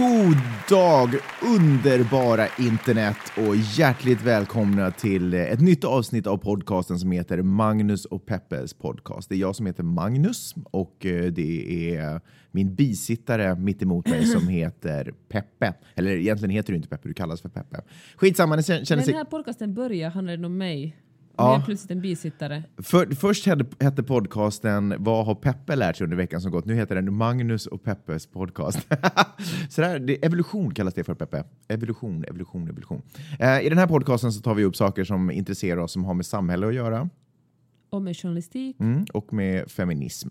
God 0.00 0.36
dag, 0.68 1.08
underbara 1.42 2.46
internet 2.58 3.16
och 3.36 3.56
hjärtligt 3.56 4.22
välkomna 4.22 4.90
till 4.90 5.34
ett 5.34 5.60
nytt 5.60 5.84
avsnitt 5.84 6.26
av 6.26 6.36
podcasten 6.36 6.98
som 6.98 7.12
heter 7.12 7.42
Magnus 7.42 8.04
och 8.04 8.26
Peppes 8.26 8.74
podcast. 8.74 9.28
Det 9.28 9.34
är 9.34 9.38
jag 9.38 9.56
som 9.56 9.66
heter 9.66 9.82
Magnus 9.82 10.54
och 10.70 11.06
eh, 11.06 11.24
det 11.24 11.96
är 11.96 12.20
min 12.50 12.74
bisittare 12.74 13.54
mitt 13.54 13.82
emot 13.82 14.08
mig 14.08 14.26
som 14.26 14.48
heter 14.48 15.14
Peppe. 15.28 15.74
Eller 15.94 16.10
egentligen 16.10 16.50
heter 16.50 16.72
du 16.72 16.76
inte 16.76 16.88
Peppe, 16.88 17.08
du 17.08 17.14
kallas 17.14 17.40
för 17.40 17.48
Peppe. 17.48 17.80
Skitsamma, 18.16 18.56
det 18.56 18.62
känner 18.62 18.84
sig... 18.84 18.96
den 18.96 19.14
här 19.14 19.24
podcasten 19.24 19.74
börjar 19.74 20.10
handlade 20.10 20.36
det 20.36 20.46
om 20.46 20.58
mig. 20.58 20.96
Ja. 21.40 21.52
jag 21.52 21.64
plötsligt 21.64 21.90
en 21.90 22.00
bisittare. 22.00 22.62
För, 22.78 23.14
först 23.14 23.46
hette, 23.46 23.84
hette 23.84 24.02
podcasten 24.02 24.94
Vad 24.98 25.26
har 25.26 25.34
Peppe 25.34 25.76
lärt 25.76 25.96
sig 25.96 26.04
under 26.04 26.16
veckan 26.16 26.40
som 26.40 26.50
gått? 26.52 26.64
Nu 26.64 26.74
heter 26.74 26.94
den 26.94 27.14
Magnus 27.14 27.66
och 27.66 27.82
Peppes 27.82 28.26
podcast. 28.26 28.78
så 29.70 29.80
där, 29.80 29.98
det, 29.98 30.24
evolution 30.24 30.74
kallas 30.74 30.94
det 30.94 31.04
för 31.04 31.14
Peppe. 31.14 31.44
Evolution, 31.68 32.24
evolution, 32.24 32.68
evolution. 32.68 33.02
Eh, 33.38 33.60
I 33.60 33.68
den 33.68 33.78
här 33.78 33.86
podcasten 33.86 34.32
så 34.32 34.40
tar 34.42 34.54
vi 34.54 34.64
upp 34.64 34.76
saker 34.76 35.04
som 35.04 35.30
intresserar 35.30 35.80
oss 35.80 35.92
som 35.92 36.04
har 36.04 36.14
med 36.14 36.26
samhälle 36.26 36.66
att 36.66 36.74
göra 36.74 37.08
Och 37.90 38.02
med 38.02 38.16
journalistik. 38.16 38.80
mm, 38.80 39.04
och 39.12 39.32
med 39.32 39.70
feminism. 39.70 40.28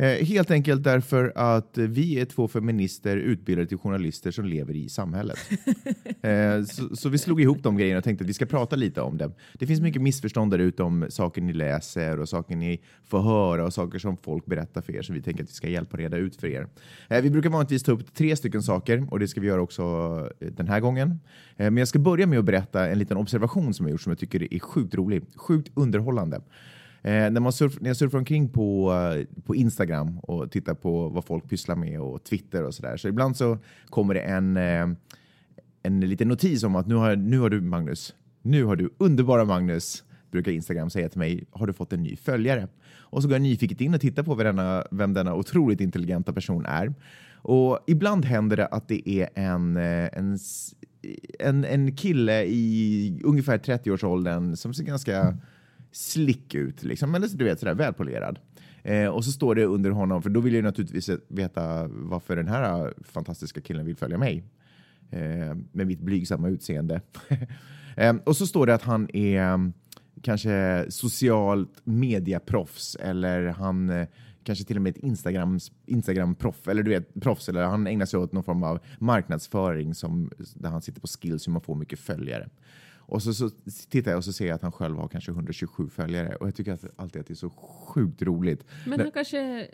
Eh, 0.00 0.26
helt 0.26 0.50
enkelt 0.50 0.84
därför 0.84 1.32
att 1.34 1.78
vi 1.78 2.20
är 2.20 2.24
två 2.24 2.48
feminister 2.48 3.16
utbildade 3.16 3.68
till 3.68 3.78
journalister 3.78 4.30
som 4.30 4.44
lever 4.44 4.76
i 4.76 4.88
samhället. 4.88 5.38
Eh, 6.22 6.64
så, 6.64 6.96
så 6.96 7.08
vi 7.08 7.18
slog 7.18 7.40
ihop 7.40 7.62
de 7.62 7.76
grejerna 7.76 7.98
och 7.98 8.04
tänkte 8.04 8.24
att 8.24 8.28
vi 8.28 8.34
ska 8.34 8.46
prata 8.46 8.76
lite 8.76 9.00
om 9.00 9.18
det. 9.18 9.30
Det 9.54 9.66
finns 9.66 9.80
mycket 9.80 10.02
missförstånd 10.02 10.50
där 10.50 10.58
ute 10.58 10.82
om 10.82 11.06
saker 11.08 11.42
ni 11.42 11.52
läser 11.52 12.20
och 12.20 12.28
saker 12.28 12.56
ni 12.56 12.80
får 13.04 13.20
höra 13.20 13.64
och 13.64 13.74
saker 13.74 13.98
som 13.98 14.16
folk 14.16 14.46
berättar 14.46 14.82
för 14.82 14.96
er 14.96 15.02
så 15.02 15.12
vi 15.12 15.22
tänker 15.22 15.42
att 15.44 15.50
vi 15.50 15.54
ska 15.54 15.68
hjälpa 15.68 15.96
reda 15.96 16.16
ut 16.16 16.36
för 16.36 16.46
er. 16.46 16.66
Eh, 17.08 17.22
vi 17.22 17.30
brukar 17.30 17.50
vanligtvis 17.50 17.82
ta 17.82 17.92
upp 17.92 18.14
tre 18.14 18.36
stycken 18.36 18.62
saker 18.62 19.06
och 19.10 19.18
det 19.18 19.28
ska 19.28 19.40
vi 19.40 19.46
göra 19.46 19.62
också 19.62 20.28
den 20.38 20.68
här 20.68 20.80
gången. 20.80 21.20
Men 21.56 21.76
jag 21.76 21.88
ska 21.88 21.98
börja 21.98 22.26
med 22.26 22.38
att 22.38 22.44
berätta 22.44 22.88
en 22.88 22.98
liten 22.98 23.16
observation 23.16 23.74
som 23.74 23.86
jag 23.86 23.90
gjort 23.90 24.00
som 24.00 24.10
jag 24.10 24.18
tycker 24.18 24.54
är 24.54 24.58
sjukt 24.58 24.94
rolig, 24.94 25.22
sjukt 25.36 25.70
underhållande. 25.74 26.40
Eh, 27.02 27.30
när, 27.30 27.40
man 27.40 27.52
surf, 27.52 27.80
när 27.80 27.90
jag 27.90 27.96
surfar 27.96 28.18
omkring 28.18 28.48
på, 28.48 28.92
eh, 28.92 29.42
på 29.42 29.54
Instagram 29.54 30.18
och 30.18 30.50
tittar 30.50 30.74
på 30.74 31.08
vad 31.08 31.24
folk 31.24 31.48
pysslar 31.48 31.76
med 31.76 32.00
och 32.00 32.24
Twitter 32.24 32.64
och 32.64 32.74
sådär 32.74 32.96
så 32.96 33.08
ibland 33.08 33.36
så 33.36 33.58
kommer 33.88 34.14
det 34.14 34.20
en 34.20 34.56
eh, 34.56 34.86
en 35.82 36.00
liten 36.00 36.28
notis 36.28 36.62
om 36.62 36.76
att 36.76 36.86
nu 36.86 36.94
har, 36.94 37.16
nu 37.16 37.38
har 37.38 37.50
du 37.50 37.60
Magnus, 37.60 38.14
nu 38.42 38.64
har 38.64 38.76
du 38.76 38.90
underbara 38.98 39.44
Magnus, 39.44 40.04
brukar 40.30 40.52
Instagram 40.52 40.90
säga 40.90 41.08
till 41.08 41.18
mig, 41.18 41.44
har 41.50 41.66
du 41.66 41.72
fått 41.72 41.92
en 41.92 42.02
ny 42.02 42.16
följare? 42.16 42.68
Och 42.98 43.22
så 43.22 43.28
går 43.28 43.34
jag 43.34 43.42
nyfiket 43.42 43.80
in 43.80 43.94
och 43.94 44.00
tittar 44.00 44.22
på 44.22 44.34
vem 44.34 44.56
denna, 44.56 44.84
vem 44.90 45.14
denna 45.14 45.34
otroligt 45.34 45.80
intelligenta 45.80 46.32
person 46.32 46.66
är. 46.66 46.94
Och 47.42 47.78
ibland 47.86 48.24
händer 48.24 48.56
det 48.56 48.66
att 48.66 48.88
det 48.88 49.08
är 49.08 49.28
en, 49.34 49.76
eh, 49.76 50.08
en, 50.12 50.38
en, 51.38 51.64
en 51.64 51.96
kille 51.96 52.44
i 52.44 53.20
ungefär 53.24 53.58
30-årsåldern 53.58 54.56
som 54.56 54.74
ser 54.74 54.84
ganska 54.84 55.38
slick 55.92 56.54
ut, 56.54 56.82
liksom. 56.82 57.14
eller 57.14 57.28
du 57.28 57.44
vet 57.44 57.60
sådär 57.60 57.74
välpolerad. 57.74 58.38
Eh, 58.82 59.06
och 59.06 59.24
så 59.24 59.32
står 59.32 59.54
det 59.54 59.64
under 59.64 59.90
honom, 59.90 60.22
för 60.22 60.30
då 60.30 60.40
vill 60.40 60.54
jag 60.54 60.64
naturligtvis 60.64 61.10
veta 61.28 61.88
varför 61.88 62.36
den 62.36 62.48
här 62.48 62.86
äh, 62.86 62.92
fantastiska 63.04 63.60
killen 63.60 63.86
vill 63.86 63.96
följa 63.96 64.18
mig 64.18 64.44
eh, 65.10 65.54
med 65.72 65.86
mitt 65.86 66.00
blygsamma 66.00 66.48
utseende. 66.48 67.00
eh, 67.96 68.16
och 68.24 68.36
så 68.36 68.46
står 68.46 68.66
det 68.66 68.74
att 68.74 68.82
han 68.82 69.16
är 69.16 69.42
mm, 69.42 69.72
kanske 70.22 70.86
socialt 70.88 71.80
mediaproffs 71.84 72.96
eller 73.00 73.46
han 73.46 73.90
eh, 73.90 74.08
kanske 74.44 74.64
till 74.64 74.76
och 74.76 74.82
med 74.82 74.96
ett 74.96 75.02
Instagram, 75.02 75.58
Instagram-proff 75.86 76.68
eller 76.68 76.82
du 76.82 76.90
vet, 76.90 77.14
proffs 77.20 77.48
eller 77.48 77.62
han 77.62 77.86
ägnar 77.86 78.06
sig 78.06 78.20
åt 78.20 78.32
någon 78.32 78.44
form 78.44 78.62
av 78.62 78.78
marknadsföring 78.98 79.94
som, 79.94 80.30
där 80.54 80.70
han 80.70 80.82
sitter 80.82 81.00
på 81.00 81.06
skills 81.06 81.48
hur 81.48 81.52
man 81.52 81.62
får 81.62 81.74
mycket 81.74 81.98
följare. 81.98 82.48
Och 83.10 83.22
så, 83.22 83.34
så 83.34 83.50
tittar 83.90 84.10
jag 84.10 84.18
och 84.18 84.24
så 84.24 84.32
ser 84.32 84.46
jag 84.46 84.54
att 84.54 84.62
han 84.62 84.72
själv 84.72 84.96
har 84.96 85.08
kanske 85.08 85.30
127 85.30 85.88
följare 85.88 86.36
och 86.36 86.46
jag 86.46 86.54
tycker 86.54 86.72
att, 86.72 86.84
alltid 86.96 87.20
att 87.20 87.26
det 87.26 87.32
är 87.32 87.36
så 87.36 87.50
sjukt 87.50 88.22
roligt. 88.22 88.64
Men 88.86 89.00
han 89.00 89.10
kanske, 89.10 89.68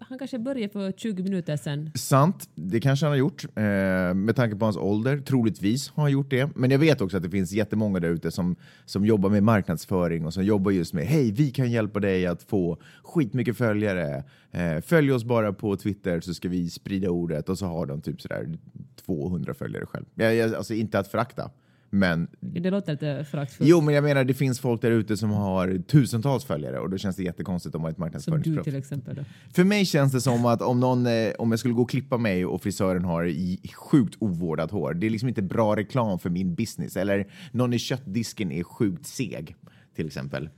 han 0.00 0.18
kanske 0.18 0.38
började 0.38 0.72
för 0.72 0.92
20 0.92 1.22
minuter 1.22 1.56
sedan. 1.56 1.90
Sant, 1.94 2.48
det 2.54 2.80
kanske 2.80 3.06
han 3.06 3.12
har 3.12 3.18
gjort. 3.18 3.44
Eh, 3.44 4.14
med 4.14 4.36
tanke 4.36 4.56
på 4.56 4.64
hans 4.64 4.76
ålder, 4.76 5.18
troligtvis 5.18 5.88
har 5.88 6.02
han 6.02 6.12
gjort 6.12 6.30
det. 6.30 6.56
Men 6.56 6.70
jag 6.70 6.78
vet 6.78 7.00
också 7.00 7.16
att 7.16 7.22
det 7.22 7.30
finns 7.30 7.52
jättemånga 7.52 8.00
där 8.00 8.08
ute 8.08 8.30
som, 8.30 8.56
som 8.84 9.04
jobbar 9.04 9.30
med 9.30 9.42
marknadsföring 9.42 10.26
och 10.26 10.34
som 10.34 10.44
jobbar 10.44 10.70
just 10.70 10.94
med 10.94 11.06
hej, 11.06 11.32
vi 11.32 11.50
kan 11.50 11.70
hjälpa 11.70 12.00
dig 12.00 12.26
att 12.26 12.42
få 12.42 12.78
skitmycket 13.02 13.56
följare. 13.56 14.24
Eh, 14.50 14.80
följ 14.80 15.12
oss 15.12 15.24
bara 15.24 15.52
på 15.52 15.76
Twitter 15.76 16.20
så 16.20 16.34
ska 16.34 16.48
vi 16.48 16.70
sprida 16.70 17.10
ordet 17.10 17.48
och 17.48 17.58
så 17.58 17.66
har 17.66 17.86
de 17.86 18.00
typ 18.00 18.20
sådär 18.20 18.58
200 19.06 19.54
följare 19.54 19.86
själv. 19.86 20.04
Jag, 20.14 20.34
jag, 20.34 20.54
alltså 20.54 20.74
inte 20.74 20.98
att 20.98 21.08
förakta, 21.08 21.50
men 21.90 22.28
Det 22.40 22.70
låter 22.70 22.92
lite 22.92 23.24
föraktfullt. 23.30 23.70
Jo, 23.70 23.80
men 23.80 23.94
jag 23.94 24.04
menar 24.04 24.24
det 24.24 24.34
finns 24.34 24.60
folk 24.60 24.82
där 24.82 24.90
ute 24.90 25.16
som 25.16 25.30
har 25.30 25.82
tusentals 25.86 26.44
följare 26.44 26.78
och 26.78 26.90
då 26.90 26.98
känns 26.98 27.16
det 27.16 27.22
jättekonstigt 27.22 27.74
om 27.74 27.82
man 27.82 27.94
är 28.12 28.16
ett 28.16 28.22
Som 28.22 28.42
du 28.42 28.62
till 28.62 28.76
exempel. 28.76 29.14
Då. 29.16 29.24
För 29.54 29.64
mig 29.64 29.84
känns 29.86 30.12
det 30.12 30.20
som 30.20 30.46
att 30.46 30.62
om, 30.62 30.80
någon, 30.80 31.06
eh, 31.06 31.30
om 31.38 31.50
jag 31.50 31.58
skulle 31.58 31.74
gå 31.74 31.82
och 31.82 31.90
klippa 31.90 32.16
mig 32.18 32.46
och 32.46 32.62
frisören 32.62 33.04
har 33.04 33.32
sjukt 33.74 34.16
ovårdat 34.18 34.70
hår, 34.70 34.94
det 34.94 35.06
är 35.06 35.10
liksom 35.10 35.28
inte 35.28 35.42
bra 35.42 35.76
reklam 35.76 36.18
för 36.18 36.30
min 36.30 36.54
business. 36.54 36.96
Eller 36.96 37.26
någon 37.52 37.72
i 37.72 37.78
köttdisken 37.78 38.52
är 38.52 38.62
sjukt 38.62 39.06
seg, 39.06 39.56
till 39.96 40.06
exempel. 40.06 40.48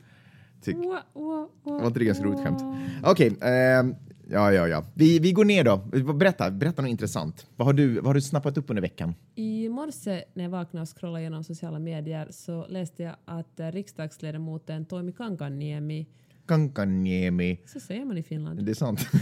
Ty- 0.64 0.72
Wa- 0.72 0.98
wa- 1.14 1.46
wa- 1.64 1.80
var 1.80 1.86
inte 1.86 1.98
det 1.98 2.04
ganska 2.04 2.24
roligt 2.24 2.40
skämt? 2.44 2.62
Okej, 3.04 3.36
ehm, 3.42 3.94
ja, 4.28 4.52
ja, 4.52 4.68
ja. 4.68 4.84
Vi, 4.94 5.18
vi 5.18 5.32
går 5.32 5.44
ner 5.44 5.64
då. 5.64 5.76
Berätta, 6.14 6.50
berätta 6.50 6.82
något 6.82 6.88
intressant. 6.90 7.46
Vad 7.56 7.66
har, 7.66 7.72
du, 7.72 7.94
vad 7.94 8.06
har 8.06 8.14
du 8.14 8.20
snappat 8.20 8.58
upp 8.58 8.70
under 8.70 8.82
veckan? 8.82 9.14
I 9.34 9.68
morse 9.68 10.24
när 10.34 10.44
jag 10.44 10.50
vaknade 10.50 10.82
och 10.82 10.88
scrollade 10.98 11.20
igenom 11.20 11.44
sociala 11.44 11.78
medier 11.78 12.28
så 12.30 12.66
läste 12.66 13.02
jag 13.02 13.16
att 13.24 13.52
riksdagsledamoten 13.56 14.84
Toimi 14.84 15.12
Kankaanniemi, 15.12 16.06
Kankaniemi. 16.46 17.60
så 17.66 17.80
säger 17.80 18.04
man 18.04 18.18
i 18.18 18.22
Finland, 18.22 18.64
Det 18.64 18.72
är 18.72 18.74
sant. 18.74 19.00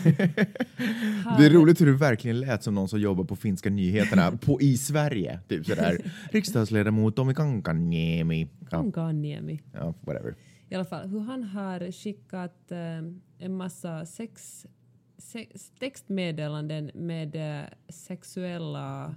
Det 1.38 1.46
är 1.46 1.50
roligt 1.50 1.80
hur 1.80 1.86
du 1.86 1.96
verkligen 1.96 2.40
lät 2.40 2.62
som 2.62 2.74
någon 2.74 2.88
som 2.88 3.00
jobbar 3.00 3.24
på 3.24 3.36
finska 3.36 3.70
nyheterna 3.70 4.32
på, 4.32 4.60
i 4.60 4.76
Sverige. 4.76 5.40
Typ 5.48 5.66
sådär. 5.66 5.98
Riksdagsledamot 6.30 7.16
Tommy 7.16 7.34
Kankaniemi. 7.34 8.48
Ja, 8.60 8.66
Kankaanniemi. 8.70 9.60
ja, 9.72 9.94
whatever. 10.00 10.34
I 10.68 10.74
alla 10.74 10.84
fall 10.84 11.08
hur 11.08 11.20
han 11.20 11.42
har 11.44 11.92
skickat 11.92 12.70
eh, 12.72 12.78
en 13.38 13.56
massa 13.56 14.06
sex, 14.06 14.66
textmeddelanden 15.78 16.90
med 16.94 17.36
eh, 17.36 17.64
sexuella... 17.88 19.14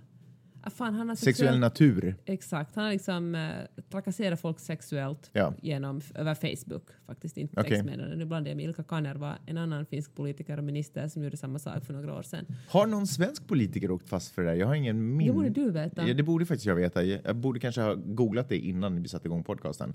Ah, 0.66 0.70
fan, 0.70 0.94
han 0.94 1.10
har 1.10 1.16
Sexuell 1.16 1.60
natur. 1.60 2.16
Exakt, 2.26 2.76
han 2.76 2.84
har 2.84 2.92
liksom 2.92 3.36
eh, 3.36 3.82
trakasserat 3.90 4.40
folk 4.42 4.60
sexuellt 4.60 5.30
Ja. 5.34 5.54
genom, 5.62 6.02
över 6.16 6.36
Facebook. 6.36 6.84
Faktiskt 7.06 7.38
inte 7.38 7.60
Okej. 7.60 7.70
textmeddelanden. 7.70 8.20
Nu 8.20 8.26
blandar 8.26 8.52
jag 8.52 8.56
med 8.56 8.66
Ilka 8.66 8.84
Kanerva, 8.84 9.38
en 9.46 9.58
annan 9.58 9.86
finsk 9.86 10.16
politiker 10.16 10.58
och 10.58 10.64
minister 10.64 11.08
som 11.08 11.24
gjorde 11.24 11.38
samma 11.38 11.60
sak 11.60 11.86
för 11.86 11.94
några 11.94 12.14
år 12.18 12.22
sedan. 12.24 12.46
Har 12.70 12.88
någon 12.88 13.08
svensk 13.08 13.48
politiker 13.48 13.92
åkt 13.92 14.10
fast 14.10 14.32
för 14.32 14.42
det 14.42 14.50
där? 14.50 14.56
Jag 14.56 14.68
har 14.68 14.76
ingen 14.76 15.18
min... 15.18 15.28
Det 15.28 15.34
borde 15.34 15.50
du 15.50 15.72
veta. 15.72 16.08
Ja, 16.08 16.14
det 16.14 16.24
borde 16.24 16.46
faktiskt 16.46 16.66
jag 16.66 16.76
veta. 16.76 17.04
Jag 17.04 17.36
borde 17.36 17.60
kanske 17.60 17.82
ha 17.82 17.94
googlat 17.94 18.50
det 18.50 18.58
innan 18.58 19.02
vi 19.02 19.08
satte 19.10 19.28
igång 19.28 19.44
podcasten. 19.44 19.94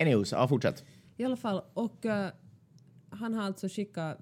Anyways, 0.00 0.32
ja, 0.32 0.48
fortsätt. 0.48 0.84
I 1.16 1.24
alla 1.24 1.36
fall, 1.36 1.62
och 1.74 2.06
eh, 2.06 2.30
han 3.10 3.34
har 3.34 3.42
alltså 3.42 3.68
skickat 3.68 4.18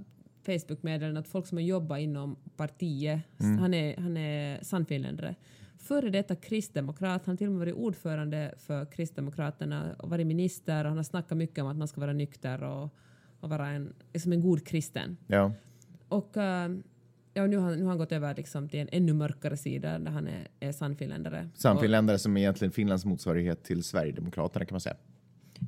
Facebook-meddelanden 0.47 1.17
att 1.17 1.29
folk 1.29 1.47
som 1.47 1.59
har 1.59 1.63
jobbat 1.63 1.99
inom 2.01 2.37
partiet, 2.57 3.21
Mm. 3.41 3.59
han, 3.59 3.75
är, 3.75 3.97
han 3.97 4.17
är 4.17 4.63
sannfinländare, 4.63 5.35
före 5.79 6.11
detta 6.11 6.35
kristdemokrat, 6.37 7.27
han 7.27 7.33
har 7.33 7.37
till 7.37 7.47
och 7.47 7.53
med 7.53 7.59
varit 7.59 7.75
ordförande 7.75 8.55
för 8.59 8.85
Kristdemokraterna 8.85 9.95
och 9.99 10.11
varit 10.11 10.27
minister 10.27 10.85
och 10.85 10.89
han 10.89 10.97
har 10.97 11.05
snackat 11.05 11.39
mycket 11.39 11.59
om 11.65 11.69
att 11.71 11.77
man 11.77 11.89
ska 11.89 12.01
vara 12.01 12.13
nykter 12.13 12.63
och, 12.63 12.89
och 13.41 13.49
vara 13.51 13.69
en, 13.69 13.93
liksom 14.13 14.33
en 14.33 14.41
god 14.41 14.67
kristen. 14.67 15.17
Ja. 15.27 15.53
Och 16.09 16.37
eh, 16.37 16.71
ja, 17.35 17.47
nu, 17.47 17.57
har, 17.57 17.77
nu 17.77 17.83
har 17.83 17.89
han 17.89 17.99
gått 17.99 18.13
över 18.13 18.35
liksom 18.35 18.69
till 18.69 18.81
en 18.81 18.89
ännu 18.93 19.13
mörkare 19.13 19.57
sida 19.57 19.99
där 19.99 20.11
han 20.11 20.27
är, 20.29 20.49
är 20.61 20.73
sannfinländare. 20.73 21.49
Och 21.55 21.61
Samfinländare 21.61 22.19
som 22.19 22.37
är 22.37 22.41
egentligen 22.41 22.73
Finlands 22.73 23.05
motsvarighet 23.05 23.65
till 23.65 23.85
Sverigedemokraterna 23.85 24.65
kan 24.65 24.75
man 24.75 24.81
säga. 24.81 24.97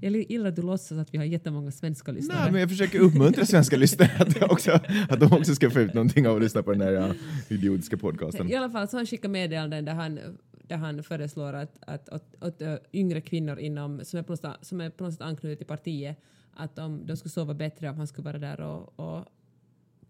Jag 0.00 0.16
gillar 0.16 0.48
att 0.48 0.56
du 0.56 0.62
låtsas 0.62 0.98
att 0.98 1.14
vi 1.14 1.18
har 1.18 1.24
jättemånga 1.24 1.70
svenska 1.70 2.12
lyssnare. 2.12 2.42
Nej, 2.42 2.52
men 2.52 2.60
jag 2.60 2.70
försöker 2.70 2.98
uppmuntra 2.98 3.46
svenska 3.46 3.76
lyssnare 3.76 4.10
att, 4.18 4.42
också, 4.50 4.80
att 5.08 5.20
de 5.20 5.32
också 5.32 5.54
ska 5.54 5.70
få 5.70 5.80
ut 5.80 5.94
någonting 5.94 6.28
av 6.28 6.36
att 6.36 6.42
lyssna 6.42 6.62
på 6.62 6.72
den 6.72 6.80
här 6.80 6.92
ja, 6.92 7.14
idiotiska 7.48 7.96
podcasten. 7.96 8.50
I 8.50 8.54
alla 8.54 8.70
fall 8.70 8.88
så 8.88 8.96
har 8.96 8.98
han 8.98 9.06
skickat 9.06 9.30
meddelanden 9.30 9.84
där 9.84 9.94
han, 9.94 10.18
där 10.62 10.76
han 10.76 11.02
föreslår 11.02 11.52
att, 11.52 11.78
att, 11.80 12.08
att, 12.08 12.42
att 12.42 12.62
yngre 12.92 13.20
kvinnor 13.20 13.58
inom, 13.58 14.00
som, 14.04 14.18
är 14.18 14.22
på 14.22 14.32
något, 14.32 14.66
som 14.66 14.80
är 14.80 14.90
på 14.90 15.04
något 15.04 15.12
sätt 15.12 15.22
anknutna 15.22 15.56
till 15.56 15.66
partiet 15.66 16.20
att 16.54 16.76
de, 16.76 17.06
de 17.06 17.16
skulle 17.16 17.30
sova 17.30 17.54
bättre 17.54 17.90
om 17.90 17.96
han 17.96 18.06
skulle 18.06 18.24
vara 18.24 18.38
där 18.38 18.60
och, 18.60 19.00
och 19.00 19.24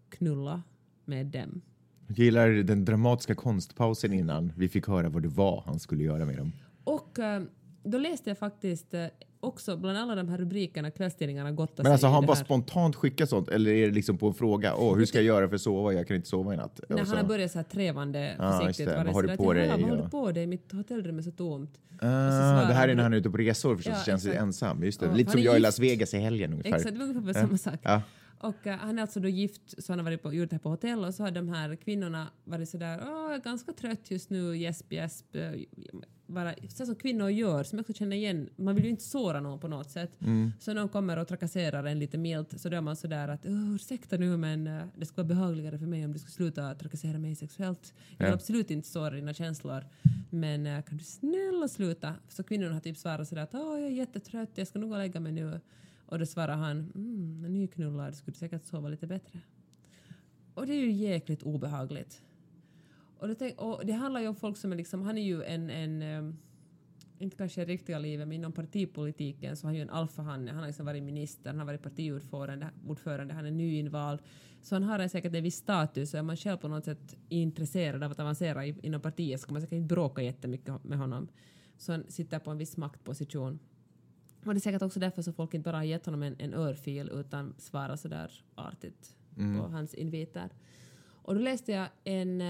knulla 0.09 0.63
med 1.05 1.25
dem. 1.25 1.61
Jag 2.07 2.17
gillar 2.17 2.49
den 2.49 2.85
dramatiska 2.85 3.35
konstpausen 3.35 4.13
innan 4.13 4.53
vi 4.57 4.69
fick 4.69 4.87
höra 4.87 5.09
vad 5.09 5.21
det 5.21 5.27
var 5.27 5.63
han 5.65 5.79
skulle 5.79 6.03
göra 6.03 6.25
med 6.25 6.37
dem. 6.37 6.51
Och 6.83 7.19
då 7.83 7.97
läste 7.97 8.29
jag 8.29 8.37
faktiskt 8.37 8.93
också 9.39 9.77
bland 9.77 9.97
alla 9.97 10.15
de 10.15 10.29
här 10.29 10.37
rubrikerna 10.37 10.91
kvällstidningarna 10.91 11.51
gottar 11.51 11.83
Men 11.83 11.91
alltså 11.91 12.07
i 12.07 12.09
har 12.09 12.15
han 12.15 12.25
bara 12.25 12.35
här. 12.37 12.43
spontant 12.43 12.95
skickat 12.95 13.29
sånt 13.29 13.49
eller 13.49 13.71
är 13.71 13.87
det 13.87 13.93
liksom 13.93 14.17
på 14.17 14.27
en 14.27 14.33
fråga? 14.33 14.75
Åh, 14.75 14.97
hur 14.97 15.05
ska 15.05 15.17
jag 15.17 15.25
göra 15.25 15.47
för 15.47 15.55
att 15.55 15.61
sova? 15.61 15.93
Jag 15.93 16.07
kan 16.07 16.15
inte 16.15 16.29
sova 16.29 16.53
i 16.53 16.57
natt. 16.57 16.79
Så- 16.89 16.97
han 16.97 17.07
har 17.17 17.23
börjat 17.23 17.51
så 17.51 17.57
här 17.59 17.63
trevande 17.63 18.35
just 18.39 18.61
försiktigt 18.61 18.87
Vad 18.97 19.07
har 19.07 19.23
du 19.23 19.37
på 19.37 19.53
dig? 19.53 19.67
"Jaha, 19.67 19.77
Vad 19.77 19.89
har 19.89 19.97
du 19.97 20.09
på 20.09 20.31
dig? 20.31 20.47
Mitt 20.47 20.71
hotellrum 20.71 21.17
är 21.17 21.21
så 21.21 21.31
tomt. 21.31 21.71
Ah, 21.95 21.97
svarar 21.99 22.67
det 22.67 22.73
här 22.73 22.87
är 22.89 22.95
när 22.95 23.03
han 23.03 23.13
är 23.13 23.17
ute 23.17 23.29
på 23.29 23.37
resor 23.37 23.75
förstås, 23.75 23.93
Ja, 23.93 23.99
så 23.99 24.05
känns 24.05 24.23
det 24.23 24.29
exakt. 24.29 24.43
ensam. 24.43 24.83
Just 24.83 24.99
det. 24.99 25.05
Ja, 25.05 25.13
Lite 25.13 25.31
som 25.31 25.41
jag 25.41 25.53
i 25.53 25.55
gift. 25.57 25.61
Las 25.63 25.79
Vegas 25.79 26.13
i 26.13 26.17
helgen 26.17 26.51
ungefär. 26.53 26.75
Exakt, 26.75 26.93
det 26.93 26.99
var 26.99 27.05
ungefär 27.15 27.41
samma 27.41 27.57
sak. 27.57 27.79
Ja. 27.83 28.01
Och 28.39 28.67
eh, 28.67 28.77
han 28.77 28.97
är 28.97 29.01
alltså 29.01 29.19
då 29.19 29.27
gift, 29.27 29.83
så 29.83 29.91
han 29.91 29.99
har 29.99 30.03
varit 30.03 30.21
på, 30.23 30.33
gjort 30.33 30.49
det 30.49 30.53
här 30.55 30.59
på 30.59 30.69
hotell 30.69 31.05
och 31.05 31.13
så 31.15 31.23
har 31.23 31.31
de 31.31 31.49
här 31.49 31.75
kvinnorna 31.75 32.27
varit 32.43 32.69
sådär, 32.69 32.99
åh, 33.07 33.37
ganska 33.37 33.73
trött 33.73 34.11
just 34.11 34.29
nu, 34.29 34.57
gäsp, 34.57 34.91
gäsp. 34.93 35.35
eh, 35.35 35.51
Bara, 36.25 36.53
så 36.69 36.85
som 36.85 36.95
kvinnor 36.95 37.29
gör, 37.29 37.63
som 37.63 37.77
jag 37.77 37.83
också 37.83 37.93
känner 37.93 38.15
igen, 38.15 38.49
man 38.55 38.75
vill 38.75 38.83
ju 38.83 38.89
inte 38.89 39.03
såra 39.03 39.39
någon 39.41 39.59
på 39.59 39.67
något 39.67 39.89
sätt. 39.91 40.21
Mm. 40.21 40.51
Så 40.59 40.73
någon 40.73 40.89
kommer 40.89 41.17
och 41.17 41.27
trakasserar 41.27 41.83
en 41.83 41.99
lite 41.99 42.17
milt 42.17 42.59
så 42.61 42.69
då 42.69 42.77
är 42.77 42.81
man 42.81 42.95
sådär 42.95 43.27
att, 43.27 43.45
"Åh, 43.45 43.75
ursäkta 43.75 44.17
nu 44.17 44.37
men 44.37 44.67
eh, 44.67 44.83
det 44.97 45.05
skulle 45.05 45.23
vara 45.27 45.35
behagligare 45.35 45.79
för 45.79 45.85
mig 45.85 46.05
om 46.05 46.13
du 46.13 46.19
skulle 46.19 46.31
sluta 46.31 46.75
trakassera 46.75 47.17
mig 47.17 47.35
sexuellt. 47.35 47.93
Jag 48.17 48.17
vill 48.25 48.27
Ja. 48.27 48.33
absolut 48.33 48.71
inte 48.71 48.87
såra 48.87 49.09
dina 49.15 49.33
känslor 49.33 49.85
men 50.29 50.67
eh, 50.67 50.81
kan 50.81 50.97
du 50.97 51.03
snälla 51.03 51.67
sluta? 51.67 52.15
Så 52.29 52.43
kvinnorna 52.43 52.73
har 52.73 52.81
typ 52.81 52.97
svarat 52.97 53.27
sådär 53.27 53.41
att, 53.43 53.53
åh, 53.55 53.79
jag 53.79 53.87
är 53.87 53.95
jättetrött, 53.95 54.49
jag 54.55 54.67
ska 54.67 54.79
nog 54.79 54.89
gå 54.89 54.95
och 54.95 55.01
lägga 55.01 55.19
mig 55.19 55.31
nu. 55.31 55.59
Och 56.09 56.19
då 56.19 56.25
svarar 56.25 56.55
han, 56.55 56.91
mm, 56.95 57.45
en 57.45 57.53
nyknullad 57.53 58.15
skulle 58.15 58.37
säkert 58.37 58.65
sova 58.65 58.89
lite 58.89 59.07
bättre. 59.07 59.39
Och 60.53 60.67
det 60.67 60.73
är 60.73 60.81
ju 60.81 60.91
jäkligt 60.91 61.43
obehagligt. 61.43 62.21
Och 63.17 63.27
det, 63.27 63.35
tänk, 63.35 63.61
och 63.61 63.85
det 63.85 63.93
handlar 63.93 64.21
ju 64.21 64.27
om 64.27 64.35
folk 64.35 64.57
som 64.57 64.71
är 64.71 64.75
liksom, 64.75 65.01
han 65.01 65.17
är 65.17 65.21
ju 65.21 65.43
en, 65.43 65.69
en 65.69 66.37
inte 67.19 67.37
kanske 67.37 67.61
i 67.61 67.65
riktiga 67.65 67.99
livet, 67.99 68.27
men 68.27 68.35
inom 68.35 68.51
partipolitiken 68.51 69.57
så 69.57 69.67
har 69.67 69.69
han 69.69 69.75
ju 69.75 69.81
en 69.81 69.89
alfahanne. 69.89 70.51
Han 70.51 70.59
har 70.59 70.67
liksom 70.67 70.85
varit 70.85 71.03
minister, 71.03 71.49
han 71.49 71.59
har 71.59 71.65
varit 71.65 71.83
partiordförande, 71.83 72.69
ordförande, 72.87 73.33
han 73.33 73.45
är 73.45 73.51
nyinvald. 73.51 74.19
Så 74.61 74.75
han 74.75 74.83
har 74.83 75.07
säkert 75.07 75.35
en 75.35 75.43
viss 75.43 75.55
status 75.55 76.13
och 76.13 76.19
är 76.19 76.23
man 76.23 76.37
själv 76.37 76.57
på 76.57 76.67
något 76.67 76.85
sätt 76.85 77.17
intresserad 77.29 78.03
av 78.03 78.11
att 78.11 78.19
avancera 78.19 78.65
inom 78.65 79.01
partiet 79.01 79.41
så 79.41 79.47
kommer 79.47 79.59
man 79.59 79.61
säkert 79.61 79.77
inte 79.77 79.95
bråka 79.95 80.21
jättemycket 80.21 80.83
med 80.83 80.97
honom. 80.97 81.27
Så 81.77 81.91
han 81.91 82.03
sitter 82.07 82.39
på 82.39 82.51
en 82.51 82.57
viss 82.57 82.77
maktposition. 82.77 83.59
Och 84.45 84.53
det 84.53 84.57
är 84.57 84.61
säkert 84.61 84.81
också 84.81 84.99
därför 84.99 85.21
så 85.21 85.33
folk 85.33 85.53
inte 85.53 85.69
bara 85.69 85.77
har 85.77 85.83
gett 85.83 86.05
honom 86.05 86.23
en, 86.23 86.35
en 86.39 86.53
örfil 86.53 87.09
utan 87.13 87.53
svarar 87.57 87.95
sådär 87.95 88.43
artigt 88.55 89.15
på 89.35 89.67
hans 89.67 89.93
inviter. 89.93 90.49
Och 91.29 91.35
då 91.35 91.41
läste 91.41 91.71
jag 91.71 91.87
en, 92.03 92.41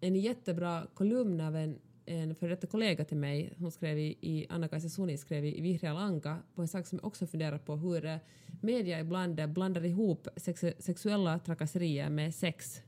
en 0.00 0.16
jättebra 0.16 0.86
kolumn 0.94 1.40
av 1.40 1.56
en, 1.56 1.78
en 2.06 2.34
före 2.34 2.50
detta 2.50 2.66
kollega 2.66 3.04
till 3.04 3.16
mig. 3.16 3.52
Hon 3.58 3.70
skrev 3.70 3.98
i, 3.98 4.16
i 4.20 4.46
Anna-Kaisa 4.48 4.88
Suni 4.88 5.18
skrev 5.18 5.44
i 5.44 5.60
Vihreä 5.60 5.92
Lanka 5.92 6.38
på 6.54 6.62
en 6.62 6.68
sak 6.68 6.86
som 6.86 6.98
jag 6.98 7.06
också 7.06 7.26
funderar 7.26 7.58
på 7.58 7.76
hur 7.76 8.04
eh, 8.04 8.16
media 8.60 9.00
ibland 9.00 9.40
eh, 9.40 9.46
blandar 9.46 9.84
ihop 9.84 10.28
sex, 10.36 10.64
sexuella 10.78 11.38
trakasserier 11.38 12.10
med 12.10 12.34
sex. 12.34 12.82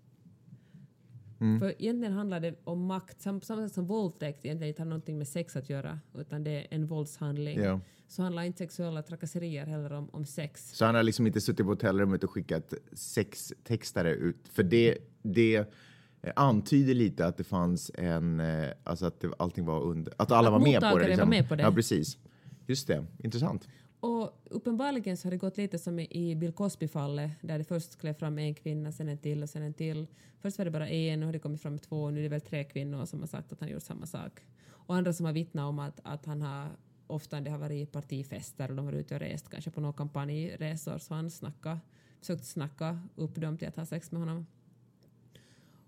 För 1.61 1.75
egentligen 1.79 2.13
handlar 2.13 2.41
det 2.41 2.55
om 2.65 2.87
makt, 2.87 3.23
sam, 3.23 3.41
samma 3.41 3.63
sätt 3.63 3.75
som 3.75 3.87
våldtäkt 3.87 4.45
egentligen 4.45 4.69
inte 4.69 4.83
har 4.83 4.87
någonting 4.87 5.19
med 5.19 5.29
sex 5.29 5.57
att 5.57 5.71
göra 5.71 6.01
utan 6.19 6.45
det 6.45 6.51
är 6.51 6.67
en 6.71 6.87
våldshandling. 6.87 7.61
Ja. 7.61 7.81
Så 8.09 8.23
handlar 8.23 8.43
inte 8.43 8.59
sexuella 8.59 9.03
trakasserier 9.03 9.67
heller 9.67 9.93
om, 9.93 10.09
om 10.13 10.27
sex. 10.27 10.71
Så 10.71 10.85
han 10.85 10.95
har 10.95 11.03
liksom 11.03 11.27
inte 11.27 11.41
suttit 11.41 11.67
på 11.67 11.73
hotellrummet 11.73 12.25
och 12.25 12.31
skickat 12.31 12.75
sextextare 12.93 14.15
ut. 14.15 14.49
För 14.53 14.63
det, 14.63 14.99
det 15.23 15.57
eh, 15.57 16.33
antyder 16.37 16.95
lite 16.95 17.27
att 17.27 17.37
det 17.37 17.45
fanns 17.45 17.91
en, 17.95 18.41
eh, 18.41 18.69
alltså 18.85 19.07
att 19.07 19.21
det, 19.21 19.31
allting 19.39 19.65
var 19.65 19.81
under, 19.83 20.13
att 20.17 20.33
alla 20.33 20.49
Att 20.49 20.53
var 20.53 20.61
med 20.61 20.81
på 20.81 20.99
det. 20.99 21.07
Liksom. 21.09 21.29
var 21.29 21.37
med 21.37 21.49
på 21.49 21.55
det. 21.55 21.63
Ja, 21.63 21.73
precis. 21.73 22.19
Just 22.67 22.87
det, 22.87 23.05
intressant. 23.19 23.69
Och 24.05 24.43
uppenbarligen 24.45 25.17
så 25.17 25.27
har 25.27 25.31
det 25.31 25.37
gått 25.37 25.57
lite 25.57 25.79
som 25.79 25.99
i 25.99 26.37
Bill 26.37 26.53
Cosby-fallet 26.53 27.31
där 27.41 27.59
det 27.59 27.65
först 27.65 27.99
klev 28.01 28.15
fram 28.15 28.39
en 28.39 28.55
kvinna, 28.55 28.93
sen 28.93 29.09
en 29.09 29.19
till 29.19 29.43
och 29.43 29.51
sen 29.51 29.63
en 29.63 29.75
till. 29.75 30.07
Först 30.41 30.59
var 30.59 30.65
det 30.65 30.71
bara 30.71 30.89
en, 30.89 31.21
nu 31.21 31.27
har 31.27 31.33
det 31.33 31.39
kommit 31.39 31.63
fram 31.63 31.79
två, 31.79 32.11
nu 32.11 32.19
är 32.19 32.23
det 32.23 32.29
väl 32.29 32.41
tre 32.41 32.65
kvinnor 32.65 33.05
som 33.05 33.21
har 33.21 33.27
sagt 33.27 33.53
att 33.53 33.61
han 33.61 33.69
gjort 33.69 33.83
samma 33.83 34.07
sak. 34.07 34.41
Och 34.67 34.95
andra 34.95 35.13
som 35.13 35.27
har 35.27 35.33
vittnat 35.33 35.65
om 35.65 35.79
att, 35.79 36.01
att 36.03 36.27
han 36.27 36.43
har 36.43 36.69
ofta 37.07 37.41
det 37.41 37.51
har 37.51 37.59
varit 37.59 37.93
partifester 37.93 38.71
och 38.71 38.77
de 38.77 38.85
har 38.85 38.93
varit 38.93 39.01
ute 39.01 39.15
och 39.15 39.21
rest 39.21 39.49
kanske 39.49 39.71
på 39.71 39.81
några 39.81 39.93
kampanjresor 39.93 40.99
så 40.99 41.15
han 41.15 41.31
snacka, 41.31 41.81
försökt 42.21 42.45
snacka 42.45 43.01
upp 43.15 43.35
dem 43.35 43.59
till 43.59 43.69
att 43.69 43.77
ha 43.77 43.87
sex 43.87 44.13
med 44.13 44.21
honom. 44.21 44.47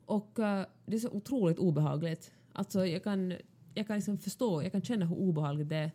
Och 0.06 0.38
uh, 0.38 0.62
det 0.86 0.96
är 0.96 0.98
så 0.98 1.10
otroligt 1.10 1.58
obehagligt. 1.58 2.32
Alltså 2.52 2.86
jag 2.86 3.04
kan, 3.04 3.34
jag 3.74 3.86
kan 3.86 3.96
liksom 3.96 4.18
förstå, 4.18 4.62
jag 4.62 4.72
kan 4.72 4.82
känna 4.82 5.06
hur 5.06 5.16
obehagligt 5.16 5.68
det 5.68 5.76
är. 5.76 5.90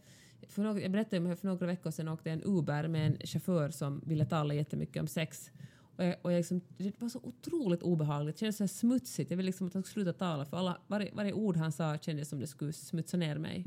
För 0.47 0.63
några, 0.63 0.81
jag 0.81 0.91
berättade 0.91 1.17
om 1.17 1.25
hur 1.25 1.35
för 1.35 1.47
några 1.47 1.65
veckor 1.65 1.91
sedan 1.91 2.07
åkte 2.07 2.31
en 2.31 2.41
Uber 2.43 2.87
med 2.87 3.07
en 3.07 3.17
chaufför 3.27 3.69
som 3.69 4.01
ville 4.05 4.25
tala 4.25 4.53
jättemycket 4.53 5.01
om 5.01 5.07
sex. 5.07 5.51
Och 5.95 6.03
jag, 6.03 6.15
och 6.21 6.31
jag 6.31 6.37
liksom, 6.37 6.61
det 6.77 7.01
var 7.01 7.09
så 7.09 7.19
otroligt 7.23 7.83
obehagligt, 7.83 8.35
det 8.35 8.39
kändes 8.39 8.57
så 8.57 8.67
smutsigt. 8.67 9.31
Jag 9.31 9.37
ville 9.37 9.47
liksom 9.47 9.67
att 9.67 9.73
han 9.73 9.83
skulle 9.83 10.03
sluta 10.05 10.19
tala 10.19 10.45
för 10.45 10.57
alla, 10.57 10.77
varje, 10.87 11.11
varje 11.13 11.33
ord 11.33 11.57
han 11.57 11.71
sa 11.71 11.97
kändes 11.97 12.29
som 12.29 12.39
det 12.39 12.47
skulle 12.47 12.73
smutsa 12.73 13.17
ner 13.17 13.37
mig. 13.37 13.65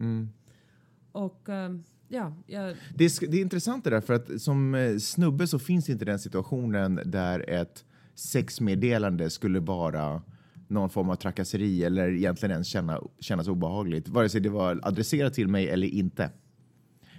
Och 1.12 1.48
eh, 1.48 1.76
ja, 2.08 2.36
jag, 2.46 2.76
Det 2.94 3.04
är, 3.04 3.30
det 3.30 3.36
är 3.36 3.40
intressant 3.42 3.84
det 3.84 3.90
där, 3.90 4.00
för 4.00 4.14
att 4.14 4.42
som 4.42 4.74
eh, 4.74 4.96
snubbe 4.98 5.46
så 5.46 5.58
finns 5.58 5.88
inte 5.88 6.04
den 6.04 6.18
situationen 6.18 7.00
där 7.04 7.50
ett 7.50 7.84
sexmeddelande 8.14 9.30
skulle 9.30 9.60
vara 9.60 10.22
någon 10.68 10.90
form 10.90 11.10
av 11.10 11.16
trakasseri 11.16 11.84
eller 11.84 12.08
egentligen 12.08 12.50
ens 12.50 12.68
känna, 12.68 13.00
kännas 13.20 13.48
obehagligt, 13.48 14.08
vare 14.08 14.28
sig 14.28 14.40
det 14.40 14.48
var 14.48 14.80
adresserat 14.82 15.34
till 15.34 15.48
mig 15.48 15.68
eller 15.68 15.86
inte. 15.86 16.30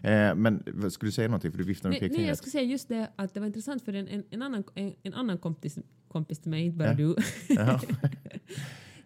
Eh, 0.06 0.36
men 0.36 0.64
skulle 0.92 1.08
du 1.08 1.12
säga 1.12 1.28
någonting? 1.28 1.52
För 1.52 1.58
du 1.58 1.64
viftar 1.64 1.90
med 1.90 1.94
nej, 1.94 2.00
nej, 2.02 2.10
jag 2.10 2.12
pekfingret. 2.18 2.38
skulle 2.38 2.52
säga 2.52 2.64
just 2.64 2.88
det 2.88 3.08
att 3.16 3.34
det 3.34 3.40
var 3.40 3.48
intressant 3.48 3.86
för 3.86 3.94
en, 3.94 4.08
en, 4.08 4.24
en 4.30 4.42
annan, 4.42 4.64
en, 4.76 4.94
en 5.04 5.14
annan 5.14 5.38
kompis, 5.38 5.78
kompis 6.08 6.40
till 6.40 6.52
mig, 6.52 6.66
inte 6.66 6.78
bara 6.78 6.90
Ja. 6.90 6.94
du, 6.96 7.16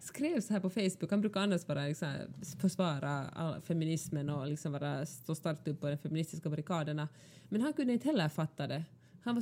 skrev 0.00 0.40
så 0.40 0.52
här 0.52 0.60
på 0.60 0.70
Facebook, 0.70 1.10
han 1.10 1.20
brukar 1.20 1.40
annars 1.40 1.68
vara 1.68 1.86
liksom, 1.86 2.08
försvara 2.60 3.24
all, 3.28 3.60
feminismen 3.60 4.30
och 4.30 4.46
liksom 4.46 4.72
vara, 4.72 5.06
stå 5.06 5.34
starkt 5.34 5.68
upp 5.68 5.80
på 5.80 5.90
de 5.90 5.96
feministiska 5.96 6.50
barrikaderna. 6.50 7.08
Men 7.48 7.60
han 7.60 7.72
kunde 7.72 7.92
inte 7.92 8.08
heller 8.08 8.28
fatta 8.28 8.66
det. 8.66 8.84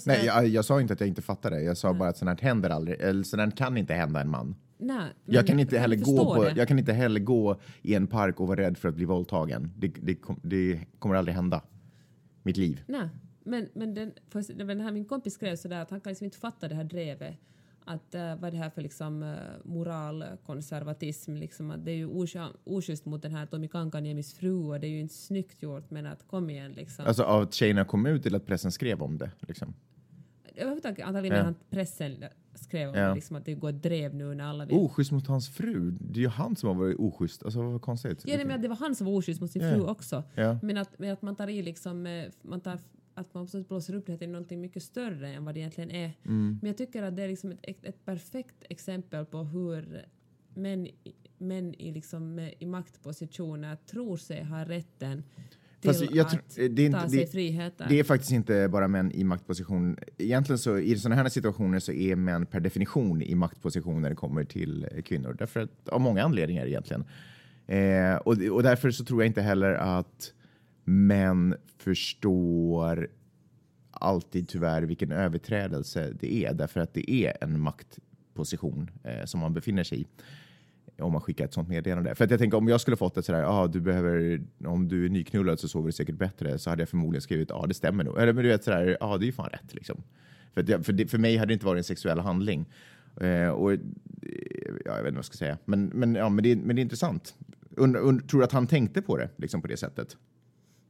Nej, 0.06 0.24
jag, 0.26 0.46
jag 0.46 0.64
sa 0.64 0.80
inte 0.80 0.92
att 0.92 1.00
jag 1.00 1.08
inte 1.08 1.22
fattar 1.22 1.50
det. 1.50 1.62
Jag 1.62 1.76
sa 1.76 1.94
bara 1.94 2.08
att 2.08 2.16
sånt 2.16 2.40
här 2.40 2.48
händer 2.48 2.70
aldrig. 2.70 3.00
Eller 3.00 3.22
sånt 3.22 3.42
här 3.42 3.50
kan 3.50 3.76
inte 3.76 3.94
hända 3.94 4.20
en 4.20 4.30
man. 4.30 4.54
Nej, 4.78 5.12
Jag 5.24 5.46
kan, 5.46 5.60
inte 5.60 5.78
heller 5.78 5.96
gå 5.96 6.34
på, 6.34 6.44
det. 6.44 6.52
jag 6.56 6.68
kan 6.68 6.78
inte 6.78 6.92
heller 6.92 7.20
gå 7.20 7.60
i 7.82 7.94
en 7.94 8.06
park 8.06 8.40
och 8.40 8.48
vara 8.48 8.60
rädd 8.60 8.78
för 8.78 8.88
att 8.88 8.94
bli 8.94 9.04
våldtagen. 9.04 9.72
Det, 9.76 9.88
det, 9.88 10.14
kom, 10.14 10.40
det 10.42 10.80
kommer 10.98 11.14
aldrig 11.14 11.34
hända. 11.34 11.62
Mitt 12.42 12.56
liv. 12.56 12.82
Nej, 12.86 13.08
men, 13.44 13.68
men 13.74 13.94
den, 13.94 14.12
för, 14.28 14.54
den 14.54 14.80
här, 14.80 14.92
min 14.92 15.04
kompis 15.04 15.34
skrev 15.34 15.56
sådär 15.56 15.82
att 15.82 15.90
han 15.90 16.00
kan 16.00 16.10
liksom 16.10 16.24
inte 16.24 16.38
fatta 16.38 16.68
det 16.68 16.74
här 16.74 16.84
drevet. 16.84 17.36
Att 17.84 18.14
uh, 18.14 18.20
vad 18.20 18.44
är 18.44 18.50
det 18.50 18.56
här 18.56 18.70
för 18.70 18.82
liksom, 18.82 19.22
uh, 19.22 19.36
moralkonservatism? 19.64 21.34
Liksom, 21.34 21.70
att 21.70 21.84
det 21.84 21.90
är 21.90 21.96
ju 21.96 22.06
oschysst 22.64 23.06
mot 23.06 23.22
den 23.22 23.34
här 23.34 23.46
Tommy 23.46 23.68
Kankaniemis 23.68 24.34
fru 24.34 24.54
och 24.54 24.80
det 24.80 24.86
är 24.86 24.90
ju 24.90 25.00
inte 25.00 25.14
snyggt 25.14 25.62
gjort 25.62 25.90
men 25.90 26.06
att 26.06 26.26
kom 26.26 26.50
igen 26.50 26.72
liksom. 26.72 27.06
Alltså 27.06 27.22
av 27.22 27.42
att 27.42 27.54
tjejerna 27.54 27.84
kom 27.84 28.06
ut 28.06 28.26
eller 28.26 28.36
att 28.36 28.46
pressen 28.46 28.72
skrev 28.72 29.02
om 29.02 29.18
det. 29.18 29.30
Liksom. 29.40 29.74
Överhuvudtaget 30.54 31.06
antagligen 31.06 31.36
Ja. 31.36 31.44
han 31.44 31.54
pressen 31.70 32.24
skrev 32.64 32.88
om 32.88 32.94
Ja. 32.98 33.14
liksom, 33.14 33.36
att 33.36 33.44
det 33.44 33.54
går 33.54 33.72
drev 33.72 34.14
nu 34.14 34.34
när 34.34 34.44
alla 34.44 34.64
vill. 34.66 34.76
Oschysst 34.76 35.12
mot 35.12 35.26
hans 35.26 35.48
fru. 35.48 35.90
Det 36.00 36.20
är 36.20 36.22
ju 36.22 36.28
han 36.28 36.56
som 36.56 36.68
har 36.68 36.74
varit 36.76 36.96
oschysst. 36.98 37.42
Alltså 37.44 37.62
vad 37.62 37.82
konstigt. 37.82 38.22
Ja, 38.26 38.36
nej, 38.36 38.46
men 38.46 38.62
det 38.62 38.68
var 38.68 38.76
han 38.76 38.94
som 38.94 39.06
var 39.06 39.14
oschysst 39.14 39.40
mot 39.40 39.50
sin 39.50 39.62
Ja. 39.62 39.72
fru 39.74 39.82
också. 39.86 40.24
Ja. 40.34 40.58
Men, 40.62 40.76
att, 40.76 40.98
men 40.98 41.12
att 41.12 41.22
man 41.22 41.36
tar 41.36 41.48
i 41.48 41.62
liksom, 41.62 42.06
eh, 42.06 42.24
man 42.42 42.60
tar, 42.60 42.78
att 43.14 43.34
man 43.34 43.48
blåser 43.68 43.94
upp 43.94 44.06
det 44.06 44.18
till 44.18 44.28
någonting 44.28 44.60
mycket 44.60 44.82
större 44.82 45.28
än 45.32 45.44
vad 45.44 45.54
det 45.54 45.60
egentligen 45.60 45.90
är. 45.90 46.12
Mm. 46.24 46.58
Men 46.62 46.66
jag 46.68 46.76
tycker 46.76 47.02
att 47.02 47.16
det 47.16 47.22
är 47.22 47.28
liksom 47.28 47.52
ett, 47.62 47.84
ett, 47.84 48.04
perfekt 48.04 48.64
exempel 48.70 49.24
på 49.26 49.38
hur 49.38 50.06
män, 50.54 50.86
i- 50.86 50.94
män 51.38 51.74
i, 51.74 51.92
liksom, 51.92 52.38
eh, 52.38 52.52
i 52.58 52.66
maktpositioner 52.66 53.76
tror 53.76 54.16
sig 54.16 54.44
ha 54.44 54.64
rätten 54.64 55.22
till 55.80 55.90
Fast 55.90 56.02
jag 56.10 56.26
att 56.26 56.54
det 56.56 56.62
är 56.82 56.86
inte- 56.86 57.00
ta 57.00 57.08
sig 57.08 57.18
det- 57.18 57.26
friheter. 57.26 57.86
Det 57.88 58.00
är 58.00 58.04
faktiskt 58.04 58.32
inte 58.32 58.68
bara 58.68 58.88
män 58.88 59.12
i 59.12 59.24
maktposition. 59.24 59.96
Egentligen 60.18 60.58
så 60.58 60.78
i 60.78 60.96
sådana 60.98 61.22
här 61.22 61.28
situationer 61.28 61.78
så 61.78 61.92
är 61.92 62.16
män 62.16 62.46
per 62.46 62.60
definition 62.60 63.22
i 63.22 63.34
maktposition 63.34 64.02
när 64.02 64.10
det 64.10 64.16
kommer 64.16 64.44
till 64.44 64.86
kvinnor. 65.04 65.36
Därför 65.38 65.60
att, 65.60 65.88
av 65.88 66.00
många 66.00 66.22
anledningar 66.24 66.66
egentligen. 66.66 67.04
Eh, 67.66 68.16
och, 68.16 68.32
och 68.52 68.62
därför 68.62 68.90
så 68.90 69.04
tror 69.04 69.22
jag 69.22 69.26
inte 69.26 69.42
heller 69.42 69.72
att 69.74 70.32
män 70.84 71.54
förstår 71.78 73.08
alltid 73.90 74.48
tyvärr 74.48 74.82
vilken 74.82 75.12
överträdelse 75.12 76.16
det 76.20 76.44
är. 76.44 76.54
Därför 76.54 76.80
att 76.80 76.94
det 76.94 77.10
är 77.10 77.36
en 77.40 77.60
maktposition 77.60 78.90
eh, 79.04 79.24
som 79.24 79.40
man 79.40 79.54
befinner 79.54 79.84
sig 79.84 80.00
i 80.00 80.06
om 80.98 81.12
man 81.12 81.20
skickar 81.20 81.44
ett 81.44 81.54
sånt 81.54 81.68
meddelande. 81.68 82.14
För 82.14 82.24
att 82.24 82.30
jag 82.30 82.40
tänker 82.40 82.58
om 82.58 82.68
jag 82.68 82.80
skulle 82.80 82.96
fått 82.96 83.16
ett 83.16 83.24
sådär, 83.24 83.42
ah, 83.42 83.66
du 83.66 83.80
behöver, 83.80 84.42
om 84.64 84.88
du 84.88 85.04
är 85.04 85.08
nyknullad 85.08 85.60
så 85.60 85.68
sover 85.68 85.86
du 85.86 85.92
säkert 85.92 86.14
bättre, 86.14 86.58
så 86.58 86.70
hade 86.70 86.82
jag 86.82 86.88
förmodligen 86.88 87.22
skrivit, 87.22 87.50
ja 87.50 87.56
ah, 87.56 87.66
det 87.66 87.74
stämmer 87.74 88.04
nog. 88.04 88.18
Eller 88.18 88.32
men 88.32 88.42
du 88.44 88.48
vet 88.48 88.64
sådär, 88.64 88.96
ja 89.00 89.06
ah, 89.06 89.18
det 89.18 89.24
är 89.24 89.26
ju 89.26 89.32
fan 89.32 89.48
rätt 89.48 89.74
liksom. 89.74 90.02
För, 90.54 90.60
att 90.60 90.68
jag, 90.68 90.86
för, 90.86 90.92
det, 90.92 91.06
för 91.06 91.18
mig 91.18 91.36
hade 91.36 91.50
det 91.50 91.52
inte 91.54 91.66
varit 91.66 91.78
en 91.78 91.84
sexuell 91.84 92.18
handling. 92.18 92.66
Eh, 93.20 93.48
och, 93.48 93.72
eh, 93.72 93.78
ja, 94.84 94.96
jag 94.96 95.02
vet 95.02 95.06
inte 95.06 95.10
vad 95.10 95.16
jag 95.16 95.24
ska 95.24 95.36
säga. 95.36 95.58
Men, 95.64 95.84
men, 95.86 96.14
ja, 96.14 96.28
men, 96.28 96.44
det, 96.44 96.56
men 96.56 96.76
det 96.76 96.80
är 96.80 96.82
intressant. 96.82 97.34
Und, 97.76 97.96
und, 97.96 98.28
tror 98.28 98.40
du 98.40 98.44
att 98.44 98.52
han 98.52 98.66
tänkte 98.66 99.02
på 99.02 99.16
det 99.16 99.28
liksom 99.36 99.62
på 99.62 99.68
det 99.68 99.76
sättet? 99.76 100.16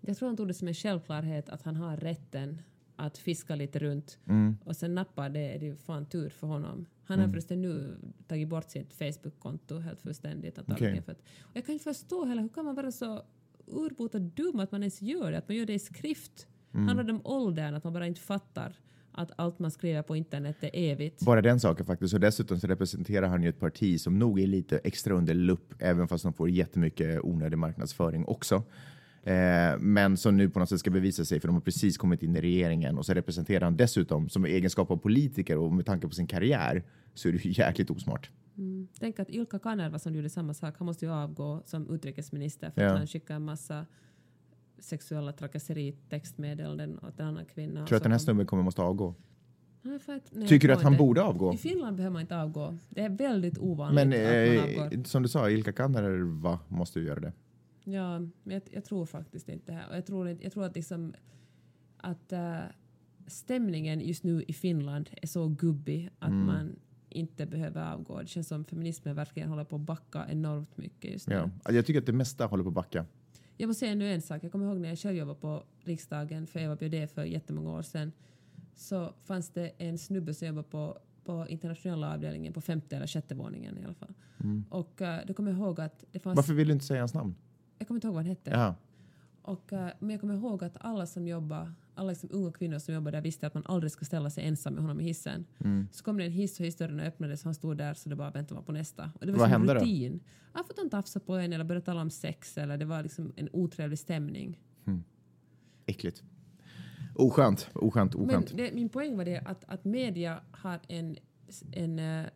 jag 0.00 0.16
tror 0.16 0.28
han 0.28 0.36
tog 0.36 0.48
det 0.48 0.54
som 0.54 0.68
en 0.68 0.74
självklarhet 0.74 1.48
att 1.48 1.62
han 1.62 1.76
har 1.76 1.96
rätten 1.96 2.62
att 2.98 3.18
fiska 3.18 3.54
lite 3.54 3.78
runt 3.78 4.18
Mm. 4.26 4.56
och 4.64 4.76
sen 4.76 4.94
nappar 4.94 5.28
det, 5.28 5.54
är 5.54 5.60
ju 5.62 5.76
fan 5.76 6.06
tur 6.06 6.28
för 6.30 6.46
honom. 6.46 6.86
Han 7.04 7.18
har 7.20 7.28
förresten 7.28 7.62
nu 7.62 7.96
tagit 8.26 8.48
bort 8.48 8.70
sitt 8.70 8.92
Facebook-konto 8.94 9.78
helt 9.78 10.00
fullständigt 10.00 10.58
antagligen. 10.58 10.92
Okej. 10.92 11.02
För 11.04 11.12
att, 11.12 11.18
och 11.42 11.56
jag 11.56 11.66
kan 11.66 11.72
inte 11.72 11.84
förstå 11.84 12.24
heller, 12.24 12.42
hur 12.42 12.48
kan 12.48 12.64
man 12.64 12.74
vara 12.74 12.92
så 12.92 13.22
urbota 13.66 14.18
dum 14.18 14.60
att 14.60 14.72
man 14.72 14.82
ens 14.82 15.02
gör 15.02 15.32
det, 15.32 15.38
att 15.38 15.48
man 15.48 15.56
gör 15.56 15.66
det 15.66 15.74
i 15.74 15.78
skrift? 15.78 16.46
Mm. 16.74 16.86
Handlar 16.86 17.04
det 17.04 17.12
om 17.12 17.20
åldern, 17.24 17.74
att 17.74 17.84
man 17.84 17.92
bara 17.92 18.06
inte 18.06 18.20
fattar 18.20 18.76
att 19.12 19.30
allt 19.36 19.58
man 19.58 19.70
skriver 19.70 20.02
på 20.02 20.16
internet 20.16 20.56
är 20.62 20.70
evigt? 20.72 21.24
Bara 21.24 21.42
den 21.42 21.60
saken 21.60 21.86
faktiskt. 21.86 22.14
Och 22.14 22.20
dessutom 22.20 22.60
så 22.60 22.66
representerar 22.66 23.28
han 23.28 23.42
ju 23.42 23.48
ett 23.48 23.60
parti 23.60 24.00
som 24.00 24.18
nog 24.18 24.40
är 24.40 24.46
lite 24.46 24.78
extra 24.78 25.14
under 25.14 25.34
lupp, 25.34 25.74
även 25.78 26.08
fast 26.08 26.24
de 26.24 26.32
får 26.32 26.50
jättemycket 26.50 27.20
onödig 27.22 27.58
marknadsföring 27.58 28.24
också. 28.24 28.62
Eh, 29.22 29.78
men 29.78 30.16
som 30.16 30.36
nu 30.36 30.48
på 30.50 30.58
något 30.58 30.68
sätt 30.68 30.78
ska 30.80 30.90
bevisa 30.90 31.24
sig, 31.24 31.40
för 31.40 31.48
de 31.48 31.54
har 31.54 31.60
precis 31.60 31.98
kommit 31.98 32.22
in 32.22 32.36
i 32.36 32.40
regeringen 32.40 32.98
och 32.98 33.06
så 33.06 33.14
representerar 33.14 33.64
han 33.64 33.76
dessutom 33.76 34.28
som 34.28 34.44
egenskap 34.44 34.90
av 34.90 34.96
politiker 34.96 35.58
och 35.58 35.72
med 35.72 35.86
tanke 35.86 36.08
på 36.08 36.14
sin 36.14 36.26
karriär 36.26 36.82
så 37.14 37.28
är 37.28 37.32
det 37.32 37.44
ju 37.44 37.52
jäkligt 37.62 37.90
osmart. 37.90 38.30
Mm. 38.58 38.88
Tänk 39.00 39.18
att 39.20 39.30
Ilkka 39.30 39.58
Kanerva 39.58 39.98
som 39.98 40.14
gjorde 40.14 40.28
samma 40.30 40.54
sak, 40.54 40.74
han 40.78 40.86
måste 40.86 41.04
ju 41.04 41.10
avgå 41.12 41.62
som 41.66 41.90
utrikesminister 41.94 42.70
för 42.70 42.82
Ja. 42.82 42.90
att 42.92 42.98
han 42.98 43.06
skickade 43.06 43.36
en 43.36 43.44
massa 43.44 43.86
sexuella 44.78 45.32
trakasseri-textmeddelanden 45.32 46.98
åt 47.08 47.20
en 47.20 47.26
annan 47.26 47.44
kvinna. 47.44 47.74
Tror 47.80 47.88
du 47.88 47.96
att 47.96 48.02
den 48.02 48.12
här 48.12 48.18
snubben 48.18 48.46
kommer 48.46 48.62
måste 48.62 48.82
avgå? 48.82 49.14
Nej, 49.82 49.96
att- 50.06 50.30
nej, 50.32 50.48
Tycker 50.48 50.68
du 50.68 50.74
att 50.74 50.82
han 50.82 50.92
inte. 50.92 50.98
borde 50.98 51.22
avgå? 51.22 51.54
I 51.54 51.56
Finland 51.56 51.96
behöver 51.96 52.12
man 52.12 52.20
inte 52.20 52.36
avgå. 52.40 52.78
Det 52.88 53.00
är 53.00 53.08
väldigt 53.10 53.58
ovanligt 53.58 54.08
Men 54.08 54.08
att 54.08 54.54
man 54.74 54.84
avgår. 54.84 54.98
eh, 54.98 55.02
som 55.02 55.22
du 55.22 55.28
sa, 55.28 55.50
Ilka 55.50 55.72
Kanerva 55.72 56.58
måste 56.68 57.00
ju 57.00 57.06
göra 57.06 57.20
det. 57.20 57.32
Ja, 57.92 58.18
men 58.18 58.30
jag, 58.54 58.62
jag 58.70 58.84
tror 58.84 59.06
faktiskt 59.06 59.48
inte 59.48 59.72
det. 59.72 59.84
Och 59.90 59.96
jag, 59.96 60.06
tror, 60.06 60.28
jag 60.40 60.52
tror 60.52 60.64
att, 60.64 60.74
liksom, 60.76 61.14
att 61.96 62.32
eh, 62.32 62.58
stämningen 63.26 64.00
just 64.00 64.24
nu 64.24 64.42
i 64.48 64.52
Finland 64.52 65.10
är 65.22 65.26
så 65.26 65.48
gubbig 65.48 66.10
att 66.18 66.28
Mm. 66.28 66.46
man 66.46 66.76
inte 67.08 67.46
behöver 67.46 67.92
avgå. 67.92 68.20
Det 68.20 68.26
känns 68.26 68.48
som 68.48 68.64
feminismen 68.64 69.14
verkligen 69.16 69.48
håller 69.48 69.64
på 69.64 69.76
att 69.76 69.82
backa 69.82 70.26
enormt 70.28 70.76
mycket 70.76 71.10
just 71.12 71.28
nu. 71.28 71.34
Ja. 71.34 71.42
Alltså, 71.42 71.72
Jag 71.72 71.86
tycker 71.86 72.00
att 72.00 72.06
det 72.06 72.12
mesta 72.12 72.46
håller 72.46 72.62
på 72.64 72.68
att 72.68 72.74
backa. 72.74 73.06
Jag 73.56 73.66
måste 73.68 73.80
säga 73.80 73.94
nu 73.94 74.12
en 74.12 74.22
sak. 74.22 74.44
Jag 74.44 74.52
kommer 74.52 74.66
ihåg 74.66 74.80
när 74.80 74.88
jag 74.88 74.98
själv 74.98 75.16
jobbade 75.16 75.38
på 75.40 75.62
riksdagen 75.84 76.46
för 76.46 76.60
Eva 76.60 76.76
Bjödé 76.76 77.06
för 77.06 77.24
jättemånga 77.24 77.70
år 77.70 77.82
sedan. 77.82 78.12
Så 78.74 79.12
fanns 79.24 79.50
det 79.50 79.68
en 79.78 79.98
snubbe 79.98 80.34
som 80.34 80.48
jobbade 80.48 80.68
på, 80.68 80.98
på 81.24 81.46
internationella 81.48 82.14
avdelningen 82.14 82.52
på 82.52 82.60
femte 82.60 82.96
eller 82.96 83.06
sjätte 83.06 83.34
våningen 83.34 83.78
i 83.78 83.84
alla 83.84 83.94
fall. 83.94 84.14
Och 84.70 85.00
uh, 85.00 85.16
då 85.26 85.34
kommer 85.34 85.50
jag 85.50 85.60
ihåg 85.60 85.80
att 85.80 86.04
det 86.12 86.18
fanns... 86.18 86.36
Varför 86.36 86.54
vill 86.54 86.66
du 86.68 86.72
inte 86.72 86.84
säga 86.84 87.00
hans 87.00 87.14
namn? 87.14 87.34
Jag 87.78 87.88
kommer 87.88 87.96
inte 87.96 88.06
ihåg 88.06 88.14
vad 88.14 88.24
han 88.24 88.28
hette. 88.30 88.50
Jaha. 88.50 88.74
Och, 89.42 89.72
eh, 89.72 89.90
men 89.98 90.10
jag 90.10 90.20
kommer 90.20 90.34
ihåg 90.34 90.64
att 90.64 90.76
alla 90.80 91.06
som 91.06 91.28
jobbar, 91.28 91.72
alla 91.94 92.08
liksom 92.08 92.28
unga 92.32 92.52
kvinnor 92.52 92.78
som 92.78 92.94
jobbar 92.94 93.12
där 93.12 93.20
visste 93.20 93.46
att 93.46 93.54
man 93.54 93.62
aldrig 93.66 93.92
ska 93.92 94.04
ställa 94.04 94.30
sig 94.30 94.44
ensam 94.44 94.72
med 94.74 94.82
honom 94.82 95.00
i 95.00 95.04
hissen. 95.04 95.46
Mm. 95.58 95.88
Så 95.92 96.04
kom 96.04 96.16
det 96.16 96.24
en 96.24 96.32
hiss 96.32 96.60
och 96.60 96.66
hissdörren 96.66 97.00
öppnades 97.00 97.40
och 97.40 97.44
han 97.44 97.54
stod 97.54 97.76
där 97.76 97.94
så 97.94 98.08
det 98.08 98.16
bara 98.16 98.30
väntade 98.30 98.54
man 98.54 98.64
på 98.64 98.72
nästa. 98.72 99.10
Och 99.20 99.26
det 99.26 99.32
var 99.32 99.38
Vad 99.38 99.48
som 99.48 99.52
hände 99.52 99.74
då? 99.74 99.80
rutin. 99.80 100.20
Han 100.52 100.90
tafsade 100.90 101.24
på 101.24 101.36
en 101.36 101.52
eller 101.52 101.64
började 101.64 101.86
tala 101.86 102.00
om 102.00 102.10
sex 102.10 102.58
eller 102.58 102.76
det 102.76 102.84
var 102.84 103.02
liksom 103.02 103.32
en 103.36 103.48
otrevlig 103.52 103.98
stämning. 103.98 104.60
Äckligt. 105.86 106.22
Oskönt, 107.14 107.70
oskönt, 107.74 108.14
Men 108.14 108.24
oskönt. 108.24 108.56
det, 108.56 108.74
min 108.74 108.88
poäng 108.88 109.16
var 109.16 109.24
det 109.24 109.38
att, 109.38 109.64
att 109.68 109.84
media 109.84 110.40
har 110.50 110.80
en, 110.88 111.16
en 111.72 111.98
eh, 111.98 112.26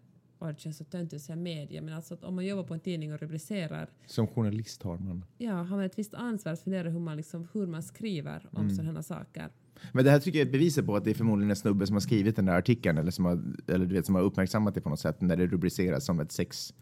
och 0.46 0.54
det 0.54 0.60
känns 0.60 0.76
så 0.76 0.84
töntigt 0.84 1.14
att 1.14 1.22
säga 1.22 1.36
media, 1.36 1.82
men 1.82 1.94
alltså 1.94 2.14
att 2.14 2.24
om 2.24 2.34
man 2.34 2.46
jobbar 2.46 2.62
på 2.64 2.74
en 2.74 2.80
tidning 2.80 3.12
och 3.12 3.20
rubricerar 3.20 3.90
Som 4.06 4.26
journalist 4.26 4.82
har 4.82 4.98
man. 4.98 5.24
Ja, 5.38 5.52
har 5.54 5.76
man 5.76 5.84
ett 5.84 5.98
visst 5.98 6.14
ansvar 6.14 6.52
att 6.52 6.60
fundera 6.60 6.88
hur 6.90 7.00
man, 7.00 7.16
liksom, 7.16 7.48
hur 7.52 7.66
man 7.66 7.82
skriver 7.82 8.48
om 8.52 8.62
Mm. 8.64 8.74
sådana 8.76 9.02
saker. 9.02 9.48
Men 9.92 10.04
det 10.04 10.10
här 10.10 10.18
tycker 10.18 10.38
jag 10.38 10.42
är 10.44 10.46
ett 10.46 10.52
bevis 10.52 10.76
på 10.86 10.96
att 10.96 11.04
det 11.04 11.10
är 11.10 11.14
förmodligen 11.14 11.50
en 11.50 11.56
snubbe 11.56 11.86
som 11.86 11.94
har 11.96 12.00
skrivit 12.00 12.36
den 12.36 12.44
där 12.46 12.58
artikeln 12.58 12.98
eller 12.98 13.10
som 13.10 13.24
har, 13.24 13.42
eller 13.66 13.86
du 13.86 13.94
vet, 13.94 14.06
som 14.06 14.14
har 14.14 14.22
uppmärksammat 14.22 14.74
det 14.74 14.80
på 14.80 14.88
något 14.88 15.00
sätt 15.00 15.20
när 15.20 15.36
det 15.36 15.46
rubriceras 15.46 16.04
som 16.04 16.20
ett 16.20 16.32
sex, 16.32 16.74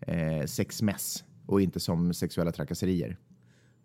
eh, 0.00 0.46
sexmess 0.46 1.24
och 1.46 1.60
inte 1.60 1.80
som 1.80 2.14
sexuella 2.14 2.52
trakasserier. 2.52 3.16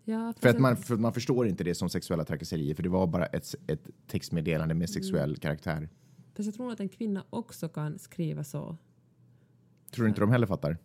Ja, 0.04 0.32
För 0.40 0.48
att, 0.48 0.58
man, 0.58 0.76
för 0.76 0.94
att 0.94 1.00
man 1.00 1.12
förstår 1.12 1.46
inte 1.46 1.64
det 1.64 1.74
som 1.74 1.88
sexuella 1.88 2.24
trakasserier 2.24 2.74
för 2.74 2.82
det 2.82 2.88
var 2.88 3.06
bara 3.06 3.26
ett, 3.26 3.54
ett 3.66 3.88
textmeddelande 4.06 4.74
med 4.74 4.90
sexuell 4.90 5.36
karaktär. 5.36 5.88
Fast 6.36 6.46
jag 6.46 6.54
tror 6.54 6.72
att 6.72 6.80
en 6.80 6.88
kvinna 6.88 7.24
också 7.30 7.68
kan 7.68 7.98
skriva 7.98 8.44
så. 8.44 8.76
Tror 9.90 10.04
du 10.04 10.08
inte 10.08 10.20
de 10.20 10.30
heller 10.30 10.46
fattar? 10.46 10.78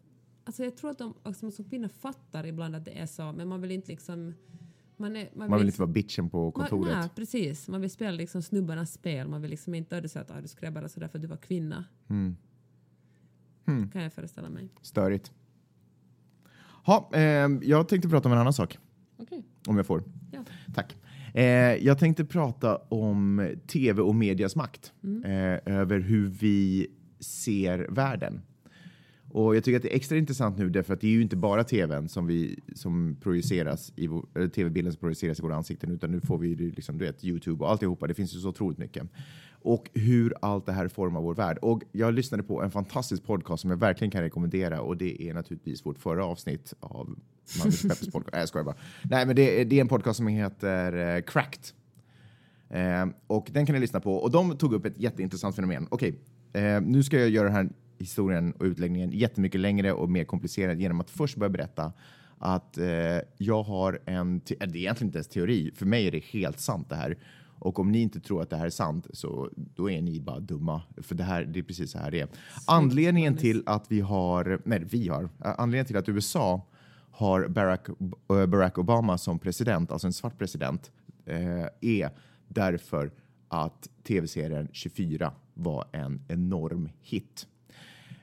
Alltså 0.44 0.64
jag 0.64 0.78
tror 0.78 0.92
att 0.92 0.98
de 0.98 1.14
alltså, 1.24 1.52
som 1.52 1.66
kvinna 1.66 1.90
fattar 1.90 2.46
ibland 2.46 2.76
att 2.76 2.86
det 2.86 3.00
är 3.00 3.06
så, 3.06 3.32
men 3.32 3.48
man 3.48 3.62
vill 3.62 3.72
inte 3.72 3.92
liksom... 3.92 4.34
Man, 4.98 5.16
är, 5.16 5.30
Man 5.34 5.58
vill 5.58 5.68
inte 5.68 5.80
vara 5.80 5.92
bitchen 5.92 6.30
på 6.30 6.52
kontoret. 6.52 6.94
Man, 6.94 7.00
nej, 7.00 7.10
precis. 7.16 7.68
Man 7.68 7.82
vill 7.82 7.90
spela 7.90 8.12
liksom 8.12 8.42
snubbarnas 8.42 8.94
spel. 8.94 9.28
Man 9.28 9.42
vill 9.42 9.52
liksom 9.52 9.76
inte 9.76 9.98
öde 9.98 10.10
sig 10.10 10.22
att 10.22 10.32
ah, 10.32 10.42
du 10.42 10.48
skrev 10.48 10.74
bara 10.74 10.90
sådär 10.90 11.08
för 11.08 11.18
att 11.18 11.22
du 11.22 11.28
var 11.28 11.38
kvinna. 11.38 11.86
Mm. 12.10 12.36
Hmm. 13.66 13.90
Kan 13.90 14.04
jag 14.04 14.14
föreställa 14.14 14.50
mig. 14.50 14.70
Störigt. 14.82 15.32
Ha, 16.86 17.10
eh, 17.14 17.50
jag 17.62 17.88
tänkte 17.88 18.10
prata 18.10 18.30
om 18.30 18.34
en 18.34 18.40
annan 18.40 18.54
sak, 18.54 18.80
Okej. 19.18 19.44
om 19.68 19.78
jag 19.78 19.86
får. 19.86 20.04
Ja. 20.32 20.40
Tack. 20.74 20.96
Eh, 21.34 21.44
jag 21.86 22.00
tänkte 22.00 22.26
prata 22.26 22.78
om 22.78 23.50
tv 23.68 24.02
och 24.02 24.16
medias 24.16 24.56
makt 24.56 24.94
eh, 25.26 25.74
över 25.76 26.00
hur 26.00 26.28
vi 26.28 26.88
ser 27.20 27.88
världen. 27.90 28.42
Och 29.36 29.56
jag 29.56 29.64
tycker 29.64 29.76
att 29.78 29.84
det 29.84 29.94
är 29.94 29.96
extra 29.96 30.18
intressant 30.18 30.58
nu 30.58 30.70
därför 30.70 30.94
att 30.94 31.02
det 31.02 31.08
är 31.08 31.12
ju 31.12 31.22
inte 31.22 31.36
bara 31.36 31.64
tvn 31.64 32.10
som, 32.10 32.28
vi, 32.28 32.60
som 32.76 33.18
projiceras 33.22 33.94
i 33.96 34.08
vår, 34.08 34.48
tv-bilden 34.48 34.94
som 34.94 35.00
projiceras 35.00 35.40
i 35.40 35.42
våra 35.42 35.56
ansikten 35.56 35.92
utan 35.92 36.12
nu 36.12 36.22
får 36.22 36.38
vi 36.38 36.48
ju 36.48 36.72
liksom, 36.72 36.98
du 36.98 37.06
vet, 37.06 37.24
Youtube 37.24 37.64
och 37.64 37.72
alltihopa. 37.72 38.08
Det 38.08 38.14
finns 38.14 38.36
ju 38.36 38.40
så 38.40 38.50
otroligt 38.50 38.78
mycket. 38.78 39.04
Och 39.62 39.90
hur 39.94 40.34
allt 40.42 40.66
det 40.66 40.72
här 40.72 40.88
formar 40.88 41.22
vår 41.22 41.36
värld. 41.36 41.58
Och 41.62 41.82
jag 41.92 42.14
lyssnade 42.14 42.44
på 42.44 42.62
en 42.64 42.72
fantastisk 42.72 43.24
podcast 43.24 43.62
som 43.62 43.70
jag 43.70 43.78
verkligen 43.78 44.12
kan 44.12 44.22
rekommendera 44.22 44.82
och 44.82 44.98
det 44.98 45.22
är 45.30 45.34
naturligtvis 45.34 45.86
vårt 45.86 46.00
förra 46.00 46.26
avsnitt 46.26 46.74
av 46.80 47.16
Magnus 47.60 47.82
Peppers 47.82 48.08
podcast. 48.12 48.32
Nej, 48.34 48.42
jag 48.42 48.48
skojar 48.50 48.66
bara. 48.66 48.76
Nej, 49.04 49.26
men 49.26 49.36
det, 49.36 49.62
är- 49.62 49.66
det 49.66 49.76
är 49.78 49.82
en 49.82 49.88
podcast 49.88 50.18
som 50.18 50.28
heter 50.28 51.16
eh, 51.18 51.22
Cracked. 51.22 51.64
Eh, 52.70 53.06
och 53.28 53.48
den 53.52 53.66
kan 53.66 53.74
ni 53.74 53.80
lyssna 53.80 54.00
på. 54.00 54.16
Och 54.16 54.32
de 54.32 54.58
tog 54.58 54.74
upp 54.74 54.86
ett 54.86 55.00
jätteintressant 55.00 55.56
fenomen. 55.56 55.88
Okej, 55.92 56.20
eh, 56.54 56.82
nu 56.82 57.04
ska 57.04 57.20
jag 57.20 57.30
göra 57.30 57.48
det 57.48 57.54
här 57.54 57.70
historien 57.98 58.52
och 58.52 58.66
utläggningen 58.66 59.12
jättemycket 59.12 59.62
längre 59.62 59.94
och 59.94 60.10
mer 60.10 60.24
komplicerad 60.24 60.80
genom 60.80 61.02
att 61.02 61.10
först 61.10 61.38
börja 61.38 61.50
berätta 61.50 61.94
att 62.38 62.78
eh, 62.78 63.20
jag 63.38 63.64
har 63.64 64.00
en, 64.06 64.36
äh, 64.36 64.42
det 64.48 64.66
är 64.66 64.76
egentligen 64.76 65.08
inte 65.08 65.18
ens 65.18 65.28
teori, 65.28 65.72
för 65.76 65.86
mig 65.86 66.08
är 66.08 66.12
det 66.12 66.24
helt 66.24 66.60
sant 66.60 66.90
det 66.90 66.96
här. 66.96 67.18
Och 67.60 67.80
om 67.80 67.92
ni 67.92 68.02
inte 68.02 68.20
tror 68.20 68.42
att 68.42 68.50
det 68.50 68.58
här 68.58 68.66
är 68.66 68.70
sant 68.70 69.08
så 69.14 69.50
då 69.56 69.90
är 69.90 70.02
ni 70.02 70.20
bara 70.20 70.40
dumma. 70.40 70.82
För 70.98 71.16
det 71.16 71.24
här, 71.24 71.44
det 71.44 71.60
är 71.60 71.64
precis 71.64 71.92
så 71.92 71.98
här 71.98 72.12
det 72.12 72.22
är. 72.22 72.28
Anledningen 72.68 73.38
till 73.38 73.64
att 73.66 73.92
vi 73.92 74.02
har, 74.02 74.62
nej 74.66 74.84
vi 74.90 75.08
har, 75.08 75.24
eh, 75.24 75.30
anledningen 75.58 75.86
till 75.86 75.98
att 75.98 76.10
USA 76.10 76.62
har 77.12 77.48
Barack, 77.48 77.88
eh, 78.30 78.46
Barack 78.46 78.78
Obama 78.78 79.18
som 79.18 79.40
president, 79.40 79.92
alltså 79.92 80.08
en 80.08 80.14
svart 80.14 80.38
president, 80.38 80.92
eh, 81.26 81.66
är 81.82 82.10
därför 82.48 83.12
att 83.48 83.90
tv-serien 84.04 84.68
24 84.72 85.34
var 85.54 85.86
en 85.92 86.22
enorm 86.28 86.90
hit. 87.02 87.48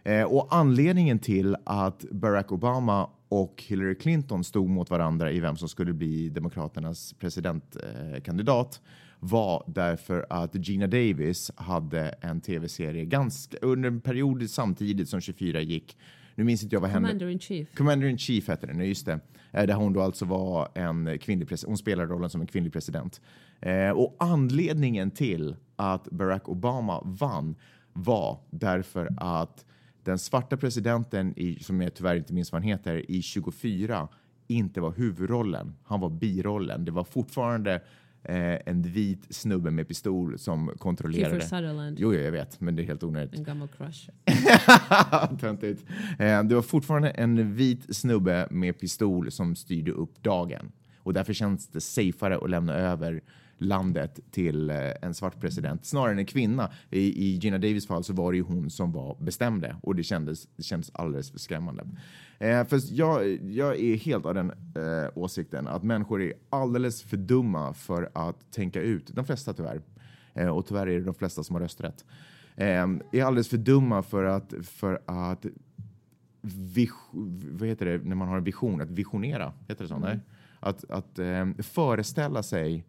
Eh, 0.05 0.23
och 0.23 0.49
anledningen 0.51 1.19
till 1.19 1.57
att 1.65 2.05
Barack 2.11 2.53
Obama 2.53 3.11
och 3.29 3.65
Hillary 3.67 3.95
Clinton 3.95 4.45
stod 4.45 4.69
mot 4.69 4.91
varandra 4.91 5.31
i 5.31 5.41
vem 5.41 5.57
som 5.57 5.69
skulle 5.69 5.93
bli 5.93 6.29
Demokraternas 6.29 7.13
presidentkandidat 7.13 8.81
eh, 8.85 8.89
var 9.21 9.65
därför 9.67 10.27
att 10.31 10.69
Gina 10.69 10.87
Davis 10.87 11.51
hade 11.57 12.09
en 12.21 12.41
tv-serie 12.41 13.05
ganska 13.05 13.57
under 13.63 13.89
en 13.89 14.01
period 14.01 14.51
samtidigt 14.51 15.09
som 15.09 15.21
24 15.21 15.61
gick. 15.61 15.97
Nu 16.35 16.45
minns 16.45 16.63
inte 16.63 16.77
jag 16.77 16.81
vad 16.81 16.91
henne... 16.91 17.09
Commander 17.09 17.29
in 17.29 17.41
Chief. 17.41 17.69
Commander 17.75 18.07
in 18.09 18.19
Chief 18.19 18.49
hette 18.49 18.67
den, 18.67 18.89
just 18.89 19.07
det. 19.07 19.21
Eh, 19.53 19.67
Där 19.67 19.75
hon 19.75 19.93
då 19.93 20.01
alltså 20.01 20.25
var 20.25 20.69
en 20.75 21.19
kvinnlig 21.19 21.49
president. 21.49 21.71
Hon 21.71 21.79
spelade 21.79 22.13
rollen 22.13 22.31
som 22.31 22.41
en 22.41 22.47
kvinnlig 22.47 22.73
president. 22.73 23.21
Eh, 23.61 23.91
och 23.91 24.17
anledningen 24.19 25.11
till 25.11 25.57
att 25.77 26.11
Barack 26.11 26.49
Obama 26.49 27.01
vann 27.05 27.55
var 27.93 28.39
därför 28.51 29.09
att 29.17 29.65
den 30.05 30.19
svarta 30.19 30.57
presidenten, 30.57 31.35
i, 31.39 31.63
som 31.63 31.81
jag 31.83 31.95
tyvärr 31.95 32.17
inte 32.17 32.33
minns 32.35 32.53
vad 32.53 32.63
han 32.63 32.69
heter, 32.69 33.11
i 33.11 33.23
24 33.23 34.09
inte 34.49 34.81
var 34.81 34.93
huvudrollen. 34.93 35.75
Han 35.85 36.01
var 36.01 36.11
birollen. 36.11 36.85
Det 36.85 36.91
var 36.91 37.05
fortfarande 37.05 37.75
eh, 38.23 38.59
en 38.67 38.83
vit 38.83 39.27
snubbe 39.35 39.71
med 39.71 39.89
pistol 39.89 40.39
som 40.39 40.71
kontrollerade. 40.79 41.31
Kiefer 41.35 41.47
Sutherland. 41.57 41.97
Jo, 42.01 42.15
jag 42.15 42.33
vet, 42.33 42.61
men 42.61 42.77
det 42.77 42.83
är 42.83 42.87
helt 42.87 43.03
onödigt. 43.03 43.39
En 43.39 43.45
gammal 43.45 43.69
crush. 43.69 44.09
Töntigt. 45.41 45.85
Eh, 46.19 46.43
Det 46.45 46.55
var 46.55 46.63
fortfarande 46.63 47.11
en 47.11 47.55
vit 47.55 47.97
snubbe 47.97 48.49
med 48.51 48.79
pistol 48.81 49.31
som 49.31 49.57
styrde 49.57 49.91
upp 49.93 50.23
dagen. 50.23 50.73
och 50.99 51.13
därför 51.15 51.33
känns 51.33 51.69
det 51.69 51.81
safeare 51.81 52.37
att 52.37 52.51
lämna 52.51 52.73
över 52.75 53.21
landet 53.63 54.21
till 54.31 54.71
eh, 54.71 54.77
en 55.03 55.15
svart 55.15 55.41
president 55.41 55.87
snarare 55.87 56.13
än 56.13 56.19
en 56.19 56.27
kvinna. 56.27 56.71
I, 56.91 57.01
I 57.01 57.39
Gina 57.39 57.59
Davis 57.59 57.87
fall 57.87 58.05
så 58.05 58.13
var 58.13 58.33
det 58.33 58.37
ju 58.37 58.45
hon 58.45 58.71
som 58.71 58.93
var 58.93 59.17
bestämde 59.21 59.77
och 59.83 59.97
det 59.97 60.03
kändes, 60.03 60.49
det 60.57 60.63
kändes 60.63 60.91
alldeles 60.95 61.31
för 61.31 61.39
skrämmande. 61.39 61.85
Eh, 62.39 62.67
för 62.67 62.81
jag, 62.91 63.39
jag 63.43 63.81
är 63.81 63.97
helt 63.97 64.27
av 64.27 64.35
den 64.35 64.51
eh, 64.51 65.11
åsikten 65.15 65.67
att 65.67 65.83
människor 65.83 66.23
är 66.23 66.33
alldeles 66.51 67.03
för 67.03 67.17
dumma 67.17 67.75
för 67.75 68.11
att 68.15 68.53
tänka 68.53 68.81
ut, 68.81 69.11
de 69.15 69.25
flesta 69.25 69.53
tyvärr, 69.53 69.81
eh, 70.35 70.49
och 70.49 70.67
tyvärr 70.67 70.87
är 70.87 70.99
det 70.99 71.05
de 71.05 71.15
flesta 71.15 71.43
som 71.43 71.55
har 71.55 71.63
rösträtt, 71.63 72.05
eh, 72.57 72.67
är 73.13 73.25
alldeles 73.25 73.49
för 73.49 73.57
dumma 73.57 74.03
för 74.03 74.25
att, 74.25 74.55
för 74.63 75.03
att 75.07 75.47
vad 77.51 77.69
heter 77.69 77.87
det 77.87 77.99
när 78.05 78.17
man 78.17 78.29
har 78.29 78.37
en 78.37 78.45
vision, 78.45 78.81
att 78.81 78.91
visionera, 78.91 79.53
heter 79.69 79.85
det 79.85 79.89
så? 79.89 79.95
Mm. 79.95 80.09
Nej? 80.09 80.21
Att, 80.61 80.91
att 80.91 81.19
eh, 81.19 81.47
föreställa 81.59 82.43
sig 82.43 82.87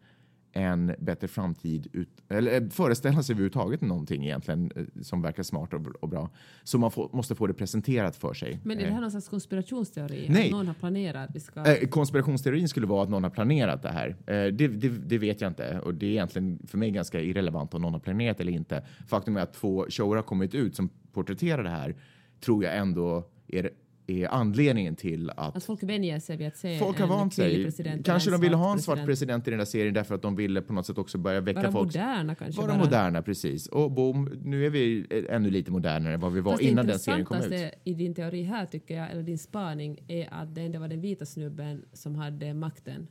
en 0.54 0.94
bättre 0.98 1.28
framtid, 1.28 1.86
ut, 1.92 2.08
eller 2.28 2.62
eh, 2.62 2.68
föreställa 2.68 3.22
sig 3.22 3.32
överhuvudtaget 3.32 3.80
någonting 3.80 4.24
egentligen 4.24 4.72
eh, 4.76 4.84
som 5.02 5.22
verkar 5.22 5.42
smart 5.42 5.74
och, 5.74 5.86
och 6.00 6.08
bra. 6.08 6.30
Så 6.64 6.78
man 6.78 6.90
får, 6.90 7.10
måste 7.12 7.34
få 7.34 7.46
det 7.46 7.54
presenterat 7.54 8.16
för 8.16 8.34
sig. 8.34 8.60
Men 8.64 8.78
är 8.78 8.82
det 8.82 8.88
här 8.88 8.96
eh. 8.96 9.00
någon 9.00 9.10
slags 9.10 9.28
konspirationsteori? 9.28 10.26
Nej. 10.28 10.44
Att 10.44 10.50
någon 10.50 10.66
har 10.66 10.74
planerat? 10.74 11.30
Vi 11.34 11.40
ska... 11.40 11.64
Eh, 11.64 11.88
konspirationsteorin 11.88 12.68
skulle 12.68 12.86
vara 12.86 13.02
att 13.02 13.10
någon 13.10 13.22
har 13.22 13.30
planerat 13.30 13.82
det 13.82 13.88
här. 13.88 14.08
Eh, 14.08 14.34
det, 14.52 14.68
det, 14.68 14.88
det, 14.88 15.18
vet 15.18 15.40
jag 15.40 15.50
inte 15.50 15.78
och 15.78 15.94
det 15.94 16.06
är 16.06 16.10
egentligen 16.10 16.58
för 16.66 16.78
mig 16.78 16.90
ganska 16.90 17.20
irrelevant 17.20 17.74
om 17.74 17.82
någon 17.82 17.92
har 17.92 18.00
planerat 18.00 18.40
eller 18.40 18.52
inte. 18.52 18.84
Faktum 19.06 19.36
är 19.36 19.40
att 19.40 19.54
två 19.54 19.86
shower 19.90 20.16
har 20.16 20.22
kommit 20.22 20.54
ut 20.54 20.76
som 20.76 20.88
porträtterar 21.12 21.62
det 21.62 21.70
här 21.70 21.94
tror 22.40 22.64
jag 22.64 22.76
ändå 22.76 23.28
är 23.48 23.70
är 24.06 24.28
anledningen 24.28 24.96
till 24.96 25.30
att... 25.30 25.56
Att 25.56 25.64
folk 25.64 25.82
vänjer 25.82 26.20
sig 26.20 26.36
vid 26.36 26.46
att 26.46 26.56
se 26.56 26.78
folk 26.78 27.00
har 27.00 27.06
vant 27.06 27.34
sig. 27.34 27.72
Kanske 28.04 28.30
de 28.30 28.40
ville 28.40 28.56
ha 28.56 28.72
en 28.72 28.78
svart 28.78 29.04
president 29.04 29.48
i 29.48 29.50
den 29.50 29.58
där 29.58 29.66
serien 29.66 29.94
därför 29.94 30.14
att 30.14 30.22
de 30.22 30.36
ville 30.36 30.62
på 30.62 30.72
något 30.72 30.86
sätt 30.86 30.98
också 30.98 31.18
börja 31.18 31.40
väcka 31.40 31.60
vara 31.60 31.72
folk. 31.72 31.86
moderna 31.86 32.34
kanske. 32.34 32.60
Vara 32.60 32.72
bara. 32.72 32.84
moderna, 32.84 33.22
precis. 33.22 33.66
Och 33.66 33.90
boom, 33.90 34.40
nu 34.44 34.66
är 34.66 34.70
vi 34.70 35.06
ännu 35.28 35.50
lite 35.50 35.70
modernare 35.70 36.14
än 36.14 36.20
vad 36.20 36.32
vi 36.32 36.40
var 36.40 36.52
Fast 36.52 36.62
innan 36.62 36.86
den 36.86 36.98
serien 36.98 37.24
kom 37.24 37.36
ut. 37.36 37.50
Det 37.50 37.74
i 37.84 37.94
din 37.94 38.14
teori 38.14 38.42
här 38.42 38.66
tycker 38.66 38.96
jag, 38.96 39.10
eller 39.10 39.22
din 39.22 39.38
spaning, 39.38 39.98
är 40.08 40.28
att 40.34 40.54
det 40.54 40.60
ändå 40.60 40.78
var 40.78 40.88
den 40.88 41.00
vita 41.00 41.26
snubben 41.26 41.84
som 41.92 42.14
hade 42.14 42.54
makten. 42.54 43.06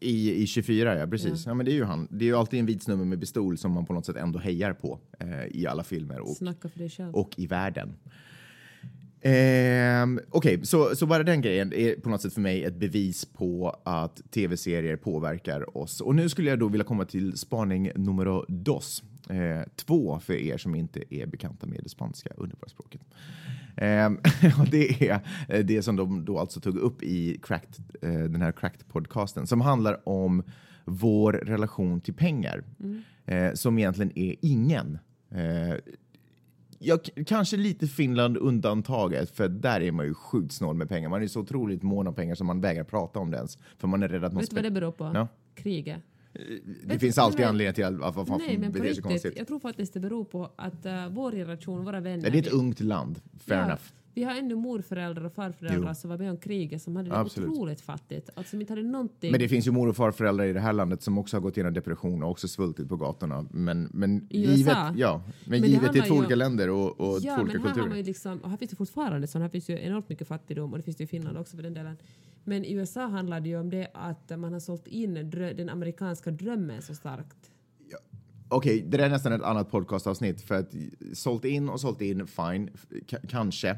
I, 0.00 0.42
I 0.42 0.46
24, 0.46 0.98
ja 0.98 1.06
precis. 1.06 1.46
Ja. 1.46 1.50
ja. 1.50 1.54
men 1.54 1.66
det 1.66 1.72
är 1.72 1.74
ju 1.74 1.84
han. 1.84 2.08
Det 2.10 2.24
är 2.24 2.26
ju 2.26 2.36
alltid 2.36 2.60
en 2.60 2.66
vit 2.66 2.82
snubbe 2.82 3.04
med 3.04 3.20
pistol 3.20 3.58
som 3.58 3.72
man 3.72 3.86
på 3.86 3.92
något 3.92 4.06
sätt 4.06 4.16
ändå 4.16 4.38
hejar 4.38 4.72
på 4.72 5.00
eh, 5.20 5.46
i 5.50 5.66
alla 5.66 5.84
filmer 5.84 6.20
och, 6.20 6.36
och 7.12 7.34
i 7.36 7.46
världen. 7.46 7.96
Eh, 9.20 10.04
Okej, 10.30 10.54
okay, 10.54 10.64
så, 10.64 10.96
så 10.96 11.06
bara 11.06 11.22
den 11.22 11.40
grejen 11.40 11.72
är 11.72 11.94
på 11.94 12.08
något 12.08 12.22
sätt 12.22 12.34
för 12.34 12.40
mig 12.40 12.64
ett 12.64 12.76
bevis 12.76 13.24
på 13.24 13.76
att 13.84 14.20
tv-serier 14.30 14.96
påverkar 14.96 15.78
oss. 15.78 16.00
Och 16.00 16.14
nu 16.14 16.28
skulle 16.28 16.50
jag 16.50 16.58
då 16.58 16.68
vilja 16.68 16.84
komma 16.84 17.04
till 17.04 17.38
spaning 17.38 17.90
nummer 17.94 18.44
dos. 18.48 19.02
Eh, 19.30 19.62
två 19.76 20.20
för 20.20 20.32
er 20.34 20.58
som 20.58 20.74
inte 20.74 21.14
är 21.14 21.26
bekanta 21.26 21.66
med 21.66 21.80
det 21.82 21.88
spanska 21.88 22.30
underbara 22.36 22.68
språket. 22.68 23.00
Eh, 23.80 24.10
det 24.70 25.10
är 25.48 25.62
det 25.62 25.82
som 25.82 25.96
de 25.96 26.24
då 26.24 26.38
alltså 26.38 26.60
tog 26.60 26.76
upp 26.76 27.02
i 27.02 27.38
cracked, 27.42 27.84
eh, 28.02 28.10
den 28.10 28.42
här 28.42 28.52
Cracked-podcasten 28.52 29.46
som 29.46 29.60
handlar 29.60 30.08
om 30.08 30.42
vår 30.84 31.32
relation 31.32 32.00
till 32.00 32.14
pengar. 32.14 32.64
Mm. 32.80 33.02
Eh, 33.26 33.54
som 33.54 33.78
egentligen 33.78 34.18
är 34.18 34.34
ingen. 34.40 34.98
Eh, 36.80 36.86
jag, 36.86 37.08
kanske 37.26 37.56
lite 37.56 37.86
Finland 37.86 38.36
undantaget, 38.36 39.30
för 39.30 39.48
där 39.48 39.80
är 39.80 39.92
man 39.92 40.06
ju 40.06 40.14
sjukt 40.14 40.52
snål 40.52 40.76
med 40.76 40.88
pengar. 40.88 41.08
Man 41.08 41.22
är 41.22 41.26
så 41.26 41.40
otroligt 41.40 41.82
mån 41.82 42.06
om 42.06 42.14
pengar 42.14 42.34
som 42.34 42.46
man 42.46 42.60
vägrar 42.60 42.84
prata 42.84 43.18
om 43.18 43.30
det 43.30 43.36
ens. 43.36 43.58
För 43.78 43.88
man 43.88 44.02
är 44.02 44.08
rädd 44.08 44.24
att 44.24 44.32
man... 44.32 44.40
Vet 44.40 44.50
du 44.50 44.56
vad 44.56 44.64
det 44.64 44.70
beror 44.70 44.92
på? 44.92 45.10
Ja? 45.14 45.28
Kriget. 45.54 46.02
Det 46.32 46.60
Vet 46.84 47.00
finns 47.00 47.18
alltid 47.18 47.46
anledning 47.46 47.74
till 47.74 47.84
att 47.84 48.16
varför 48.16 48.26
man 48.26 48.60
men 48.60 48.72
på 48.72 48.78
riktigt, 48.78 49.36
Jag 49.36 49.46
tror 49.46 49.60
faktiskt 49.60 49.94
det 49.94 50.00
beror 50.00 50.24
på 50.24 50.50
att 50.56 50.86
uh, 50.86 51.08
vår 51.08 51.32
generation, 51.32 51.84
våra 51.84 52.00
vänner... 52.00 52.30
Det 52.30 52.38
är 52.38 52.42
ett 52.42 52.52
ungt 52.52 52.80
land, 52.80 53.20
fair 53.38 53.58
ja, 53.58 53.64
enough. 53.64 53.82
Vi 54.18 54.24
har 54.24 54.34
ännu 54.34 54.54
morföräldrar 54.54 55.24
och 55.24 55.32
farföräldrar 55.32 55.88
jo. 55.88 55.94
som 55.94 56.10
var 56.10 56.18
med 56.18 56.30
om 56.30 56.36
kriget 56.36 56.82
som 56.82 56.96
hade 56.96 57.10
det 57.10 57.16
Absolut. 57.16 57.50
otroligt 57.50 57.80
fattigt. 57.80 58.30
Alltså, 58.34 58.50
som 58.50 58.60
inte 58.60 58.72
hade 58.72 58.82
någonting. 58.82 59.30
Men 59.30 59.40
det 59.40 59.48
finns 59.48 59.66
ju 59.66 59.70
mor 59.70 59.88
och 59.88 59.96
farföräldrar 59.96 60.44
i 60.44 60.52
det 60.52 60.60
här 60.60 60.72
landet 60.72 61.02
som 61.02 61.18
också 61.18 61.36
har 61.36 61.40
gått 61.40 61.56
igenom 61.56 61.74
depression 61.74 62.22
och 62.22 62.30
också 62.30 62.48
svultit 62.48 62.88
på 62.88 62.96
gatorna. 62.96 63.46
Men, 63.50 63.88
men 63.92 64.26
I 64.30 64.40
givet, 64.40 64.58
USA? 64.58 64.94
Ja, 64.96 65.22
men, 65.44 65.60
men 65.60 65.70
givet 65.70 65.96
är 65.96 66.00
två 66.00 66.14
olika 66.14 66.34
länder 66.34 66.70
och, 66.70 67.00
och 67.00 67.18
ja, 67.20 67.36
två 67.36 67.42
olika 67.42 67.58
kulturer. 67.58 67.88
Här, 67.88 67.96
har 67.96 68.02
liksom, 68.02 68.38
och 68.38 68.50
här 68.50 68.56
finns 68.56 68.70
det 68.70 68.76
fortfarande 68.76 69.26
så. 69.26 69.38
Här 69.38 69.48
finns 69.48 69.70
ju 69.70 69.78
enormt 69.78 70.08
mycket 70.08 70.28
fattigdom 70.28 70.72
och 70.72 70.78
det 70.78 70.82
finns 70.82 70.96
det 70.96 71.04
i 71.04 71.06
Finland 71.06 71.38
också 71.38 71.56
för 71.56 71.62
den 71.62 71.74
delen. 71.74 71.96
Men 72.44 72.64
i 72.64 72.72
USA 72.72 73.06
handlar 73.06 73.40
det 73.40 73.48
ju 73.48 73.60
om 73.60 73.70
det 73.70 73.88
att 73.94 74.38
man 74.38 74.52
har 74.52 74.60
sålt 74.60 74.86
in 74.86 75.30
den 75.30 75.68
amerikanska 75.68 76.30
drömmen 76.30 76.82
så 76.82 76.94
starkt. 76.94 77.50
Okej, 78.50 78.76
okay, 78.76 78.90
det 78.90 78.96
där 78.96 79.04
är 79.04 79.10
nästan 79.10 79.32
ett 79.32 79.42
annat 79.42 79.70
podcastavsnitt 79.70 80.42
för 80.42 80.54
att 80.54 80.74
sålt 81.12 81.44
in 81.44 81.68
och 81.68 81.80
sålt 81.80 82.00
in, 82.00 82.26
fine, 82.26 82.70
kanske. 83.28 83.76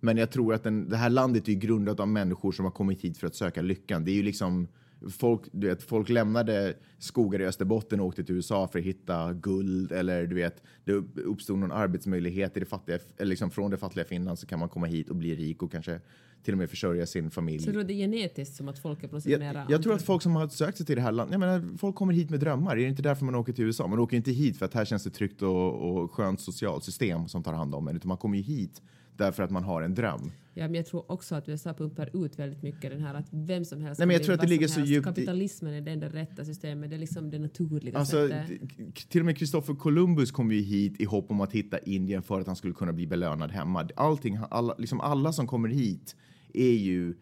Men 0.00 0.16
jag 0.16 0.30
tror 0.30 0.54
att 0.54 0.62
den, 0.62 0.88
det 0.88 0.96
här 0.96 1.10
landet 1.10 1.48
är 1.48 1.52
grundat 1.52 2.00
av 2.00 2.08
människor 2.08 2.52
som 2.52 2.64
har 2.64 2.72
kommit 2.72 3.00
hit 3.00 3.18
för 3.18 3.26
att 3.26 3.34
söka 3.34 3.62
lyckan. 3.62 4.04
Det 4.04 4.10
är 4.10 4.14
ju 4.14 4.22
liksom 4.22 4.68
folk, 5.10 5.42
du 5.52 5.66
vet, 5.66 5.82
folk 5.82 6.08
lämnade 6.08 6.74
skogar 6.98 7.40
i 7.40 7.46
Österbotten 7.46 8.00
och 8.00 8.06
åkte 8.06 8.24
till 8.24 8.34
USA 8.34 8.68
för 8.68 8.78
att 8.78 8.84
hitta 8.84 9.32
guld 9.32 9.92
eller 9.92 10.26
du 10.26 10.34
vet, 10.34 10.62
det 10.84 10.92
uppstod 11.22 11.58
någon 11.58 11.72
arbetsmöjlighet 11.72 12.56
i 12.56 12.60
det 12.60 12.66
fattiga, 12.66 12.98
eller 13.16 13.30
liksom 13.30 13.50
från 13.50 13.70
det 13.70 13.76
fattiga 13.76 14.04
Finland 14.04 14.38
så 14.38 14.46
kan 14.46 14.58
man 14.58 14.68
komma 14.68 14.86
hit 14.86 15.10
och 15.10 15.16
bli 15.16 15.34
rik 15.34 15.62
och 15.62 15.72
kanske 15.72 16.00
till 16.42 16.54
och 16.54 16.58
med 16.58 16.70
försörja 16.70 17.06
sin 17.06 17.30
familj. 17.30 17.58
Så 17.58 17.70
det 17.70 17.92
är 17.92 17.94
genetiskt 17.94 18.56
som 18.56 18.68
att 18.68 18.78
folk 18.78 19.04
är 19.04 19.08
på 19.08 19.20
jag, 19.24 19.40
mera... 19.40 19.66
Jag 19.68 19.82
tror 19.82 19.94
att 19.94 20.02
folk 20.02 20.22
som 20.22 20.36
har 20.36 20.48
sökt 20.48 20.76
sig 20.76 20.86
till 20.86 20.96
det 20.96 21.02
här 21.02 21.12
landet, 21.12 21.32
jag 21.32 21.40
menar, 21.40 21.76
folk 21.78 21.94
kommer 21.94 22.12
hit 22.12 22.30
med 22.30 22.40
drömmar. 22.40 22.72
Är 22.72 22.76
det 22.76 22.88
inte 22.88 23.02
därför 23.02 23.24
man 23.24 23.34
åker 23.34 23.52
till 23.52 23.64
USA? 23.64 23.86
Man 23.86 23.98
åker 23.98 24.16
inte 24.16 24.30
hit 24.30 24.58
för 24.58 24.66
att 24.66 24.74
här 24.74 24.84
känns 24.84 25.04
det 25.04 25.10
tryggt 25.10 25.42
och, 25.42 25.74
och 25.74 26.12
skönt 26.12 26.40
socialt 26.40 26.84
system 26.84 27.28
som 27.28 27.42
tar 27.42 27.52
hand 27.52 27.74
om 27.74 27.88
en, 27.88 27.96
utan 27.96 28.08
man 28.08 28.16
kommer 28.16 28.36
ju 28.36 28.42
hit 28.42 28.82
därför 29.18 29.42
att 29.42 29.50
man 29.50 29.64
har 29.64 29.82
en 29.82 29.94
dröm. 29.94 30.30
Ja, 30.54 30.64
men 30.64 30.74
jag 30.74 30.86
tror 30.86 31.12
också 31.12 31.34
att 31.34 31.48
USA 31.48 31.74
pumpar 31.74 32.24
ut 32.24 32.38
väldigt 32.38 32.62
mycket 32.62 32.90
den 32.90 33.00
här 33.00 33.14
att 33.14 33.26
vem 33.30 33.64
som 33.64 33.80
helst 33.80 33.98
Nej, 33.98 34.06
men 34.06 34.14
jag 34.14 34.24
tror 34.24 34.34
att 34.34 34.40
det 34.40 34.46
ligger 34.46 34.68
så 34.68 34.80
djupt 34.80 35.04
Kapitalismen 35.04 35.74
är 35.74 35.80
det 35.80 35.90
enda 35.90 36.08
rätta 36.08 36.44
systemet, 36.44 36.90
det 36.90 36.96
är 36.96 37.00
liksom 37.00 37.30
det 37.30 37.38
naturliga 37.38 37.98
alltså, 37.98 38.28
sättet. 38.28 39.08
Till 39.08 39.20
och 39.20 39.26
med 39.26 39.38
Kristoffer 39.38 39.74
Columbus 39.74 40.30
kom 40.30 40.52
ju 40.52 40.60
hit 40.60 41.00
i 41.00 41.04
hopp 41.04 41.30
om 41.30 41.40
att 41.40 41.52
hitta 41.52 41.78
Indien 41.78 42.22
för 42.22 42.40
att 42.40 42.46
han 42.46 42.56
skulle 42.56 42.74
kunna 42.74 42.92
bli 42.92 43.06
belönad 43.06 43.50
hemma. 43.50 43.88
Allting, 43.96 44.38
alla, 44.50 44.74
liksom 44.78 45.00
alla 45.00 45.32
som 45.32 45.46
kommer 45.46 45.68
hit 45.68 46.16
är 46.54 46.72
ju 46.72 47.14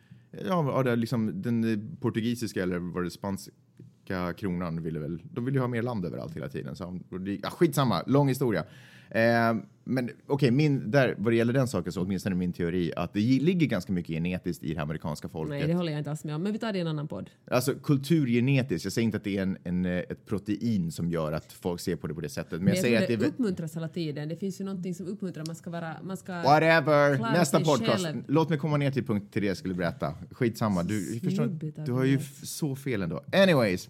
ja, 0.44 0.82
det 0.82 0.96
liksom 0.96 1.42
den 1.42 1.96
portugisiska 2.00 2.62
eller 2.62 2.78
var 2.78 3.02
det 3.02 3.10
spanska 3.10 4.32
kronan 4.36 4.82
ville 4.82 4.98
väl, 4.98 5.22
de 5.32 5.44
vill 5.44 5.54
ju 5.54 5.60
ha 5.60 5.68
mer 5.68 5.82
land 5.82 6.04
överallt 6.04 6.36
hela 6.36 6.48
tiden. 6.48 6.76
Så, 6.76 7.00
ja, 7.42 7.50
skitsamma, 7.50 8.02
lång 8.06 8.28
historia. 8.28 8.64
Eh, 9.10 9.54
men 9.88 10.04
okej, 10.04 10.16
okay, 10.28 10.50
min, 10.50 10.90
där, 10.90 11.14
vad 11.18 11.32
det 11.32 11.36
gäller 11.36 11.52
den 11.52 11.68
saken 11.68 11.92
så 11.92 12.02
åtminstone 12.02 12.36
min 12.36 12.52
teori 12.52 12.92
att 12.96 13.12
det 13.12 13.20
ligger 13.20 13.66
ganska 13.66 13.92
mycket 13.92 14.14
genetiskt 14.14 14.64
i 14.64 14.74
det 14.74 14.82
amerikanska 14.82 15.28
folket. 15.28 15.58
Nej, 15.58 15.66
det 15.66 15.74
håller 15.74 15.92
jag 15.92 16.00
inte 16.00 16.10
alls 16.10 16.24
med 16.24 16.34
om, 16.34 16.42
men 16.42 16.52
vi 16.52 16.58
tar 16.58 16.72
det 16.72 16.78
i 16.78 16.80
en 16.80 16.86
annan 16.86 17.08
podd. 17.08 17.30
Alltså 17.50 17.74
kulturgenetiskt, 17.74 18.84
jag 18.84 18.92
säger 18.92 19.04
inte 19.04 19.16
att 19.16 19.24
det 19.24 19.38
är 19.38 19.42
en, 19.42 19.58
en, 19.64 19.86
ett 19.86 20.26
protein 20.26 20.92
som 20.92 21.10
gör 21.10 21.32
att 21.32 21.52
folk 21.52 21.80
ser 21.80 21.96
på 21.96 22.06
det 22.06 22.14
på 22.14 22.20
det 22.20 22.28
sättet. 22.28 22.52
Men, 22.52 22.64
men 22.64 22.68
jag, 22.68 22.76
jag 22.76 22.82
säger 22.82 23.02
att 23.02 23.08
det, 23.08 23.16
det 23.16 23.26
uppmuntras 23.26 23.76
hela 23.76 23.88
tiden. 23.88 24.28
Det 24.28 24.36
finns 24.36 24.60
ju 24.60 24.64
någonting 24.64 24.94
som 24.94 25.06
uppmuntrar, 25.06 25.44
man 25.46 25.56
ska 25.56 25.70
vara, 25.70 25.96
man 26.02 26.16
ska... 26.16 26.32
Whatever! 26.32 27.18
Nästa 27.18 27.60
podcast. 27.60 28.04
Själv. 28.04 28.24
Låt 28.28 28.48
mig 28.48 28.58
komma 28.58 28.76
ner 28.76 28.90
till 28.90 29.04
punkt 29.06 29.32
till 29.32 29.42
det 29.42 29.48
jag 29.48 29.56
skulle 29.56 29.74
berätta. 29.74 30.14
Skitsamma, 30.30 30.82
du, 30.82 31.20
förstår, 31.20 31.46
du 31.86 31.92
har 31.92 32.04
ju 32.04 32.18
så 32.42 32.76
fel 32.76 33.02
ändå. 33.02 33.22
Anyways. 33.32 33.88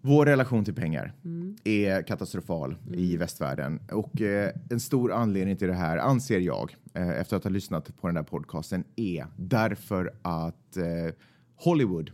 Vår 0.00 0.26
relation 0.26 0.64
till 0.64 0.74
pengar 0.74 1.12
mm. 1.24 1.56
är 1.64 2.02
katastrofal 2.02 2.76
mm. 2.86 2.98
i 2.98 3.16
västvärlden 3.16 3.80
och 3.92 4.20
eh, 4.20 4.52
en 4.70 4.80
stor 4.80 5.12
anledning 5.12 5.56
till 5.56 5.68
det 5.68 5.74
här 5.74 5.98
anser 5.98 6.40
jag 6.40 6.76
eh, 6.94 7.08
efter 7.08 7.36
att 7.36 7.44
ha 7.44 7.50
lyssnat 7.50 7.96
på 8.00 8.06
den 8.06 8.16
här 8.16 8.22
podcasten 8.22 8.84
är 8.96 9.26
därför 9.36 10.12
att 10.22 10.76
eh, 10.76 11.14
Hollywood 11.56 12.10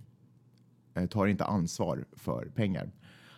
eh, 0.94 1.06
tar 1.06 1.26
inte 1.26 1.44
ansvar 1.44 2.04
för 2.12 2.46
pengar. 2.54 2.90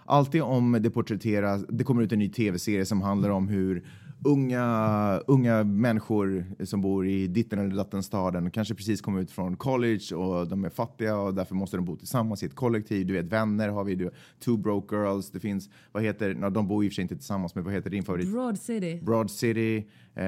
Alltid 0.04 0.42
om 0.42 0.78
det 0.80 0.90
porträtteras, 0.90 1.64
det 1.68 1.84
kommer 1.84 2.02
ut 2.02 2.12
en 2.12 2.18
ny 2.18 2.28
tv-serie 2.28 2.86
som 2.86 3.02
handlar 3.02 3.30
om 3.30 3.48
hur 3.48 3.84
unga, 4.24 5.20
unga 5.26 5.64
människor 5.64 6.44
som 6.64 6.80
bor 6.80 7.06
i 7.06 7.26
ditten 7.26 7.58
eller 7.58 7.76
datten 7.76 8.02
staden 8.02 8.50
kanske 8.50 8.74
precis 8.74 9.00
kom 9.00 9.18
ut 9.18 9.30
från 9.30 9.56
college 9.56 10.14
och 10.14 10.48
de 10.48 10.64
är 10.64 10.70
fattiga 10.70 11.16
och 11.16 11.34
därför 11.34 11.54
måste 11.54 11.76
de 11.76 11.84
bo 11.84 11.96
tillsammans 11.96 12.42
i 12.42 12.46
ett 12.46 12.54
kollektiv. 12.54 13.06
Du 13.06 13.12
vet, 13.12 13.26
vänner 13.26 13.68
har 13.68 13.84
vi, 13.84 13.94
du, 13.94 14.10
Two 14.44 14.56
Broke 14.56 14.96
Girls, 14.96 15.30
det 15.30 15.40
finns, 15.40 15.70
vad 15.92 16.02
heter, 16.02 16.34
no, 16.34 16.50
de 16.50 16.68
bor 16.68 16.84
i 16.84 16.88
och 16.88 16.90
för 16.90 16.94
sig 16.94 17.02
inte 17.02 17.16
tillsammans, 17.16 17.54
men 17.54 17.64
vad 17.64 17.72
heter 17.72 17.90
din 17.90 18.02
favorit? 18.02 18.32
Broad 18.32 18.58
City. 18.58 19.00
Broad 19.02 19.30
City. 19.30 19.76
Eh, 20.14 20.24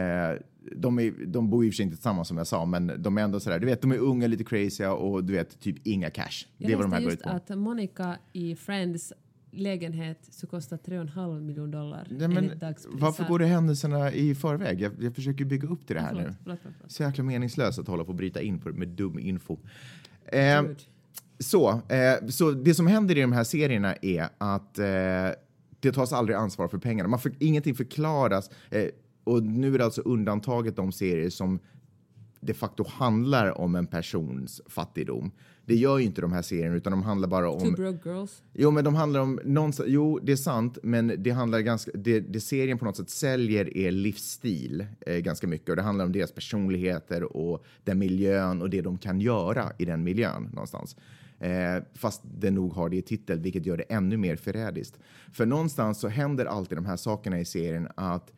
de, 0.77 0.99
är, 0.99 1.27
de 1.27 1.51
bor 1.51 1.65
i 1.65 1.69
och 1.69 1.73
för 1.73 1.77
sig 1.77 1.85
inte 1.85 1.97
tillsammans 1.97 2.29
som 2.29 2.37
jag 2.37 2.47
sa, 2.47 2.65
men 2.65 3.03
de 3.03 3.19
är 3.19 3.23
ändå 3.23 3.41
sådär, 3.41 3.59
du 3.59 3.67
vet, 3.67 3.83
de 3.83 3.93
är 3.93 3.99
unga, 3.99 4.27
lite 4.27 4.45
crazy 4.45 4.85
och 4.85 5.25
du 5.25 5.33
vet, 5.33 5.61
typ 5.61 5.87
inga 5.87 6.11
cash. 6.11 6.47
Jag 6.57 6.69
det 6.69 6.73
är 6.73 6.77
vad 6.77 6.85
de 6.85 6.93
här 6.93 7.03
går 7.03 7.13
ut 7.13 7.23
på. 7.23 7.31
att 7.31 7.59
Monica 7.59 8.17
i 8.33 8.57
Friends 8.57 9.13
lägenhet 9.61 10.19
så 10.31 10.47
kostar 10.47 10.77
3,5 10.77 11.41
miljoner 11.41 11.73
dollar 11.73 12.07
Nej, 12.11 12.29
men 12.29 12.51
Varför 12.89 13.25
går 13.25 13.39
det 13.39 13.47
händelserna 13.47 14.13
i 14.13 14.35
förväg? 14.35 14.81
Jag, 14.81 14.93
jag 15.01 15.15
försöker 15.15 15.45
bygga 15.45 15.69
upp 15.69 15.87
till 15.87 15.97
det 15.97 16.03
här 16.03 16.09
förlåt, 16.09 16.27
nu. 16.27 16.35
Förlåt, 16.43 16.59
förlåt, 16.63 16.93
Så 16.93 17.03
jäkla 17.03 17.25
meningslöst 17.25 17.79
att 17.79 17.89
hålla 17.89 18.05
på 18.05 18.09
och 18.09 18.15
bryta 18.15 18.41
in 18.41 18.59
på, 18.59 18.69
med 18.69 18.89
dum 18.89 19.19
info. 19.19 19.59
Eh, 20.27 20.63
Så, 21.39 21.71
eh, 21.71 22.27
så 22.29 22.51
det 22.51 22.75
som 22.75 22.87
händer 22.87 23.19
i 23.19 23.21
de 23.21 23.33
här 23.33 23.45
serierna 23.45 23.95
är 24.03 24.29
att 24.39 24.79
eh, 24.79 24.85
det 25.81 25.93
tas 25.93 26.13
aldrig 26.13 26.37
ansvar 26.37 26.69
för 26.69 26.79
pengarna. 26.79 27.09
Man 27.09 27.19
för, 27.21 27.33
ingenting 27.39 27.75
förklaras. 27.75 28.51
Eh, 28.71 28.85
och 29.25 29.43
nu 29.43 29.75
är 29.75 29.79
det 29.79 29.85
alltså 29.85 30.01
undantaget 30.01 30.77
de 30.77 30.93
serier 30.93 31.31
som 31.31 31.59
de 32.41 32.55
facto 32.55 32.85
handlar 32.89 33.59
om 33.59 33.75
en 33.75 33.87
persons 33.87 34.61
fattigdom. 34.67 35.31
Det 35.65 35.75
gör 35.75 35.99
ju 35.99 36.05
inte 36.05 36.21
de 36.21 36.33
här 36.33 36.43
serierna, 36.43 36.75
utan 36.75 36.91
de 36.91 37.03
handlar 37.03 37.29
bara 37.29 37.51
om... 37.51 37.61
Two 37.61 37.77
broke 37.77 38.09
girls. 38.09 38.43
Jo, 38.53 38.71
men 38.71 38.85
de 38.85 38.95
handlar 38.95 39.21
om 39.21 39.41
någonstans, 39.45 39.89
Jo, 39.89 40.19
det 40.23 40.33
är 40.33 40.37
sant, 40.37 40.79
men 40.83 41.13
det 41.19 41.31
handlar 41.31 41.61
ganska... 41.61 41.91
Det, 41.95 42.21
det 42.21 42.41
serien 42.41 42.79
på 42.79 42.85
något 42.85 42.97
sätt 42.97 43.11
säljer 43.11 43.77
är 43.77 43.91
livsstil 43.91 44.87
eh, 45.07 45.17
ganska 45.17 45.47
mycket 45.47 45.69
och 45.69 45.77
det 45.77 45.83
handlar 45.83 46.05
om 46.05 46.13
deras 46.13 46.33
personligheter 46.33 47.37
och 47.37 47.65
den 47.85 47.99
miljön 47.99 48.63
och 48.63 48.71
det 48.71 48.81
de 48.81 48.99
kan 48.99 49.21
göra 49.21 49.73
i 49.79 49.85
den 49.85 50.05
miljön 50.05 50.49
någonstans. 50.53 50.97
Eh, 51.41 51.83
fast 51.95 52.23
det 52.25 52.51
nog 52.51 52.73
har 52.73 52.89
det 52.89 52.97
i 52.97 53.03
titel, 53.03 53.39
vilket 53.39 53.67
gör 53.67 53.77
det 53.77 53.83
ännu 53.83 54.17
mer 54.17 54.37
förrädiskt. 54.37 54.99
För 55.33 55.47
någonstans 55.47 56.01
så 56.01 56.09
händer 56.09 56.47
alltid 56.47 56.79
de 56.79 56.87
här 56.87 56.97
sakerna 56.97 57.41
i 57.41 57.45
serien 57.45 57.89
att 57.95 58.33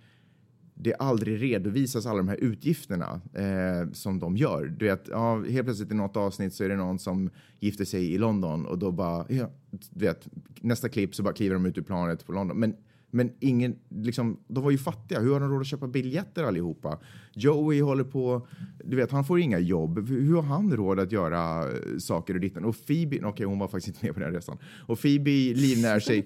det 0.83 0.95
aldrig 0.95 1.43
redovisas 1.43 2.07
alla 2.07 2.17
de 2.17 2.29
här 2.29 2.37
utgifterna 2.37 3.21
eh, 3.35 3.93
som 3.93 4.19
de 4.19 4.37
gör. 4.37 4.65
Du 4.79 4.85
vet, 4.85 5.09
ja, 5.09 5.43
helt 5.43 5.65
plötsligt 5.65 5.91
i 5.91 5.95
något 5.95 6.17
avsnitt 6.17 6.55
så 6.55 6.65
är 6.65 6.69
det 6.69 6.77
någon 6.77 6.99
som 6.99 7.31
gifter 7.61 7.85
sig 7.85 8.13
i 8.15 8.19
London 8.19 8.67
och 8.67 8.79
då 8.79 8.93
bara, 8.93 9.27
ja, 9.29 9.51
du 9.71 10.05
vet, 10.05 10.29
nästa 10.61 10.89
klipp 10.89 11.15
så 11.15 11.23
bara 11.23 11.35
kliver 11.35 11.55
de 11.55 11.67
ut 11.67 11.79
ur 11.79 11.83
planet 11.83 12.27
på 12.27 12.33
London. 12.33 12.59
Men 12.59 12.77
men 13.11 13.31
ingen, 13.41 13.77
liksom, 13.89 14.41
de 14.49 14.65
var 14.65 14.71
ju 14.71 14.79
fattiga. 14.79 15.21
Hur 15.21 15.33
har 15.33 15.41
de 15.41 15.51
råd 15.51 15.61
att 15.61 15.67
köpa 15.67 15.87
biljetter 15.87 16.45
allihopa? 16.45 16.99
Joey 17.35 17.81
håller 17.81 18.05
på, 18.05 18.47
du 18.85 18.97
vet, 18.97 19.11
han 19.11 19.25
får 19.25 19.41
inga 19.41 19.59
jobb. 19.59 20.09
Hur 20.09 20.35
har 20.35 20.43
han 20.43 20.77
råd 20.77 21.01
att 21.01 21.13
göra 21.13 21.59
eh, 21.63 21.99
saker 21.99 22.35
och 22.35 22.41
ditten? 22.41 22.65
Och 22.65 22.87
Phoebe, 22.87 23.17
okej, 23.17 23.29
okay, 23.29 23.47
hon 23.47 23.59
var 23.59 23.69
faktiskt 23.69 23.89
inte 23.89 24.07
med 24.07 24.15
på 24.15 24.21
den 24.21 24.33
resan. 24.33 24.59
Och 24.87 25.01
Phoebe 25.01 25.31
livnär 25.31 26.01
sig. 26.01 26.25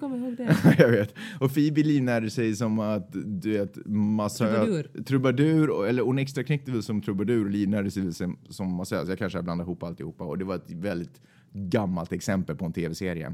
jag 0.77 0.89
vet. 0.89 1.15
Och 1.39 1.53
Phoebe 1.53 1.83
livnärde 1.83 2.29
sig 2.29 2.55
som 2.55 2.79
att, 2.79 3.09
du 3.13 3.51
vet, 3.51 3.85
massös. 3.85 4.49
Trubadur. 4.49 5.03
Trubadur, 5.03 5.85
eller 5.85 6.03
hon 6.03 6.19
extra 6.19 6.43
knäckte 6.43 6.71
väl 6.71 6.83
som 6.83 7.01
trubadur 7.01 7.45
och 7.45 7.51
livnärde 7.51 7.91
sig 7.91 8.13
som, 8.13 8.37
som 8.49 8.73
massös. 8.73 9.09
Jag 9.09 9.17
kanske 9.17 9.37
har 9.37 9.43
blandat 9.43 9.67
ihop 9.67 9.83
alltihopa 9.83 10.23
och 10.23 10.37
det 10.37 10.45
var 10.45 10.55
ett 10.55 10.71
väldigt 10.71 11.21
gammalt 11.53 12.13
exempel 12.13 12.55
på 12.55 12.65
en 12.65 12.73
tv-serie. 12.73 13.33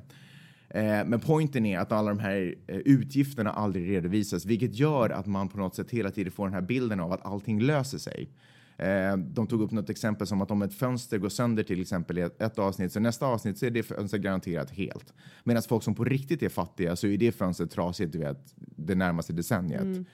Eh, 0.74 1.06
men 1.06 1.20
poängen 1.20 1.66
är 1.66 1.80
att 1.80 1.92
alla 1.92 2.10
de 2.10 2.20
här 2.20 2.56
eh, 2.68 2.78
utgifterna 2.78 3.52
aldrig 3.52 3.90
redovisas, 3.90 4.46
vilket 4.46 4.76
gör 4.76 5.10
att 5.10 5.26
man 5.26 5.50
på 5.50 5.58
något 5.58 5.76
sätt 5.76 5.92
hela 5.92 6.12
tiden 6.12 6.32
får 6.32 6.46
den 6.46 6.54
här 6.54 6.62
bilden 6.62 7.00
av 7.00 7.12
att 7.12 7.26
allting 7.26 7.62
löser 7.62 7.98
sig. 7.98 8.30
Eh, 8.78 9.18
de 9.18 9.48
tog 9.48 9.62
upp 9.62 9.72
något 9.72 9.90
exempel 9.90 10.28
som 10.28 10.42
att 10.42 10.52
om 10.52 10.62
ett 10.62 10.74
fönster 10.74 11.18
går 11.18 11.30
sönder 11.30 11.64
till 11.64 11.82
exempel 11.82 12.18
i 12.18 12.22
ett, 12.22 12.60
avsnitt, 12.60 12.92
så 12.92 13.00
nästa 13.00 13.26
avsnitt 13.26 13.58
så 13.58 13.66
är 13.66 13.70
det 13.70 13.84
fönstret 13.84 14.22
garanterat 14.22 14.72
helt. 14.72 15.14
Medan 15.44 15.64
folk 15.64 15.84
som 15.84 15.96
på 15.96 16.04
riktigt 16.04 16.44
är 16.44 16.50
fattiga 16.50 16.96
så 16.96 17.08
är 17.08 17.18
det 17.18 17.32
fönstret 17.32 17.72
trasigt, 17.72 18.14
du 18.14 18.20
vet, 18.20 18.56
det 18.86 18.96
närmaste 18.96 19.34
decenniet. 19.34 19.82
Mm. 19.82 20.06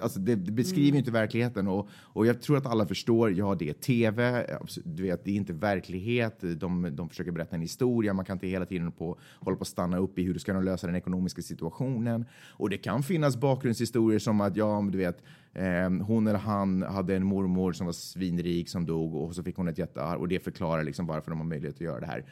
Alltså 0.00 0.20
det, 0.20 0.34
det 0.34 0.52
beskriver 0.52 0.88
mm. 0.88 0.98
inte 0.98 1.10
verkligheten 1.10 1.68
och, 1.68 1.88
och 1.92 2.26
jag 2.26 2.42
tror 2.42 2.56
att 2.56 2.66
alla 2.66 2.86
förstår, 2.86 3.32
ja 3.32 3.54
det 3.54 3.68
är 3.68 3.72
tv, 3.72 4.46
du 4.84 5.02
vet 5.02 5.24
det 5.24 5.30
är 5.30 5.34
inte 5.34 5.52
verklighet, 5.52 6.40
de, 6.40 6.88
de 6.92 7.08
försöker 7.08 7.30
berätta 7.30 7.56
en 7.56 7.62
historia, 7.62 8.12
man 8.12 8.24
kan 8.24 8.36
inte 8.36 8.46
hela 8.46 8.66
tiden 8.66 8.92
på, 8.92 9.18
hålla 9.38 9.56
på 9.56 9.62
att 9.62 9.68
stanna 9.68 9.98
upp 9.98 10.18
i 10.18 10.22
hur 10.22 10.38
ska 10.38 10.52
de 10.52 10.64
lösa 10.64 10.86
den 10.86 10.96
ekonomiska 10.96 11.42
situationen. 11.42 12.24
Och 12.48 12.70
det 12.70 12.78
kan 12.78 13.02
finnas 13.02 13.36
bakgrundshistorier 13.36 14.18
som 14.18 14.40
att, 14.40 14.56
ja 14.56 14.88
du 14.92 14.98
vet, 14.98 15.22
eh, 15.52 15.90
hon 16.06 16.26
eller 16.26 16.38
han 16.38 16.82
hade 16.82 17.16
en 17.16 17.24
mormor 17.24 17.72
som 17.72 17.86
var 17.86 17.92
svinrik 17.92 18.68
som 18.68 18.86
dog 18.86 19.14
och 19.14 19.34
så 19.34 19.42
fick 19.42 19.56
hon 19.56 19.68
ett 19.68 19.78
jättearv 19.78 20.20
och 20.20 20.28
det 20.28 20.38
förklarar 20.38 20.84
liksom 20.84 21.06
varför 21.06 21.30
de 21.30 21.40
har 21.40 21.46
möjlighet 21.46 21.74
att 21.74 21.80
göra 21.80 22.00
det 22.00 22.06
här. 22.06 22.24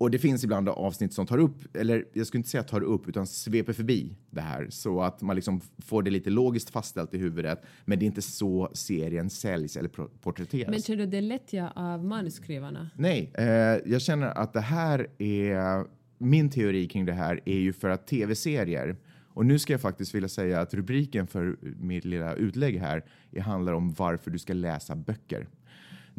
Och 0.00 0.10
det 0.10 0.18
finns 0.18 0.44
ibland 0.44 0.68
avsnitt 0.68 1.12
som 1.12 1.26
tar 1.26 1.38
upp, 1.38 1.76
eller 1.76 2.04
jag 2.12 2.26
skulle 2.26 2.38
inte 2.38 2.50
säga 2.50 2.62
tar 2.62 2.80
upp, 2.80 3.08
utan 3.08 3.26
sveper 3.26 3.72
förbi 3.72 4.16
det 4.30 4.40
här 4.40 4.66
så 4.70 5.02
att 5.02 5.22
man 5.22 5.36
liksom 5.36 5.60
får 5.78 6.02
det 6.02 6.10
lite 6.10 6.30
logiskt 6.30 6.70
fastställt 6.70 7.14
i 7.14 7.18
huvudet. 7.18 7.62
Men 7.84 7.98
det 7.98 8.04
är 8.04 8.06
inte 8.06 8.22
så 8.22 8.70
serien 8.72 9.30
säljs 9.30 9.76
eller 9.76 9.88
porträtteras. 10.22 10.70
Men 10.70 10.82
känner 10.82 10.98
du 10.98 11.06
det 11.06 11.20
lättja 11.20 11.72
av 11.76 12.04
manusskrivarna? 12.04 12.90
Nej, 12.94 13.32
eh, 13.34 13.44
jag 13.92 14.02
känner 14.02 14.26
att 14.26 14.52
det 14.52 14.60
här 14.60 15.06
är 15.18 15.84
min 16.18 16.50
teori 16.50 16.88
kring 16.88 17.06
det 17.06 17.12
här 17.12 17.40
är 17.44 17.58
ju 17.58 17.72
för 17.72 17.88
att 17.88 18.06
tv-serier 18.06 18.96
och 19.34 19.46
nu 19.46 19.58
ska 19.58 19.72
jag 19.72 19.80
faktiskt 19.80 20.14
vilja 20.14 20.28
säga 20.28 20.60
att 20.60 20.74
rubriken 20.74 21.26
för 21.26 21.56
mitt 21.80 22.04
lilla 22.04 22.34
utlägg 22.34 22.78
här 22.78 23.04
handlar 23.40 23.72
om 23.72 23.92
varför 23.92 24.30
du 24.30 24.38
ska 24.38 24.52
läsa 24.52 24.96
böcker. 24.96 25.46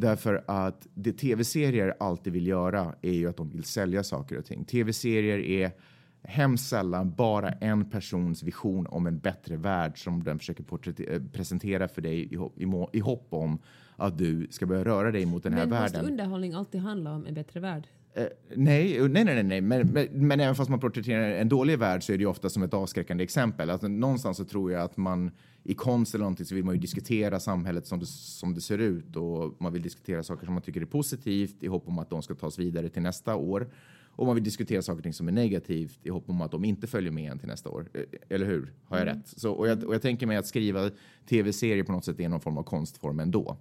Därför 0.01 0.43
att 0.47 0.87
det 0.93 1.13
tv-serier 1.13 1.95
alltid 1.99 2.33
vill 2.33 2.47
göra 2.47 2.95
är 3.01 3.11
ju 3.11 3.29
att 3.29 3.37
de 3.37 3.49
vill 3.49 3.63
sälja 3.63 4.03
saker 4.03 4.37
och 4.37 4.45
ting. 4.45 4.65
Tv-serier 4.65 5.39
är 5.39 5.71
hemskt 6.23 6.69
sällan 6.69 7.13
bara 7.15 7.49
en 7.51 7.89
persons 7.89 8.43
vision 8.43 8.87
om 8.87 9.07
en 9.07 9.19
bättre 9.19 9.57
värld 9.57 10.03
som 10.03 10.23
den 10.23 10.39
försöker 10.39 10.63
eh, 11.11 11.21
presentera 11.33 11.87
för 11.87 12.01
dig 12.01 12.19
i, 12.19 12.35
i, 12.55 12.87
i, 12.93 12.99
hopp 12.99 13.27
om 13.29 13.59
att 13.95 14.17
du 14.17 14.47
ska 14.49 14.65
börja 14.65 14.85
röra 14.85 15.11
dig 15.11 15.25
mot 15.25 15.43
den 15.43 15.53
här 15.53 15.59
men 15.59 15.69
världen. 15.69 15.91
Men 15.91 16.01
måste 16.01 16.11
underhållning 16.11 16.53
alltid 16.53 16.81
handla 16.81 17.13
om 17.13 17.25
en 17.25 17.33
bättre 17.33 17.59
värld? 17.59 17.87
Uh, 18.17 18.23
nej, 18.55 19.07
nej, 19.09 19.23
nej, 19.23 19.43
nej, 19.43 19.61
men, 19.61 19.87
men, 19.87 20.07
men, 20.11 20.39
även 20.39 20.55
fast 20.55 20.69
man 20.69 20.79
porträtterar 20.79 21.31
en 21.31 21.49
dålig 21.49 21.79
värld 21.79 22.03
så 22.03 22.13
är 22.13 22.17
det 22.17 22.21
ju 22.21 22.27
ofta 22.27 22.49
som 22.49 22.63
ett 22.63 22.73
avskräckande 22.73 23.23
exempel. 23.23 23.69
Alltså, 23.69 23.87
någonstans 23.87 24.37
så 24.37 24.45
tror 24.45 24.71
jag 24.71 24.81
att 24.81 24.97
man 24.97 25.31
i 25.63 25.73
konst 25.73 26.15
eller 26.15 26.23
någonting 26.23 26.45
så 26.45 26.55
vill 26.55 26.65
man 26.65 26.75
ju 26.75 26.81
diskutera 26.81 27.39
samhället 27.39 27.87
som 27.87 27.99
det, 27.99 28.05
som 28.05 28.53
det 28.53 28.61
ser 28.61 28.77
ut 28.77 29.15
och 29.15 29.61
man 29.61 29.73
vill 29.73 29.81
diskutera 29.81 30.23
saker 30.23 30.45
som 30.45 30.53
man 30.53 30.63
tycker 30.63 30.81
är 30.81 30.85
positivt 30.85 31.63
i 31.63 31.67
hopp 31.67 31.87
om 31.87 31.99
att 31.99 32.09
de 32.09 32.21
ska 32.21 32.35
tas 32.35 32.59
vidare 32.59 32.89
till 32.89 33.01
nästa 33.01 33.35
år. 33.35 33.69
Och 34.15 34.25
man 34.25 34.35
vill 34.35 34.43
diskutera 34.43 34.81
saker 34.81 34.97
och 34.97 35.03
ting 35.03 35.13
som 35.13 35.27
är 35.27 35.31
negativt 35.31 35.99
i 36.03 36.09
hopp 36.09 36.29
om 36.29 36.41
att 36.41 36.51
de 36.51 36.65
inte 36.65 36.87
följer 36.87 37.11
med 37.11 37.31
en 37.31 37.39
till 37.39 37.47
nästa 37.47 37.69
år. 37.69 37.89
Eh, 37.93 38.01
eller 38.29 38.45
hur? 38.45 38.73
Har 38.85 38.97
jag 38.97 39.07
mm. 39.07 39.17
rätt? 39.17 39.27
Så, 39.27 39.51
och, 39.51 39.67
jag, 39.67 39.83
och 39.83 39.93
jag 39.93 40.01
tänker 40.01 40.27
mig 40.27 40.37
att 40.37 40.47
skriva 40.47 40.89
tv-serier 41.29 41.83
på 41.83 41.91
något 41.91 42.05
sätt 42.05 42.19
är 42.19 42.29
någon 42.29 42.39
form 42.39 42.57
av 42.57 42.63
konstform 42.63 43.19
ändå. 43.19 43.57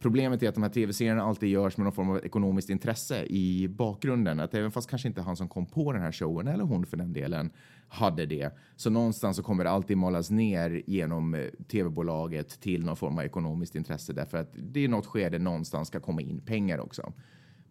Problemet 0.00 0.42
är 0.42 0.48
att 0.48 0.54
de 0.54 0.62
här 0.62 0.70
tv-serierna 0.70 1.22
alltid 1.22 1.48
görs 1.48 1.76
med 1.76 1.84
någon 1.84 1.92
form 1.92 2.10
av 2.10 2.24
ekonomiskt 2.24 2.70
intresse 2.70 3.24
i 3.24 3.68
bakgrunden. 3.68 4.40
Att 4.40 4.54
även 4.54 4.70
fast 4.70 4.90
kanske 4.90 5.08
inte 5.08 5.22
han 5.22 5.36
som 5.36 5.48
kom 5.48 5.66
på 5.66 5.92
den 5.92 6.02
här 6.02 6.12
showen, 6.12 6.48
eller 6.48 6.64
hon 6.64 6.86
för 6.86 6.96
den 6.96 7.12
delen, 7.12 7.50
hade 7.88 8.26
det. 8.26 8.50
Så 8.76 8.90
någonstans 8.90 9.36
så 9.36 9.42
kommer 9.42 9.64
det 9.64 9.70
alltid 9.70 9.96
malas 9.96 10.30
ner 10.30 10.82
genom 10.86 11.34
eh, 11.34 11.46
tv-bolaget 11.70 12.60
till 12.60 12.84
någon 12.84 12.96
form 12.96 13.18
av 13.18 13.24
ekonomiskt 13.24 13.74
intresse 13.74 14.12
därför 14.12 14.38
att 14.38 14.52
det 14.54 14.80
i 14.80 14.88
något 14.88 15.06
skede 15.06 15.38
någonstans 15.38 15.88
ska 15.88 16.00
komma 16.00 16.20
in 16.20 16.40
pengar 16.40 16.78
också 16.78 17.12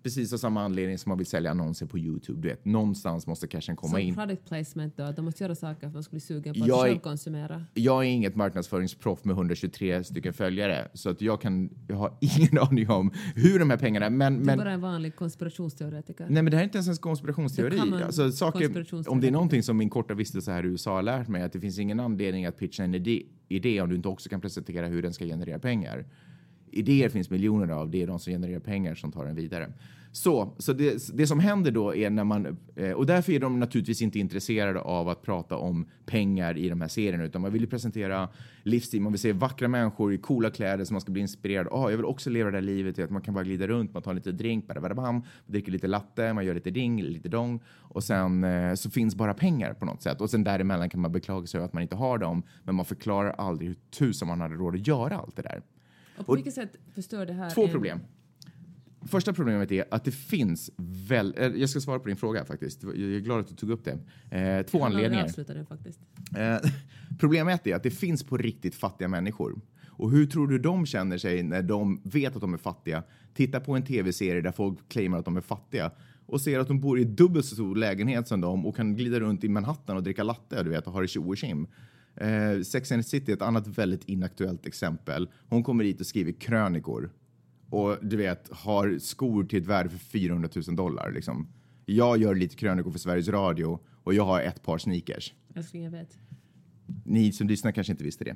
precis 0.03 0.33
av 0.33 0.37
samma 0.37 0.63
anledning 0.63 0.97
som 0.97 1.09
man 1.09 1.17
vill 1.17 1.27
sälja 1.27 1.51
annonser 1.51 1.85
på 1.85 1.99
Youtube. 1.99 2.41
Du 2.41 2.47
vet, 2.47 2.65
någonstans 2.65 3.27
måste 3.27 3.47
cashen 3.47 3.75
komma 3.75 3.91
som 3.91 3.99
in. 3.99 4.15
product 4.15 4.45
placement 4.45 4.97
då? 4.97 5.11
De 5.11 5.25
måste 5.25 5.43
göra 5.43 5.55
saker 5.55 5.79
för 5.79 5.87
att 5.87 5.93
man 5.93 6.03
ska 6.03 6.11
bli 6.11 6.19
sugen 6.19 6.53
på 6.53 6.67
jag 6.67 6.89
att 6.89 7.03
konsumera? 7.03 7.65
Jag 7.73 8.05
är 8.05 8.09
inget 8.09 8.35
marknadsföringsproff 8.35 9.25
med 9.25 9.33
123 9.33 10.03
stycken 10.03 10.33
följare 10.33 10.87
så 10.93 11.09
att 11.09 11.21
jag, 11.21 11.41
kan, 11.41 11.69
jag 11.87 11.95
har 11.95 12.17
ingen 12.39 12.57
aning 12.57 12.89
om 12.89 13.11
hur 13.35 13.59
de 13.59 13.69
här 13.69 13.77
pengarna... 13.77 14.09
Men, 14.09 14.33
du 14.33 14.41
är 14.41 14.45
men, 14.45 14.57
bara 14.57 14.71
en 14.71 14.81
vanlig 14.81 15.15
konspirationsteoretiker. 15.15 16.27
Nej, 16.29 16.43
men 16.43 16.51
det 16.51 16.57
här 16.57 16.61
är 16.61 16.65
inte 16.65 16.77
ens 16.77 16.87
en 16.87 16.97
konspirationsteori. 16.97 18.03
Alltså, 18.03 18.31
saker, 18.31 19.09
om 19.09 19.21
det 19.21 19.27
är 19.27 19.31
någonting 19.31 19.63
som 19.63 19.77
min 19.77 19.89
korta 19.89 20.13
vistelse 20.13 20.51
här 20.51 20.65
i 20.65 20.67
USA 20.67 20.95
har 20.95 21.03
lärt 21.03 21.27
mig 21.27 21.41
att 21.41 21.53
det 21.53 21.59
finns 21.59 21.79
ingen 21.79 21.99
anledning 21.99 22.45
att 22.45 22.57
pitcha 22.57 22.83
en 22.83 22.95
idé, 22.95 23.23
idé 23.47 23.81
om 23.81 23.89
du 23.89 23.95
inte 23.95 24.07
också 24.07 24.29
kan 24.29 24.41
presentera 24.41 24.87
hur 24.87 25.01
den 25.01 25.13
ska 25.13 25.25
generera 25.25 25.59
pengar. 25.59 26.05
Idéer 26.71 27.09
finns 27.09 27.29
miljoner 27.29 27.67
av, 27.67 27.89
det 27.89 28.03
är 28.03 28.07
de 28.07 28.19
som 28.19 28.31
genererar 28.31 28.59
pengar 28.59 28.95
som 28.95 29.11
tar 29.11 29.25
den 29.25 29.35
vidare. 29.35 29.71
Så, 30.11 30.53
så 30.57 30.73
det, 30.73 31.17
det, 31.17 31.27
som 31.27 31.39
händer 31.39 31.71
då 31.71 31.95
är 31.95 32.09
när 32.09 32.23
man, 32.23 32.57
eh, 32.75 32.91
och 32.91 33.05
därför 33.05 33.33
är 33.33 33.39
de 33.39 33.59
naturligtvis 33.59 34.01
inte 34.01 34.19
intresserade 34.19 34.79
av 34.79 35.09
att 35.09 35.21
prata 35.21 35.57
om 35.57 35.85
pengar 36.05 36.57
i 36.57 36.69
de 36.69 36.81
här 36.81 36.87
serierna, 36.87 37.23
utan 37.23 37.41
man 37.41 37.51
vill 37.51 37.61
ju 37.61 37.67
presentera 37.67 38.29
livsstil, 38.63 39.01
man 39.01 39.11
vill 39.11 39.19
se 39.19 39.33
vackra 39.33 39.67
människor 39.67 40.13
i 40.13 40.17
coola 40.17 40.49
kläder 40.49 40.85
som 40.85 40.93
man 40.93 41.01
ska 41.01 41.11
bli 41.11 41.21
inspirerad 41.21 41.67
av. 41.67 41.85
Oh, 41.85 41.91
jag 41.91 41.97
vill 41.97 42.05
också 42.05 42.29
leva 42.29 42.51
det 42.51 42.57
här 42.57 42.61
livet, 42.61 42.99
att 42.99 43.09
man 43.09 43.21
kan 43.21 43.33
bara 43.33 43.43
glida 43.43 43.67
runt, 43.67 43.93
man 43.93 44.03
tar 44.03 44.13
lite 44.13 44.31
drink, 44.31 44.67
badabam, 44.67 45.23
dricker 45.45 45.71
lite 45.71 45.87
latte, 45.87 46.33
man 46.33 46.45
gör 46.45 46.53
lite 46.53 46.71
ding, 46.71 47.03
lite 47.03 47.29
dong 47.29 47.59
och 47.79 48.03
sen 48.03 48.43
eh, 48.43 48.73
så 48.73 48.89
finns 48.89 49.15
bara 49.15 49.33
pengar 49.33 49.73
på 49.73 49.85
något 49.85 50.01
sätt. 50.01 50.21
Och 50.21 50.29
sen 50.29 50.43
däremellan 50.43 50.89
kan 50.89 50.99
man 50.99 51.11
beklaga 51.11 51.47
sig 51.47 51.57
över 51.57 51.65
att 51.65 51.73
man 51.73 51.83
inte 51.83 51.95
har 51.95 52.17
dem, 52.17 52.43
men 52.63 52.75
man 52.75 52.85
förklarar 52.85 53.31
aldrig 53.31 53.67
hur 53.67 53.77
tusan 53.91 54.27
man 54.27 54.41
hade 54.41 54.55
råd 54.55 54.75
att 54.75 54.87
göra 54.87 55.17
allt 55.17 55.35
det 55.35 55.41
där. 55.41 55.61
Och 56.17 56.25
på 56.25 56.31
och, 56.31 56.37
vilket 56.37 56.53
sätt 56.53 56.77
förstör 56.95 57.25
det 57.25 57.33
här? 57.33 57.49
Två 57.49 57.63
en... 57.63 57.71
problem. 57.71 57.99
Första 59.07 59.33
problemet 59.33 59.71
är 59.71 59.85
att 59.91 60.03
det 60.03 60.11
finns 60.11 60.71
väl... 60.77 61.33
Eh, 61.37 61.47
jag 61.47 61.69
ska 61.69 61.79
svara 61.79 61.99
på 61.99 62.07
din 62.07 62.17
fråga 62.17 62.45
faktiskt. 62.45 62.83
Jag 62.83 62.97
är 62.97 63.19
glad 63.19 63.39
att 63.39 63.47
du 63.47 63.55
tog 63.55 63.69
upp 63.69 63.85
det. 63.85 63.99
Eh, 64.37 64.65
två 64.65 64.83
anledningar. 64.83 65.29
Eh, 66.37 66.71
problemet 67.19 67.67
är 67.67 67.75
att 67.75 67.83
det 67.83 67.91
finns 67.91 68.23
på 68.23 68.37
riktigt 68.37 68.75
fattiga 68.75 69.07
människor. 69.07 69.61
Och 69.87 70.11
hur 70.11 70.25
tror 70.25 70.47
du 70.47 70.59
de 70.59 70.85
känner 70.85 71.17
sig 71.17 71.43
när 71.43 71.61
de 71.61 72.01
vet 72.03 72.35
att 72.35 72.41
de 72.41 72.53
är 72.53 72.57
fattiga? 72.57 73.03
Titta 73.33 73.59
på 73.59 73.75
en 73.75 73.85
tv-serie 73.85 74.41
där 74.41 74.51
folk 74.51 74.89
claimar 74.89 75.17
att 75.19 75.25
de 75.25 75.37
är 75.37 75.41
fattiga 75.41 75.91
och 76.25 76.41
ser 76.41 76.59
att 76.59 76.67
de 76.67 76.79
bor 76.79 76.99
i 76.99 77.03
dubbelt 77.03 77.45
så 77.45 77.55
stor 77.55 77.75
lägenhet 77.75 78.27
som 78.27 78.41
dem 78.41 78.65
och 78.65 78.75
kan 78.75 78.95
glida 78.95 79.19
runt 79.19 79.43
i 79.43 79.49
Manhattan 79.49 79.97
och 79.97 80.03
dricka 80.03 80.23
latte 80.23 80.63
du 80.63 80.69
vet, 80.69 80.87
och 80.87 80.93
ha 80.93 81.01
det 81.01 81.07
tjo 81.07 81.29
och 81.29 81.37
tjim. 81.37 81.67
Eh, 82.17 82.61
Sex 82.61 82.91
and 82.91 83.03
the 83.03 83.09
City 83.09 83.31
är 83.31 83.35
ett 83.35 83.41
annat 83.41 83.67
väldigt 83.67 84.09
inaktuellt 84.09 84.65
exempel. 84.65 85.29
Hon 85.49 85.63
kommer 85.63 85.83
hit 85.83 85.99
och 85.99 86.07
skriver 86.07 86.31
krönikor 86.31 87.11
och 87.69 87.97
du 88.01 88.17
vet 88.17 88.49
har 88.51 88.99
skor 88.99 89.43
till 89.43 89.61
ett 89.61 89.67
värde 89.67 89.89
för 89.89 89.97
400 89.97 90.49
000 90.67 90.75
dollar. 90.75 91.11
Liksom. 91.11 91.47
Jag 91.85 92.17
gör 92.17 92.35
lite 92.35 92.55
krönikor 92.55 92.91
för 92.91 92.99
Sveriges 92.99 93.27
Radio 93.27 93.79
och 94.03 94.13
jag 94.13 94.25
har 94.25 94.41
ett 94.41 94.63
par 94.63 94.77
sneakers. 94.77 95.33
Jag 95.83 95.91
vet. 95.91 96.17
Ni 97.05 97.31
som 97.31 97.47
lyssnar 97.47 97.71
kanske 97.71 97.93
inte 97.93 98.03
visste 98.03 98.23
det. 98.23 98.35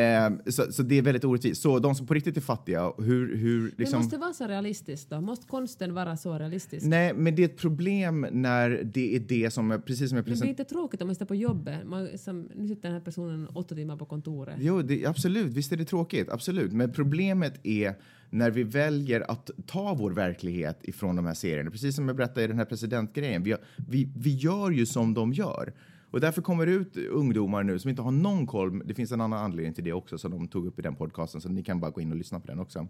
Eh, 0.00 0.30
så, 0.52 0.72
så 0.72 0.82
det 0.82 0.98
är 0.98 1.02
väldigt 1.02 1.24
orättvist. 1.24 1.62
Så 1.62 1.78
de 1.78 1.94
som 1.94 2.06
på 2.06 2.14
riktigt 2.14 2.36
är 2.36 2.40
fattiga, 2.40 2.92
hur... 2.98 3.36
hur 3.36 3.62
Det 3.70 3.78
liksom... 3.78 3.98
måste 4.00 4.16
vara 4.18 4.32
så 4.32 4.46
realistiskt 4.46 5.10
då? 5.10 5.20
Måste 5.20 5.46
konsten 5.46 5.94
vara 5.94 6.16
så 6.16 6.38
realistisk? 6.38 6.86
Nej, 6.86 7.14
men 7.14 7.34
det 7.34 7.42
är 7.42 7.46
ett 7.46 7.56
problem 7.56 8.26
när 8.32 8.70
det 8.94 9.16
är 9.16 9.20
det 9.20 9.50
som, 9.50 9.70
är- 9.70 9.78
precis 9.78 10.08
som 10.08 10.16
jag 10.16 10.28
Men 10.28 10.38
det 10.38 10.46
är 10.46 10.48
inte 10.48 10.64
tråkigt 10.64 11.02
om 11.02 11.08
man 11.08 11.14
sitter 11.14 11.26
på 11.26 11.34
jobbet. 11.34 11.86
Man, 11.86 12.08
som, 12.18 12.48
nu 12.56 12.68
sitter 12.68 12.82
den 12.82 12.92
här 12.92 13.00
personen 13.00 13.46
åtta 13.46 13.74
timmar 13.74 13.96
på 13.96 14.04
kontoret. 14.04 14.54
Jo, 14.60 14.82
det, 14.82 15.06
absolut. 15.06 15.52
Visst 15.52 15.72
är 15.72 15.76
det 15.76 15.84
tråkigt. 15.84 16.28
Absolut. 16.28 16.72
Men 16.72 16.92
problemet 16.92 17.60
är 17.66 17.94
när 18.30 18.50
vi 18.50 18.62
väljer 18.62 19.30
att 19.30 19.50
ta 19.66 19.94
vår 19.94 20.10
verklighet 20.10 20.78
ifrån 20.82 21.16
de 21.16 21.26
här 21.26 21.34
serierna. 21.34 21.70
Precis 21.70 21.96
som 21.96 22.08
jag 22.08 22.16
berättade 22.16 22.44
i 22.44 22.46
den 22.46 22.58
här 22.58 22.64
presidentgrejen. 22.64 23.42
Vi, 23.42 23.56
vi, 23.88 24.08
vi 24.16 24.34
gör 24.34 24.70
ju 24.70 24.86
som 24.86 25.14
de 25.14 25.32
gör. 25.32 25.72
Och 26.10 26.20
därför 26.20 26.42
kommer 26.42 26.66
det 26.66 26.72
ut 26.72 26.96
ungdomar 26.96 27.62
nu 27.62 27.78
som 27.78 27.90
inte 27.90 28.02
har 28.02 28.10
någon 28.10 28.46
koll. 28.46 28.82
Det 28.84 28.94
finns 28.94 29.12
en 29.12 29.20
annan 29.20 29.44
anledning 29.44 29.74
till 29.74 29.84
det 29.84 29.92
också 29.92 30.18
som 30.18 30.30
de 30.30 30.48
tog 30.48 30.66
upp 30.66 30.78
i 30.78 30.82
den 30.82 30.94
podcasten, 30.94 31.40
så 31.40 31.48
ni 31.48 31.62
kan 31.62 31.80
bara 31.80 31.90
gå 31.90 32.00
in 32.00 32.10
och 32.10 32.16
lyssna 32.16 32.40
på 32.40 32.46
den 32.46 32.58
också. 32.58 32.88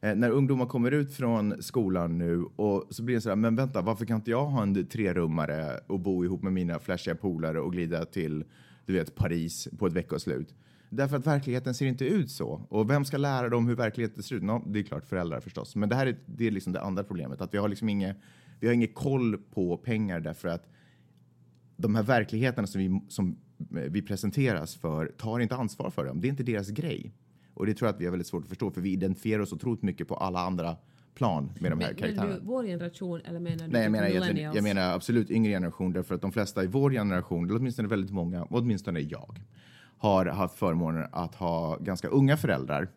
Eh, 0.00 0.14
när 0.14 0.30
ungdomar 0.30 0.66
kommer 0.66 0.90
ut 0.90 1.12
från 1.12 1.62
skolan 1.62 2.18
nu 2.18 2.44
och 2.56 2.86
så 2.90 3.02
blir 3.02 3.14
det 3.14 3.20
så 3.20 3.28
här, 3.28 3.36
men 3.36 3.56
vänta, 3.56 3.82
varför 3.82 4.04
kan 4.04 4.16
inte 4.16 4.30
jag 4.30 4.46
ha 4.46 4.62
en 4.62 4.86
trerummare 4.86 5.80
och 5.86 6.00
bo 6.00 6.24
ihop 6.24 6.42
med 6.42 6.52
mina 6.52 6.78
flashiga 6.78 7.14
polare 7.14 7.60
och 7.60 7.72
glida 7.72 8.04
till, 8.04 8.44
du 8.86 8.92
vet, 8.92 9.14
Paris 9.14 9.68
på 9.78 9.86
ett 9.86 9.92
veckoslut? 9.92 10.54
Därför 10.88 11.16
att 11.16 11.26
verkligheten 11.26 11.74
ser 11.74 11.86
inte 11.86 12.04
ut 12.04 12.30
så. 12.30 12.66
Och 12.68 12.90
vem 12.90 13.04
ska 13.04 13.16
lära 13.16 13.48
dem 13.48 13.66
hur 13.66 13.74
verkligheten 13.74 14.22
ser 14.22 14.36
ut? 14.36 14.42
No, 14.42 14.62
det 14.66 14.78
är 14.78 14.82
klart 14.82 15.06
föräldrar 15.06 15.40
förstås. 15.40 15.76
Men 15.76 15.88
det 15.88 15.94
här 15.94 16.06
är, 16.06 16.16
det 16.26 16.46
är 16.46 16.50
liksom 16.50 16.72
det 16.72 16.80
andra 16.80 17.04
problemet. 17.04 17.40
Att 17.40 17.54
vi 17.54 17.58
har 17.58 17.68
liksom 17.68 17.88
inget, 17.88 18.16
vi 18.60 18.66
har 18.66 18.74
inget 18.74 18.94
koll 18.94 19.38
på 19.54 19.76
pengar 19.76 20.20
därför 20.20 20.48
att 20.48 20.68
de 21.76 21.94
här 21.94 22.02
verkligheterna 22.02 22.66
som 22.66 22.80
vi, 22.80 23.00
som 23.08 23.38
vi 23.68 24.02
presenteras 24.02 24.76
för 24.76 25.06
tar 25.06 25.40
inte 25.40 25.56
ansvar 25.56 25.90
för 25.90 26.04
dem. 26.04 26.20
Det 26.20 26.28
är 26.28 26.30
inte 26.30 26.42
deras 26.42 26.68
grej. 26.68 27.14
Och 27.54 27.66
det 27.66 27.74
tror 27.74 27.88
jag 27.88 27.94
att 27.94 28.00
vi 28.00 28.04
har 28.04 28.10
väldigt 28.10 28.26
svårt 28.26 28.42
att 28.42 28.48
förstå 28.48 28.70
för 28.70 28.80
vi 28.80 28.92
identifierar 28.92 29.42
oss 29.42 29.52
otroligt 29.52 29.82
mycket 29.82 30.08
på 30.08 30.14
alla 30.14 30.40
andra 30.40 30.76
plan 31.14 31.44
med 31.44 31.54
de 31.54 31.60
här 31.62 31.70
Men, 31.70 31.78
menar 31.78 31.92
karaktärerna. 31.92 32.34
du 32.34 32.40
vår 32.44 32.64
generation 32.64 33.20
eller 33.24 33.40
menar 33.40 33.66
du 33.66 33.72
Nej, 33.72 33.82
jag 33.82 33.92
menar, 33.92 34.06
typ 34.06 34.10
egentligen, 34.10 34.34
millennials? 34.34 34.56
jag 34.56 34.64
menar 34.64 34.94
absolut 34.94 35.30
yngre 35.30 35.52
generation 35.52 35.92
därför 35.92 36.14
att 36.14 36.20
de 36.20 36.32
flesta 36.32 36.64
i 36.64 36.66
vår 36.66 36.90
generation, 36.90 37.44
eller 37.44 37.58
åtminstone 37.58 37.88
väldigt 37.88 38.10
många, 38.10 38.44
åtminstone 38.50 39.00
jag, 39.00 39.40
har 39.98 40.26
haft 40.26 40.58
förmånen 40.58 41.06
att 41.12 41.34
ha 41.34 41.76
ganska 41.76 42.08
unga 42.08 42.36
föräldrar. 42.36 42.88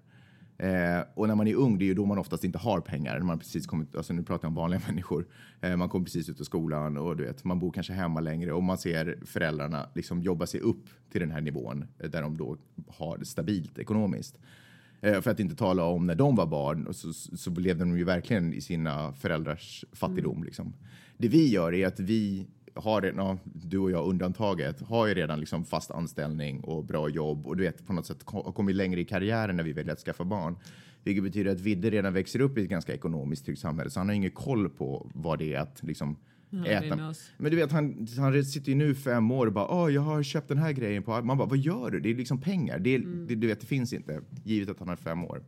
Eh, 0.60 1.02
och 1.14 1.28
när 1.28 1.36
man 1.36 1.48
är 1.48 1.56
ung, 1.56 1.78
det 1.78 1.86
är 1.86 1.88
ju 1.88 1.94
då 1.94 2.06
man 2.06 2.18
oftast 2.18 2.44
inte 2.44 2.58
har 2.58 2.82
pengar. 2.82 3.18
När 3.18 3.26
man 3.26 3.40
precis 3.40 3.68
kommit, 3.68 3.96
alltså 3.96 4.14
nu 4.14 4.24
pratar 4.24 4.46
jag 4.46 4.50
om 4.50 4.56
vanliga 4.56 4.82
människor. 4.88 5.28
Eh, 5.62 5.76
man 5.76 5.90
kommer 5.90 6.06
precis 6.06 6.30
ut 6.30 6.40
av 6.40 6.44
skolan 6.44 6.98
och 6.98 7.18
du 7.18 7.24
vet, 7.24 7.44
man 7.44 7.60
bor 7.60 7.72
kanske 7.72 7.94
hemma 7.94 8.20
längre 8.20 8.54
och 8.54 8.64
man 8.64 8.78
ser 8.78 9.20
föräldrarna 9.26 9.90
liksom 9.96 10.22
jobba 10.22 10.46
sig 10.46 10.60
upp 10.60 10.86
till 11.12 11.22
den 11.22 11.32
här 11.32 11.42
nivån 11.42 11.86
eh, 12.00 12.10
där 12.10 12.22
de 12.22 12.38
då 12.38 12.58
har 12.88 13.18
det 13.18 13.26
stabilt 13.26 13.80
ekonomiskt. 13.80 14.40
Eh, 15.02 15.22
för 15.22 15.32
att 15.32 15.40
inte 15.40 15.56
tala 15.56 15.84
om 15.84 16.08
när 16.08 16.16
de 16.16 16.36
var 16.36 16.46
barn 16.46 16.94
så, 16.94 17.14
så 17.14 17.52
levde 17.52 17.84
de 17.84 17.98
ju 17.98 18.04
verkligen 18.04 18.54
i 18.54 18.62
sina 18.62 19.14
föräldrars 19.14 19.86
fattigdom. 19.92 20.44
Liksom. 20.44 20.74
Det 21.18 21.28
vi 21.28 21.48
gör 21.48 21.74
är 21.74 21.88
att 21.88 22.00
vi 22.00 22.48
har, 22.78 23.14
ja, 23.18 23.38
du 23.44 23.78
och 23.78 23.92
jag 23.92 24.06
undantaget, 24.06 24.82
har 24.82 25.08
ju 25.08 25.14
redan 25.14 25.40
liksom 25.40 25.66
fast 25.66 25.92
anställning 25.92 26.60
och 26.60 26.86
bra 26.86 27.10
jobb 27.10 27.48
och 27.48 27.58
du 27.58 27.64
vet 27.64 27.88
på 27.88 27.94
något 27.94 28.06
sätt 28.06 28.24
har 28.26 28.52
kommit 28.52 28.76
längre 28.76 29.00
i 29.00 29.06
karriären 29.06 29.56
när 29.56 29.64
vi 29.64 29.74
väljer 29.74 29.94
att 29.94 30.00
skaffa 30.00 30.24
barn. 30.24 30.56
Vilket 31.04 31.24
betyder 31.24 31.52
att 31.52 31.60
Vidde 31.60 31.90
redan 31.90 32.14
växer 32.14 32.42
upp 32.42 32.58
i 32.58 32.64
ett 32.64 32.70
ganska 32.70 32.94
ekonomiskt 32.94 33.46
tryggt 33.46 33.62
samhälle 33.62 33.90
så 33.90 34.00
han 34.00 34.08
har 34.08 34.16
ingen 34.16 34.32
koll 34.32 34.70
på 34.70 35.12
vad 35.14 35.40
det 35.40 35.54
är 35.54 35.60
att 35.60 35.84
liksom 35.84 36.18
äta. 36.66 37.14
Men 37.38 37.52
du 37.52 37.58
vet, 37.58 37.72
han, 37.72 38.08
han 38.18 38.46
sitter 38.46 38.70
ju 38.70 38.76
nu 38.76 38.96
fem 38.96 39.32
år 39.32 39.48
och 39.48 39.54
bara, 39.54 39.68
åh, 39.68 39.94
jag 39.94 40.02
har 40.02 40.24
köpt 40.24 40.48
den 40.48 40.58
här 40.58 40.72
grejen 40.72 41.04
på... 41.04 41.22
Man 41.22 41.38
bara, 41.38 41.48
vad 41.48 41.58
gör 41.58 41.92
du? 41.92 42.00
Det 42.00 42.10
är 42.10 42.16
liksom 42.16 42.42
pengar. 42.42 42.80
Det, 42.80 42.96
är, 42.96 43.00
det, 43.00 43.36
du 43.36 43.48
vet, 43.48 43.60
det 43.62 43.68
finns 43.68 43.94
inte, 43.94 44.22
givet 44.44 44.70
att 44.70 44.80
han 44.80 44.88
har 44.88 44.96
fem 44.96 45.26
år. 45.26 45.44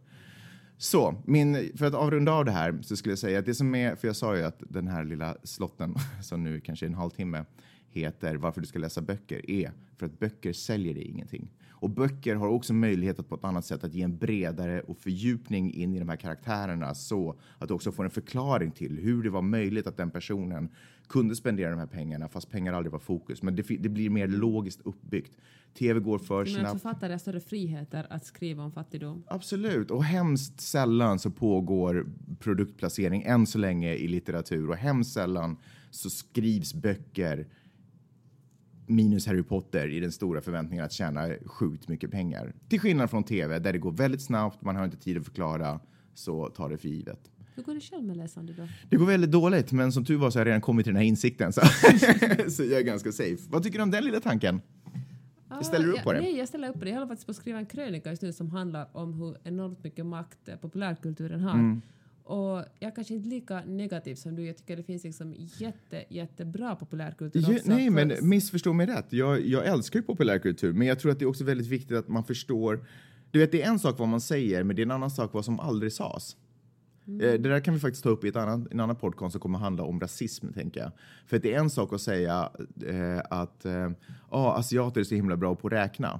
Så, 0.81 1.15
min, 1.25 1.71
för 1.75 1.85
att 1.85 1.93
avrunda 1.93 2.31
av 2.31 2.45
det 2.45 2.51
här 2.51 2.79
så 2.81 2.97
skulle 2.97 3.11
jag 3.11 3.19
säga 3.19 3.39
att 3.39 3.45
det 3.45 3.55
som 3.55 3.75
är, 3.75 3.95
för 3.95 4.07
jag 4.07 4.15
sa 4.15 4.35
ju 4.35 4.43
att 4.43 4.63
den 4.69 4.87
här 4.87 5.03
lilla 5.03 5.35
slotten 5.43 5.95
som 6.23 6.43
nu 6.43 6.59
kanske 6.59 6.85
är 6.85 6.87
en 6.87 6.93
halvtimme 6.93 7.45
heter 7.89 8.35
Varför 8.35 8.61
du 8.61 8.67
ska 8.67 8.79
läsa 8.79 9.01
böcker 9.01 9.51
är 9.51 9.71
för 9.97 10.05
att 10.05 10.19
böcker 10.19 10.53
säljer 10.53 10.93
dig 10.93 11.03
ingenting. 11.03 11.47
Och 11.81 11.89
böcker 11.89 12.35
har 12.35 12.47
också 12.47 12.73
möjlighet 12.73 13.19
att 13.19 13.29
på 13.29 13.35
ett 13.35 13.43
annat 13.43 13.65
sätt 13.65 13.83
att 13.83 13.93
ge 13.93 14.03
en 14.03 14.17
bredare 14.17 14.81
och 14.81 14.97
fördjupning 14.97 15.73
in 15.73 15.95
i 15.95 15.99
de 15.99 16.09
här 16.09 16.15
karaktärerna 16.15 16.95
så 16.95 17.35
att 17.57 17.67
du 17.67 17.73
också 17.73 17.91
får 17.91 18.03
en 18.03 18.09
förklaring 18.09 18.71
till 18.71 18.97
hur 18.97 19.23
det 19.23 19.29
var 19.29 19.41
möjligt 19.41 19.87
att 19.87 19.97
den 19.97 20.11
personen 20.11 20.69
kunde 21.07 21.35
spendera 21.35 21.69
de 21.69 21.79
här 21.79 21.87
pengarna 21.87 22.27
fast 22.27 22.49
pengar 22.49 22.73
aldrig 22.73 22.91
var 22.91 22.99
fokus. 22.99 23.41
Men 23.41 23.55
det, 23.55 23.61
det 23.61 23.89
blir 23.89 24.09
mer 24.09 24.27
logiskt 24.27 24.81
uppbyggt. 24.83 25.37
Tv 25.77 25.99
går 25.99 26.19
för 26.19 26.45
snabbt. 26.45 26.71
författare 26.71 27.13
har 27.13 27.17
större 27.19 27.39
friheter 27.39 28.07
att 28.09 28.25
skriva 28.25 28.63
om 28.63 28.71
fattigdom? 28.71 29.23
Absolut, 29.27 29.91
och 29.91 30.03
hemskt 30.03 30.61
sällan 30.61 31.19
så 31.19 31.31
pågår 31.31 32.07
produktplacering 32.39 33.23
än 33.23 33.45
så 33.45 33.57
länge 33.57 33.93
i 33.93 34.07
litteratur 34.07 34.69
och 34.69 34.75
hemskt 34.75 35.13
sällan 35.13 35.57
så 35.89 36.09
skrivs 36.09 36.73
böcker 36.73 37.47
minus 38.89 39.27
Harry 39.27 39.43
Potter 39.43 39.87
i 39.87 39.99
den 39.99 40.11
stora 40.11 40.41
förväntningen 40.41 40.85
att 40.85 40.91
tjäna 40.91 41.29
sjukt 41.45 41.87
mycket 41.87 42.11
pengar. 42.11 42.53
Till 42.69 42.79
skillnad 42.79 43.09
från 43.09 43.23
tv 43.23 43.59
där 43.59 43.73
det 43.73 43.79
går 43.79 43.91
väldigt 43.91 44.21
snabbt, 44.21 44.61
man 44.61 44.75
har 44.75 44.85
inte 44.85 44.97
tid 44.97 45.17
att 45.17 45.25
förklara, 45.25 45.79
så 46.13 46.47
tar 46.47 46.69
det 46.69 46.77
för 46.77 46.87
givet. 46.87 47.31
Hur 47.55 47.63
går 47.63 47.73
det 47.73 47.81
själv 47.81 48.03
med 48.03 48.17
läsande 48.17 48.53
då? 48.53 48.67
Det 48.89 48.97
går 48.97 49.05
väldigt 49.05 49.31
dåligt, 49.31 49.71
men 49.71 49.91
som 49.91 50.05
tur 50.05 50.17
var 50.17 50.29
så 50.29 50.39
har 50.39 50.45
jag 50.45 50.47
redan 50.47 50.61
kommit 50.61 50.85
till 50.85 50.93
den 50.93 51.01
här 51.01 51.07
insikten 51.07 51.53
så, 51.53 51.61
så 52.49 52.63
jag 52.63 52.79
är 52.79 52.83
ganska 52.83 53.11
safe. 53.11 53.37
Vad 53.49 53.63
tycker 53.63 53.77
du 53.77 53.83
om 53.83 53.91
den 53.91 54.03
lilla 54.03 54.19
tanken? 54.19 54.61
Ställer 55.61 55.85
du 55.85 55.91
upp 55.91 55.97
ja, 55.97 56.03
på 56.03 56.13
det? 56.13 56.21
Nej, 56.21 56.37
jag 56.37 56.47
ställer 56.47 56.69
upp 56.69 56.79
på 56.79 56.85
det. 56.85 56.89
Jag 56.89 56.95
håller 56.95 57.07
faktiskt 57.07 57.25
på 57.25 57.31
att 57.31 57.37
skriva 57.37 57.59
en 57.59 57.65
krönika 57.65 58.09
just 58.09 58.21
nu 58.21 58.33
som 58.33 58.49
handlar 58.49 58.97
om 58.97 59.13
hur 59.13 59.37
enormt 59.43 59.83
mycket 59.83 60.05
makt 60.05 60.47
eh, 60.47 60.55
populärkulturen 60.55 61.41
har. 61.41 61.53
Mm. 61.53 61.81
Och 62.29 62.57
jag 62.79 62.91
är 62.91 62.95
kanske 62.95 63.13
inte 63.13 63.29
lika 63.29 63.61
negativ 63.65 64.15
som 64.15 64.35
du. 64.35 64.45
Jag 64.45 64.57
tycker 64.57 64.77
det 64.77 64.83
finns 64.83 65.03
liksom 65.03 65.33
jätte, 65.37 66.03
jättebra 66.09 66.75
populärkultur 66.75 67.41
Ja, 67.47 67.55
också. 67.55 67.69
nej, 67.69 67.89
men 67.89 68.09
För- 68.09 68.21
missförstå 68.21 68.73
mig 68.73 68.87
rätt. 68.87 69.13
Jag, 69.13 69.45
jag 69.45 69.65
älskar 69.65 69.99
ju 69.99 70.03
populärkultur, 70.03 70.73
men 70.73 70.87
jag 70.87 70.99
tror 70.99 71.11
att 71.11 71.19
det 71.19 71.25
är 71.25 71.29
också 71.29 71.43
väldigt 71.43 71.67
viktigt 71.67 71.97
att 71.97 72.07
man 72.07 72.23
förstår. 72.23 72.85
Du 73.31 73.39
vet, 73.39 73.51
det 73.51 73.61
är 73.61 73.67
en 73.69 73.79
sak 73.79 73.99
vad 73.99 74.07
man 74.07 74.21
säger, 74.21 74.63
men 74.63 74.75
det 74.75 74.81
är 74.81 74.83
en 74.85 74.91
annan 74.91 75.11
sak 75.11 75.33
vad 75.33 75.45
som 75.45 75.59
aldrig 75.59 75.93
sades. 75.93 76.37
Eh, 77.05 77.15
Det 77.17 77.37
där 77.37 77.59
kan 77.59 77.73
vi 77.73 77.79
faktiskt 77.79 78.03
ta 78.03 78.09
upp 78.09 78.23
i 78.23 78.27
ett 78.27 78.35
annat, 78.35 78.71
en 78.71 78.79
annan 78.79 78.95
podcast 78.95 79.31
som 79.31 79.41
kommer 79.41 79.59
handla 79.59 79.83
om 79.83 79.99
rasism, 79.99 80.47
tänker 80.53 80.79
jag. 80.81 80.91
För 81.27 81.37
att 81.37 81.43
det 81.43 81.53
är 81.53 81.59
en 81.59 81.69
sak 81.69 81.93
att 81.93 82.01
säga 82.01 82.49
eh, 82.87 83.19
att 83.29 83.65
eh, 83.65 83.91
ah, 84.29 84.53
asiater 84.53 84.99
är 85.01 85.05
så 85.05 85.15
himla 85.15 85.37
bra 85.37 85.55
på 85.55 85.67
att 85.67 85.73
räkna. 85.73 86.19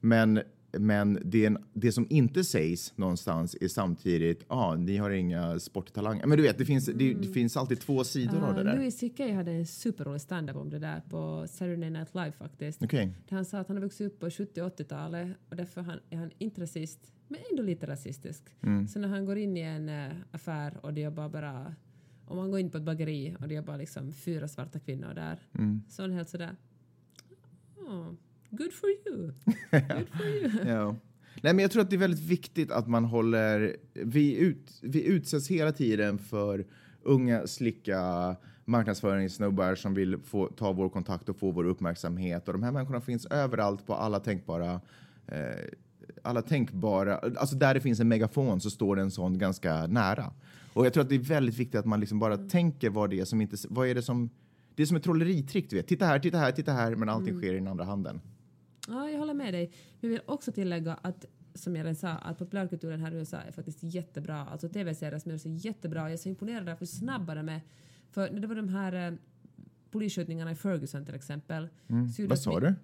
Men, 0.00 0.40
men 0.78 1.18
det, 1.24 1.42
är 1.42 1.46
en, 1.46 1.58
det 1.72 1.92
som 1.92 2.06
inte 2.10 2.44
sägs 2.44 2.92
någonstans 2.96 3.56
är 3.60 3.68
samtidigt, 3.68 4.44
ah, 4.48 4.74
ni 4.76 4.96
har 4.96 5.10
inga 5.10 5.58
sporttalanger. 5.58 6.26
Men 6.26 6.36
du 6.36 6.42
vet, 6.42 6.58
det 6.58 6.64
finns, 6.64 6.86
det, 6.86 7.14
det 7.14 7.28
finns 7.28 7.56
alltid 7.56 7.80
två 7.80 8.04
sidor 8.04 8.42
av 8.44 8.54
det 8.54 8.60
Uh, 8.60 8.66
där. 8.66 8.76
Louis 8.76 9.00
CK 9.00 9.20
hade 9.34 9.52
en 9.52 9.66
superrolig 9.66 10.20
stand-up 10.20 10.56
om 10.56 10.70
det 10.70 10.78
där 10.78 11.02
på 11.08 11.46
Saturday 11.48 11.90
Night 11.90 12.14
Live 12.14 12.32
faktiskt. 12.32 12.82
Okej. 12.82 13.14
Där 13.28 13.36
han 13.36 13.44
sa 13.44 13.58
att 13.58 13.68
han 13.68 13.76
har 13.76 13.84
vuxit 13.84 14.06
upp 14.12 14.20
på 14.20 14.30
70 14.30 14.62
och 14.62 14.78
80-talet 14.78 15.28
och 15.50 15.56
därför 15.56 15.80
han, 15.80 15.98
är 16.10 16.16
han 16.16 16.30
inte 16.38 16.60
rasist, 16.60 17.12
men 17.28 17.40
ändå 17.50 17.62
lite 17.62 17.86
rasistisk. 17.86 18.42
Mm. 18.62 18.88
Så 18.88 18.98
när 18.98 19.08
han 19.08 19.24
går 19.26 19.38
in 19.38 19.56
i 19.56 19.60
en 19.60 19.88
eh, 19.88 20.12
affär 20.30 20.78
och 20.82 20.94
det 20.94 21.00
jobbar 21.00 21.28
bara, 21.28 21.74
om 22.26 22.38
han 22.38 22.50
går 22.50 22.60
in 22.60 22.70
på 22.70 22.76
ett 22.78 22.84
bageri 22.84 23.36
och 23.40 23.48
det 23.48 23.54
jobbar 23.54 23.78
liksom 23.78 24.12
fyra 24.12 24.48
svarta 24.48 24.78
kvinnor 24.78 25.14
där, 25.14 25.38
Mm. 25.58 25.82
så 25.88 26.02
är 26.02 26.08
han 26.08 26.16
helt 26.16 26.28
sådär, 26.28 26.56
oh, 27.76 28.12
good 28.50 28.72
for 28.72 28.88
you. 28.88 29.32
Good 29.70 30.08
for 30.08 30.26
you. 30.26 30.50
Ja. 30.66 30.96
Nej, 31.42 31.54
men 31.54 31.58
jag 31.58 31.70
tror 31.70 31.82
att 31.82 31.90
det 31.90 31.96
är 31.96 32.00
väldigt 32.00 32.24
viktigt 32.24 32.70
att 32.70 32.88
man 32.88 33.04
håller... 33.04 33.76
Vi, 33.92 34.36
ut, 34.36 34.78
vi 34.82 35.04
utsätts 35.04 35.48
hela 35.48 35.72
tiden 35.72 36.18
för 36.18 36.66
unga, 37.02 37.46
slicka 37.46 38.36
marknadsföringssnubbar 38.64 39.74
som 39.74 39.94
vill 39.94 40.18
få, 40.18 40.46
ta 40.46 40.72
vår 40.72 40.88
kontakt 40.88 41.28
och 41.28 41.36
få 41.36 41.50
vår 41.50 41.64
uppmärksamhet. 41.64 42.48
Och 42.48 42.54
de 42.54 42.62
här 42.62 42.72
människorna 42.72 43.00
finns 43.00 43.26
överallt 43.26 43.86
på 43.86 43.94
alla 43.94 44.20
tänkbara... 44.20 44.80
Eh, 45.26 45.38
alla 46.22 46.42
tänkbara... 46.42 47.18
Alltså 47.18 47.56
där 47.56 47.74
det 47.74 47.80
finns 47.80 48.00
en 48.00 48.08
megafon 48.08 48.60
så 48.60 48.70
står 48.70 48.96
det 48.96 49.02
en 49.02 49.10
sån 49.10 49.38
ganska 49.38 49.86
nära. 49.86 50.32
Och 50.72 50.86
jag 50.86 50.92
tror 50.92 51.02
att 51.02 51.08
det 51.08 51.14
är 51.14 51.18
väldigt 51.18 51.58
viktigt 51.58 51.80
att 51.80 51.86
man 51.86 52.00
liksom 52.00 52.18
bara 52.18 52.36
tänker 52.36 52.90
vad 52.90 53.10
det 53.10 53.20
är 53.20 53.24
som 53.24 53.40
inte... 53.40 53.56
Vad 53.68 53.88
är 53.88 53.94
det 53.94 54.02
som... 54.02 54.30
Det 54.74 54.82
är 54.82 54.86
som 54.86 54.96
ett 54.96 55.02
trolleritrick, 55.02 55.70
du 55.70 55.76
vet. 55.76 55.86
Titta 55.86 56.06
här, 56.06 56.18
titta 56.18 56.38
här, 56.38 56.52
titta 56.52 56.72
här, 56.72 56.94
men 56.94 57.08
allting 57.08 57.38
sker 57.38 57.52
i 57.52 57.56
den 57.56 57.68
andra 57.68 57.84
handen. 57.84 58.20
Ja, 58.86 59.10
jag 59.10 59.18
håller 59.18 59.34
med 59.34 59.54
dig. 59.54 59.66
Men 60.00 60.00
jag 60.00 60.08
vill 60.08 60.20
också 60.26 60.52
tillägga 60.52 60.94
att 60.94 61.24
som 61.54 61.76
jag 61.76 61.84
redan 61.84 61.94
sa, 61.96 62.08
att 62.08 62.38
populärkulturen 62.38 63.00
här 63.00 63.12
i 63.12 63.16
USA 63.16 63.36
är 63.36 63.52
faktiskt 63.52 63.82
jättebra. 63.82 64.36
Alltså 64.36 64.68
tv-serier 64.68 65.18
som 65.18 65.30
gör 65.30 65.38
sig 65.38 65.52
jättebra. 65.52 66.00
Jag 66.00 66.12
är 66.12 66.16
så 66.16 66.28
imponerad 66.28 66.68
av 66.68 66.78
hur 66.78 66.86
snabba 66.86 67.34
de 67.34 67.48
är. 67.48 67.60
För 68.10 68.30
när 68.30 68.40
det 68.40 68.46
var 68.46 68.54
de 68.54 68.68
här 68.68 69.12
eh, 69.12 69.18
polisskjutningarna 69.90 70.50
i 70.50 70.54
Ferguson 70.54 71.04
till 71.04 71.14
exempel. 71.14 71.68
gjorde 71.88 72.28
Vad 72.28 72.38
sa 72.38 72.60
du? 72.60 72.74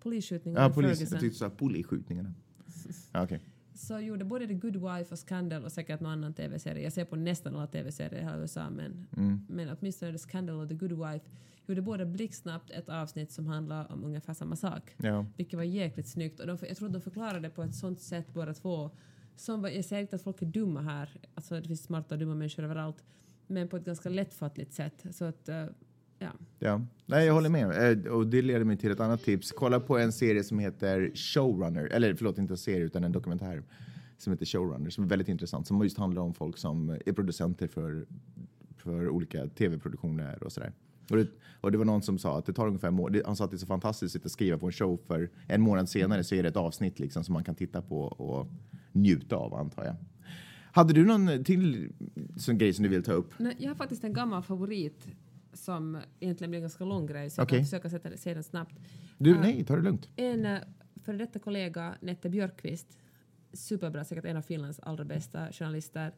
Polisskjutningarna 0.00 0.64
Ja, 0.64 0.70
i 0.70 0.74
polis. 0.74 0.90
Ferguson. 0.98 1.14
Jag 1.14 1.20
tyckte 1.20 1.34
du 1.44 1.50
sa 1.50 1.56
polisskjutningarna. 1.56 2.34
Ja, 3.12 3.22
okej. 3.24 3.40
Så 3.74 3.98
gjorde 4.00 4.24
både 4.24 4.46
The 4.46 4.54
Good 4.54 4.76
Wife 4.76 5.12
och 5.14 5.18
Scandal 5.18 5.64
och 5.64 5.72
säkert 5.72 6.00
någon 6.00 6.12
annan 6.12 6.34
tv-serie, 6.34 6.82
jag 6.82 6.92
ser 6.92 7.04
på 7.04 7.16
nästan 7.16 7.54
alla 7.56 7.66
tv-serier 7.66 8.20
i 8.20 8.24
hela 8.24 8.38
USA 8.38 8.70
men, 8.70 9.06
Mm. 9.16 9.46
men 9.48 9.76
åtminstone 9.80 10.12
The 10.12 10.18
Scandal 10.18 10.56
och 10.60 10.68
The 10.68 10.74
Good 10.74 10.92
Wife 10.92 11.26
gjorde 11.66 11.82
båda 11.82 12.04
blixtsnabbt 12.06 12.70
ett 12.70 12.88
avsnitt 12.88 13.32
som 13.32 13.46
handlar 13.46 13.92
om 13.92 14.04
ungefär 14.04 14.34
samma 14.34 14.56
sak. 14.56 14.94
Ja. 14.96 15.26
Vilket 15.36 15.56
var 15.56 15.62
jäkligt 15.64 16.06
snyggt 16.08 16.40
och 16.40 16.46
de, 16.46 16.58
jag 16.68 16.76
tror 16.76 16.88
de 16.88 17.00
förklarade 17.02 17.50
på 17.50 17.62
ett 17.62 17.74
sånt 17.74 18.00
sätt 18.00 18.34
båda 18.34 18.54
två. 18.54 18.90
Som 19.36 19.62
var, 19.62 19.68
jag 19.68 19.84
säger 19.84 20.02
inte 20.02 20.16
att 20.16 20.22
folk 20.22 20.42
är 20.42 20.46
dumma 20.46 20.80
här, 20.82 21.16
alltså 21.34 21.60
det 21.60 21.68
finns 21.68 21.82
smarta 21.82 22.14
och 22.14 22.18
dumma 22.18 22.34
människor 22.34 22.62
överallt, 22.62 23.04
men 23.46 23.68
på 23.68 23.76
ett 23.76 23.84
ganska 23.84 24.08
lättfattligt 24.08 24.72
sätt. 24.72 25.04
Så 25.10 25.24
att, 25.24 25.48
eh, 25.48 25.64
ja. 26.22 26.30
Ja, 26.58 26.80
nej, 27.06 27.26
jag 27.26 27.34
håller 27.34 27.48
med. 27.48 27.92
Eh, 28.06 28.12
Och 28.12 28.26
det 28.26 28.42
leder 28.42 28.64
mig 28.64 28.76
till 28.76 28.90
ett 28.90 29.00
annat 29.00 29.22
tips. 29.22 29.52
Kolla 29.52 29.80
på 29.80 29.98
en 29.98 30.12
serie 30.12 30.44
som 30.44 30.58
heter 30.58 31.10
Showrunner, 31.14 31.84
eller 31.86 32.14
förlåt, 32.14 32.38
inte 32.38 32.52
en 32.52 32.58
serie 32.58 32.84
utan 32.84 33.04
en 33.04 33.12
dokumentär 33.12 33.62
som 34.18 34.32
heter 34.32 34.46
Showrunner 34.46 34.90
som 34.90 35.04
är 35.04 35.08
väldigt 35.08 35.28
intressant, 35.28 35.66
som 35.66 35.82
just 35.82 35.98
handlar 35.98 36.22
om 36.22 36.34
folk 36.34 36.58
som 36.58 36.90
är 37.06 37.12
producenter 37.12 37.66
för, 37.66 38.06
för 38.76 39.08
olika 39.08 39.46
tv-produktioner 39.46 40.44
och 40.44 40.52
sådär. 40.52 40.72
Och 41.10 41.16
det, 41.16 41.26
och 41.60 41.72
det 41.72 41.78
var 41.78 41.84
någon 41.84 42.02
som 42.02 42.18
sa 42.18 42.38
att 42.38 42.46
det 42.46 42.52
tar 42.52 42.66
ungefär 42.66 42.88
en 42.88 42.94
månad. 42.94 43.22
Han 43.26 43.36
sa 43.36 43.44
att 43.44 43.50
det 43.50 43.56
är 43.56 43.58
så 43.58 43.66
fantastiskt 43.66 44.26
att 44.26 44.32
skriva 44.32 44.58
på 44.58 44.66
en 44.66 44.72
show 44.72 45.00
för 45.06 45.30
en 45.46 45.60
månad 45.60 45.88
senare 45.88 46.24
så 46.24 46.34
är 46.34 46.42
det 46.42 46.48
ett 46.48 46.56
avsnitt 46.56 46.98
liksom 46.98 47.24
som 47.24 47.32
man 47.32 47.44
kan 47.44 47.54
titta 47.54 47.82
på 47.82 48.02
och 48.02 48.48
njuta 48.92 49.36
av 49.36 49.54
antar 49.54 49.84
jag. 49.84 49.94
Hade 50.74 50.92
du 50.92 51.04
någon 51.04 51.44
till 51.44 51.92
sån 52.36 52.58
grej 52.58 52.72
som 52.72 52.82
du 52.82 52.88
vill 52.88 53.02
ta 53.02 53.12
upp? 53.12 53.34
Nej, 53.38 53.56
jag 53.58 53.70
har 53.70 53.74
faktiskt 53.74 54.04
en 54.04 54.12
gammal 54.12 54.42
favorit 54.42 55.06
som 55.52 55.98
egentligen 56.20 56.50
blir 56.50 56.58
en 56.58 56.62
ganska 56.62 56.84
lång 56.84 57.06
grej 57.06 57.30
så 57.30 57.40
jag 57.40 57.44
Okej. 57.46 57.58
kan 57.58 57.64
försöka 57.64 57.90
sätta, 57.90 58.16
se 58.16 58.34
den 58.34 58.42
snabbt. 58.44 58.74
Du, 59.18 59.36
Ah. 59.36 59.40
nej, 59.40 59.64
ta 59.64 59.76
det 59.76 59.82
lugnt. 59.82 60.08
En 60.16 60.46
eh, 60.46 60.58
före 60.96 61.16
detta 61.16 61.38
kollega, 61.38 61.94
Nette 62.00 62.28
Björkqvist, 62.28 62.98
superbra, 63.52 64.04
säkert 64.04 64.24
en 64.24 64.36
av 64.36 64.42
Finlands 64.42 64.80
allra 64.80 65.04
bästa 65.04 65.52
journalister, 65.52 66.12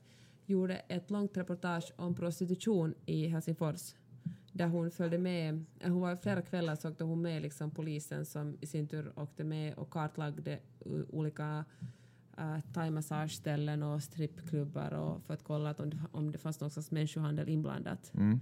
gjorde 0.46 0.74
ett 0.76 1.10
långt 1.10 1.36
reportage 1.36 1.92
om 1.96 2.14
prostitution 2.14 2.94
i 3.06 3.26
Helsingfors. 3.26 3.94
Där 4.52 4.66
hon 4.68 4.90
följde 4.90 5.18
med, 5.18 5.64
eh, 5.80 5.92
hon 5.92 6.00
var 6.00 6.16
flera 6.16 6.42
kvällar 6.42 6.76
så 6.76 6.90
åkte 6.90 7.04
hon 7.04 7.22
med 7.22 7.42
liksom 7.42 7.70
polisen 7.70 8.26
som 8.26 8.56
i 8.60 8.66
sin 8.66 8.88
tur 8.88 9.12
åkte 9.16 9.44
med 9.44 9.74
och 9.74 9.90
kartlagde 9.90 10.58
olika 11.08 11.64
uh, 12.40 12.58
thaimassageställen 12.72 13.82
och 13.82 14.02
strippklubbar 14.02 14.90
och 14.94 15.22
för 15.22 15.34
att 15.34 15.42
kolla 15.44 15.70
att 15.70 15.80
om, 15.80 15.90
det, 15.90 15.98
om 16.12 16.32
det 16.32 16.38
fanns 16.38 16.60
någon 16.60 16.70
slags 16.70 16.90
människohandel 16.90 17.48
inblandat. 17.48 18.12
Mm. 18.14 18.40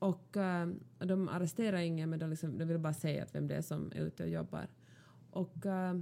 Och 0.00 0.36
eh, 0.36 0.68
de 0.98 1.28
arresterar 1.28 1.78
ingen 1.78 2.10
men 2.10 2.18
de, 2.18 2.30
liksom, 2.30 2.58
de 2.58 2.64
vill 2.64 2.78
bara 2.78 2.92
säga 2.92 3.22
att 3.22 3.34
vem 3.34 3.48
det 3.48 3.54
är 3.56 3.62
som 3.62 3.92
är 3.94 4.00
ute 4.00 4.22
och 4.22 4.28
jobbar. 4.28 4.66
Och, 5.30 5.66
eh, 5.66 6.00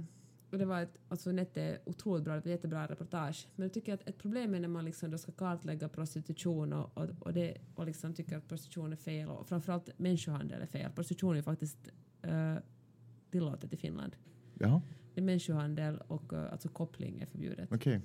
och 0.51 0.57
det 0.57 0.65
var 0.65 0.81
ett 0.81 0.97
alltså, 1.07 1.33
jätte, 1.33 1.79
otroligt 1.85 2.23
bra, 2.23 2.37
ett 2.37 2.45
jättebra 2.45 2.87
reportage. 2.87 3.47
Men 3.55 3.63
jag 3.63 3.73
tycker 3.73 3.93
att 3.93 4.09
ett 4.09 4.17
problem 4.17 4.55
är 4.55 4.59
när 4.59 4.67
man 4.67 4.85
liksom 4.85 5.11
då 5.11 5.17
ska 5.17 5.31
kartlägga 5.31 5.89
prostitution 5.89 6.73
och, 6.73 6.97
och, 6.97 7.09
och, 7.19 7.33
det, 7.33 7.57
och 7.75 7.85
liksom 7.85 8.13
tycker 8.13 8.37
att 8.37 8.47
prostitution 8.47 8.91
är 8.91 8.97
fel 8.97 9.29
och 9.29 9.47
framförallt 9.47 9.99
människohandel 9.99 10.61
är 10.61 10.65
fel. 10.65 10.91
Prostitution 10.91 11.37
är 11.37 11.41
faktiskt 11.41 11.91
uh, 12.27 12.55
tillåtet 13.31 13.73
i 13.73 13.77
Finland. 13.77 14.15
Jaha, 14.53 14.81
Det 15.13 15.21
är 15.21 15.25
människohandel 15.25 15.97
och 16.07 16.33
alltså 16.33 16.69
koppling 16.69 17.19
är 17.19 17.25
förbjudet. 17.25 17.69
okej. 17.71 18.01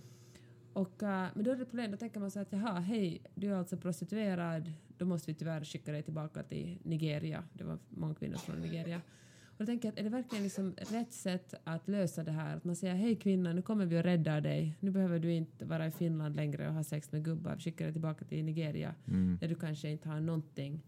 Och, 0.74 1.02
eh, 1.02 1.26
men 1.34 1.44
då 1.44 1.50
är 1.50 1.56
det 1.56 1.64
problem, 1.64 1.90
då 1.90 1.96
tänker 1.96 2.20
man 2.20 2.30
så 2.30 2.40
att 2.40 2.52
jaha, 2.52 2.80
hej, 2.80 3.22
du 3.34 3.48
är 3.52 3.54
alltså 3.54 3.76
prostituerad, 3.76 4.72
då 4.98 5.04
måste 5.04 5.30
vi 5.30 5.34
tyvärr 5.34 5.64
skicka 5.64 5.92
dig 5.92 6.02
tillbaka 6.02 6.42
till 6.42 6.78
Nigeria. 6.82 7.44
Det 7.52 7.64
var 7.64 7.78
många 7.88 8.14
kvinnor 8.14 8.36
från 8.36 8.60
Nigeria. 8.60 9.00
Och 9.44 9.58
då 9.58 9.66
tänker 9.66 9.88
jag 9.88 9.92
att 9.92 9.98
är 9.98 10.04
det 10.04 10.10
verkligen 10.10 10.44
liksom 10.44 10.74
rätt 10.76 11.12
sätt 11.12 11.54
att 11.64 11.88
lösa 11.88 12.24
det 12.24 12.32
här? 12.32 12.56
Att 12.56 12.64
man 12.64 12.76
säger 12.76 12.94
hej 12.94 13.16
kvinna, 13.16 13.52
nu 13.52 13.62
kommer 13.62 13.86
vi 13.86 13.98
och 13.98 14.02
räddar 14.02 14.40
dig. 14.40 14.76
Nu 14.80 14.90
behöver 14.90 15.18
du 15.18 15.32
inte 15.32 15.64
vara 15.64 15.86
i 15.86 15.90
Finland 15.90 16.36
längre 16.36 16.68
och 16.68 16.74
ha 16.74 16.84
sex 16.84 17.12
med 17.12 17.24
gubbar. 17.24 17.54
Vi 17.56 17.60
skickar 17.62 17.84
dig 17.84 17.92
tillbaka 17.92 18.24
till 18.24 18.44
Nigeria 18.44 18.94
Mm. 19.08 19.38
där 19.40 19.48
du 19.48 19.54
kanske 19.54 19.90
inte 19.90 20.08
har 20.08 20.20
någonting. 20.20 20.80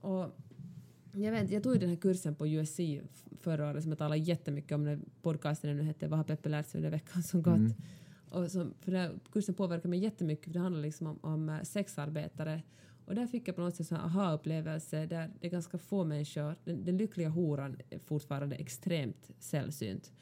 Och 0.00 0.38
jag, 1.12 1.32
vet, 1.32 1.50
jag 1.50 1.62
tog 1.62 1.72
ju 1.74 1.78
den 1.78 1.88
här 1.88 1.96
kursen 1.96 2.34
på 2.34 2.46
USC 2.46 2.80
förra 3.40 3.70
året 3.70 3.82
som 3.82 3.92
jag 3.92 3.98
talade 3.98 4.18
jättemycket 4.20 4.72
om 4.72 4.84
när 4.84 4.98
podcasten 5.22 5.76
nu 5.76 5.82
hette 5.82 6.08
Vad 6.08 6.18
har 6.18 6.24
Peppe 6.24 6.48
lärt 6.48 6.66
sig 6.66 6.78
under 6.78 6.90
veckan 6.90 7.22
som 7.22 7.42
gått? 7.42 7.56
Mm. 7.56 7.72
Och 8.30 8.50
som, 8.50 8.74
för 8.80 8.92
den 8.92 9.20
kursen 9.32 9.54
påverkade 9.54 9.88
mig 9.88 9.98
jättemycket 9.98 10.44
för 10.44 10.52
det 10.52 10.58
handlar 10.58 10.82
liksom 10.82 11.06
om, 11.06 11.18
om 11.22 11.48
eh, 11.48 11.62
sexarbetare. 11.62 12.62
Och 13.04 13.14
där 13.14 13.26
fick 13.26 13.48
jag 13.48 13.56
på 13.56 13.62
något 13.62 13.76
sätt 13.76 13.90
en 13.90 13.96
aha-upplevelse 13.96 15.06
där 15.06 15.30
det 15.40 15.46
är 15.46 15.50
ganska 15.50 15.78
få 15.78 16.04
människor, 16.04 16.54
den, 16.64 16.84
den 16.84 16.96
lyckliga 16.96 17.28
horan 17.28 17.76
är 17.90 17.98
fortfarande 17.98 18.56
extremt 18.56 19.30
sällsynt. 19.38 20.12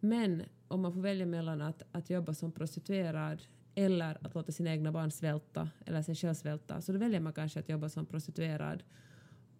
Men 0.00 0.42
om 0.68 0.80
man 0.80 0.92
får 0.92 1.00
välja 1.00 1.26
mellan 1.26 1.62
att, 1.62 1.82
att 1.92 2.10
jobba 2.10 2.34
som 2.34 2.52
prostituerad 2.52 3.42
eller 3.74 4.26
att 4.26 4.34
låta 4.34 4.52
sina 4.52 4.70
egna 4.70 4.92
barn 4.92 5.10
svälta 5.10 5.70
eller 5.86 6.02
sig 6.02 6.14
själv 6.14 6.34
svälta 6.34 6.80
så 6.80 6.92
då 6.92 6.98
väljer 6.98 7.20
man 7.20 7.32
kanske 7.32 7.60
att 7.60 7.68
jobba 7.68 7.88
som 7.88 8.06
prostituerad. 8.06 8.82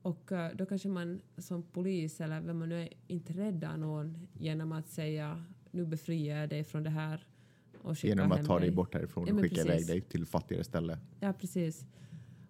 Och 0.03 0.33
eh, 0.33 0.51
då 0.55 0.67
kanske 0.67 0.89
man 0.89 1.21
som 1.39 1.63
polis 1.63 2.21
eller 2.21 2.41
vem 2.41 2.59
man 2.59 2.69
nu 2.69 2.83
är 2.83 2.89
inte 3.07 3.33
räddar 3.33 3.77
någon 3.77 4.29
genom 4.33 4.73
att 4.73 4.89
säga 4.89 5.45
nu 5.71 5.87
befriar 5.87 6.41
jag 6.41 6.49
dig 6.49 6.65
från 6.65 6.83
det 6.83 6.91
här 6.91 7.27
och 7.87 7.99
skickar 7.99 8.09
Genom 8.09 8.31
hem 8.31 8.41
att 8.41 8.47
ta 8.47 8.59
dig 8.59 8.71
bort 8.71 8.95
härifrån 8.95 9.27
Ja, 9.27 9.35
och 9.35 9.41
skicka 9.41 9.55
precis. 9.55 9.71
iväg 9.71 9.87
dig 9.87 10.01
till 10.01 10.27
fattigare 10.27 10.65
ställe. 10.65 10.99
Ja, 11.21 11.33
precis. 11.33 11.87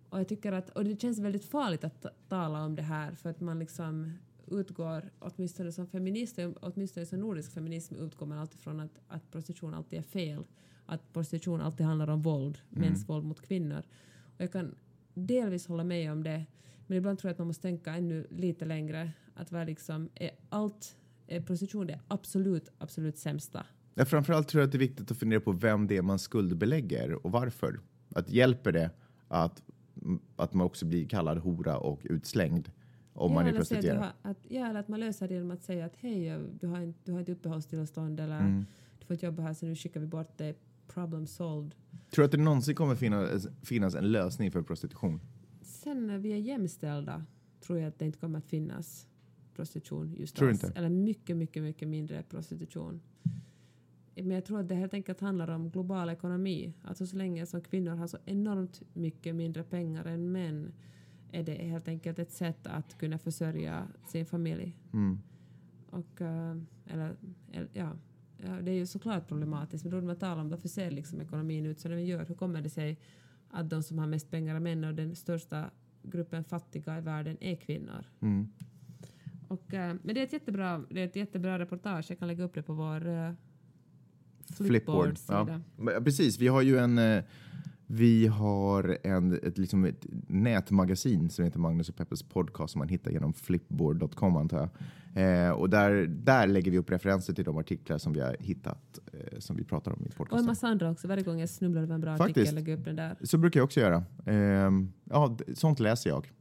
Och 0.09 0.18
jag 0.20 0.29
tycker 0.29 0.53
att, 0.53 0.70
och 0.70 0.85
det 0.85 1.01
känns 1.01 1.18
väldigt 1.18 1.44
farligt 1.44 1.85
att 1.85 2.03
ta- 2.03 2.11
tala 2.29 2.64
om 2.64 2.77
det 2.77 2.83
här 2.83 3.14
för 3.14 3.31
att 3.31 3.40
man 3.40 3.59
liksom 3.59 4.12
utgår, 4.46 5.11
åtminstone 5.18 5.72
som 5.72 5.87
feminist, 5.87 6.38
åtminstone 6.61 7.07
som 7.07 7.20
nordisk 7.20 7.53
feminism 7.53 7.94
utgår 7.94 8.27
man 8.27 8.38
alltid 8.38 8.61
från 8.61 8.81
att, 8.81 8.99
att 9.09 9.31
prostitution 9.31 9.75
alltid 9.75 9.99
är 9.99 10.03
fel. 10.03 10.44
Att 10.87 11.12
prostitution 11.12 11.61
alltid 11.61 11.87
handlar 11.87 12.11
om 12.11 12.22
våld, 12.22 12.59
mäns 12.70 13.09
våld 13.09 13.25
mot 13.25 13.40
kvinnor. 13.40 13.83
Och 14.37 14.40
jag 14.40 14.53
kan 14.53 14.75
delvis 15.14 15.66
hålla 15.66 15.85
med 15.85 16.12
om 16.12 16.22
det, 16.25 16.44
men 16.87 16.99
ibland 16.99 17.18
tror 17.18 17.29
jag 17.29 17.33
att 17.33 17.38
man 17.38 17.46
måste 17.46 17.62
tänka 17.62 17.94
ännu 17.94 18.27
lite 18.31 18.64
längre. 18.64 19.12
Att 19.35 19.53
vara 19.53 19.64
liksom, 19.64 20.09
är 20.14 20.31
allt, 20.49 20.96
är 21.27 21.40
prostitution 21.40 21.87
det 21.87 22.01
absolut, 22.09 22.68
absolut 22.79 23.18
sämsta? 23.18 23.66
Ja, 23.99 24.05
framförallt 24.05 24.49
tror 24.49 24.61
jag 24.61 24.67
att 24.67 24.73
det 24.73 24.77
är 24.77 24.89
viktigt 24.89 25.11
att 25.11 25.17
fundera 25.17 25.41
på 25.41 25.53
vem 25.53 25.87
det 25.87 25.97
är 25.97 26.03
man 26.03 26.19
skuldbelägger 26.19 27.27
och 27.27 27.33
varför. 27.33 27.81
Att 28.15 28.31
hjälper 28.31 28.73
det 28.73 28.91
att, 29.29 29.63
att 30.37 30.55
man 30.55 30.67
också 30.67 30.87
blir 30.87 31.09
kallad 31.09 31.39
hora 31.39 31.79
och 31.79 32.01
utslängd 32.05 32.71
om 33.13 33.33
man 33.35 33.45
är 33.47 33.51
att 33.51 33.57
prostituerad? 33.57 33.99
har, 33.99 34.13
att, 34.31 34.39
ja, 34.49 34.79
att 34.79 34.89
man 34.89 35.01
löser 35.01 35.29
det 35.29 35.35
genom 35.35 35.51
att 35.51 35.63
säga 35.63 35.87
att 35.87 35.97
hej, 35.97 36.39
du 36.61 36.67
har 36.67 36.93
du 37.05 37.13
har 37.13 37.19
inte 37.19 37.33
uppehållstillstånd 37.33 38.21
eller 38.21 38.41
Mm. 38.41 38.67
du 39.01 39.07
får 39.07 39.15
inte 39.15 39.27
jobba 39.27 39.43
här 39.43 39.55
så 39.55 39.67
nu 39.67 39.75
skickar 39.77 40.01
vi 40.01 40.07
bort 40.07 40.39
dig. 40.39 40.55
Problem 40.87 41.27
solved. 41.27 41.75
Tror 42.11 42.23
du 42.23 42.25
att 42.25 42.31
det 42.33 42.39
någonsin 42.39 42.75
kommer 42.75 42.95
finnas, 42.95 43.49
finnas 43.63 43.95
en 43.95 44.13
lösning 44.13 44.51
för 44.53 44.63
prostitution? 44.63 45.21
Sen 45.63 46.07
när 46.07 46.19
vi 46.19 46.33
är 46.33 46.37
jämställda 46.37 47.25
tror 47.61 47.79
jag 47.79 47.89
att 47.89 47.99
det 47.99 48.05
inte 48.07 48.19
kommer 48.19 48.39
att 48.39 48.47
finnas 48.47 49.07
prostitution 49.57 50.15
just 50.19 50.37
Tror 50.37 50.49
alls. 50.49 50.65
inte? 50.65 50.79
Eller 50.79 50.89
mycket, 50.89 51.37
mycket, 51.37 51.63
mycket 51.63 51.89
mindre 51.89 52.23
prostitution. 52.23 53.01
Men 54.16 54.31
jag 54.31 54.44
tror 54.44 54.61
att 54.61 54.68
det 54.68 54.74
helt 54.74 54.94
enkelt 54.94 55.20
handlar 55.20 55.50
om 55.50 55.70
global 55.70 56.11
ekonomi. 56.11 56.72
Alltså 56.83 57.07
så 57.07 57.16
länge 57.16 57.46
som 57.46 57.61
kvinnor 57.61 57.94
har 57.94 58.07
så 58.07 58.18
enormt 58.24 58.83
mycket 58.94 59.35
mindre 59.35 59.62
pengar 59.62 60.05
än 60.05 60.33
män 60.33 60.72
är 61.33 61.42
det 61.42 61.55
helt 61.55 61.88
enkelt 61.88 62.18
ett 62.18 62.31
sätt 62.31 62.66
att 62.66 62.98
kunna 62.98 63.18
försörja 63.18 63.88
sin 64.07 64.26
familj. 64.26 64.76
Mm. 64.92 65.18
Och, 65.90 66.20
eh, 66.20 66.57
eller, 66.87 67.16
eller, 67.52 67.68
ja, 67.72 67.92
ja, 68.37 68.50
det 68.62 68.70
är 68.70 68.74
ju 68.74 68.87
såklart 68.87 69.29
problematiskt, 69.29 69.85
men 69.85 69.90
då 69.90 70.07
man 70.07 70.16
tala 70.16 70.40
om 70.40 70.48
varför 70.48 70.68
ser 70.68 70.90
liksom 70.90 71.20
ekonomin 71.20 71.66
ut 71.66 71.81
som 71.81 71.90
den 71.90 72.07
gör. 72.07 72.24
Hur 72.24 72.35
kommer 72.35 72.62
det 72.62 72.70
sig 72.70 72.98
att 73.50 73.70
de 73.70 73.83
som 73.83 73.98
har 73.98 74.07
mest 74.07 74.31
pengar 74.31 74.55
är 74.55 74.61
män 74.61 74.85
och 74.85 74.94
den 74.94 75.16
största 75.16 75.70
gruppen 76.02 76.44
fattiga 76.44 76.98
i 76.98 77.00
världen 77.00 77.37
är 77.40 77.57
kvinnor? 77.57 78.05
Mm. 78.20 78.48
Och, 79.48 79.74
eh, 79.74 79.96
men 80.02 80.14
det 80.14 80.20
är, 80.20 80.24
ett 80.24 80.33
jättebra, 80.33 80.85
det 80.90 81.00
är 81.00 81.05
ett 81.07 81.16
jättebra 81.16 81.59
reportage. 81.59 82.07
Jag 82.09 82.18
kan 82.18 82.29
lägga 82.29 82.44
upp 82.44 82.55
det 82.55 82.62
på 82.62 82.72
vår 82.72 83.37
Flipboard. 84.55 85.19
Flipboard-sida. 85.19 85.61
Ja. 85.95 86.01
Precis, 86.05 86.39
vi 86.39 86.49
har 86.49 86.63
ju 86.63 86.79
en, 86.79 86.99
eh, 86.99 87.23
vi 87.87 88.27
har 88.27 88.99
en, 89.03 89.33
ett, 89.43 89.59
liksom 89.59 89.85
ett 89.85 90.07
nätmagasin 90.29 91.31
som 91.31 91.45
heter 91.45 91.59
Magnus 91.59 91.89
och 91.89 91.97
Peppes 91.97 92.23
podcast 92.23 92.73
som 92.73 92.79
man 92.79 92.89
hittar 92.89 93.11
genom 93.11 93.33
flipboard.com 93.33 94.37
antar 94.37 94.59
jag. 94.59 94.69
Eh, 95.47 95.51
och 95.51 95.71
där, 95.71 96.07
där 96.07 96.47
lägger 96.47 96.71
vi 96.71 96.79
upp 96.79 96.91
referenser 96.91 97.33
till 97.33 97.45
de 97.45 97.59
artiklar 97.59 97.99
som 97.99 98.13
vi 98.13 98.21
har 98.21 98.37
hittat 98.41 98.99
eh, 99.13 99.39
som 99.39 99.57
vi 99.57 99.65
pratar 99.65 99.91
om 99.93 99.99
i 100.01 100.01
Och 100.05 100.07
en 100.07 100.13
podcasten. 100.17 100.47
massa 100.47 100.69
andra 100.69 100.90
också. 100.90 101.09
Varje 101.09 101.23
gång 101.23 101.40
jag 101.40 101.49
snubblar 101.49 101.83
över 101.83 101.94
en 101.94 102.01
bra 102.01 102.17
Faktiskt. 102.17 102.37
artikel 102.38 102.55
lägger 102.55 102.73
jag 102.73 102.79
upp 102.79 102.85
den 102.85 102.97
där. 102.97 103.17
Så 103.23 103.38
brukar 103.38 103.61
jag 103.61 103.65
också 103.65 103.81
göra. 103.81 104.05
Eh, 104.27 104.71
ja, 105.05 105.38
sånt 105.55 105.81
läser 105.81 106.11
jag. 106.11 106.33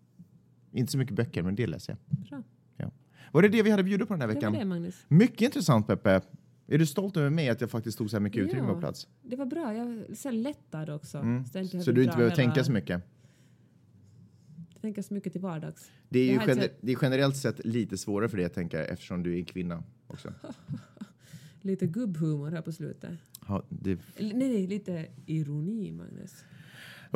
Inte 0.71 0.91
så 0.91 0.97
mycket 0.97 1.15
böcker, 1.15 1.43
men 1.43 1.55
det 1.55 1.67
läser 1.67 1.97
jag. 2.09 2.19
Bra. 2.29 2.41
Var 3.31 3.41
det 3.41 3.47
det 3.49 3.63
vi 3.63 3.71
hade 3.71 3.83
bjudit 3.83 4.07
på 4.07 4.13
den 4.13 4.21
här 4.21 4.27
Det 4.27 4.33
veckan? 4.33 4.51
var 4.53 4.59
det 4.59 4.65
Magnus. 4.65 5.05
Mycket 5.07 5.41
intressant 5.41 5.87
Peppe. 5.87 6.21
Är 6.67 6.77
du 6.77 6.85
stolt 6.85 7.17
över 7.17 7.29
mig 7.29 7.49
att 7.49 7.61
jag 7.61 7.69
faktiskt 7.71 7.97
tog 7.97 8.09
så 8.09 8.15
här 8.15 8.21
mycket 8.21 8.43
utrymme 8.43 8.67
Ja. 8.67 8.73
på 8.73 8.79
plats? 8.79 9.07
Det 9.21 9.35
var 9.35 9.45
bra. 9.45 9.73
Jag 9.73 9.87
är 9.87 10.13
så 10.15 10.31
lättad 10.31 10.89
också. 10.89 11.17
Mm. 11.17 11.45
Så, 11.45 11.67
Så 11.81 11.91
du 11.91 12.03
inte 12.03 12.17
behöver 12.17 12.35
tänka 12.35 12.63
så 12.63 12.71
mycket? 12.71 13.01
tänka 14.81 15.03
så 15.03 15.13
mycket 15.13 15.31
till 15.31 15.41
vardags. 15.41 15.91
Det 16.09 16.19
är 16.19 16.33
ju 16.33 16.39
gener- 16.39 16.69
det 16.81 16.91
är 16.91 16.97
generellt 17.01 17.37
sett 17.37 17.65
lite 17.65 17.97
svårare 17.97 18.29
för 18.29 18.37
dig 18.37 18.45
att 18.45 18.53
tänka 18.53 18.85
eftersom 18.85 19.23
du 19.23 19.33
är 19.33 19.37
en 19.37 19.45
kvinna 19.45 19.83
också. 20.07 20.33
lite 21.61 21.87
gubbhumor 21.87 22.51
här 22.51 22.61
på 22.61 22.71
slutet. 22.71 23.11
Ja, 23.47 23.63
det... 23.69 23.99
Nej, 24.19 24.67
lite 24.67 25.05
ironi, 25.25 25.91
Magnus. 25.91 26.43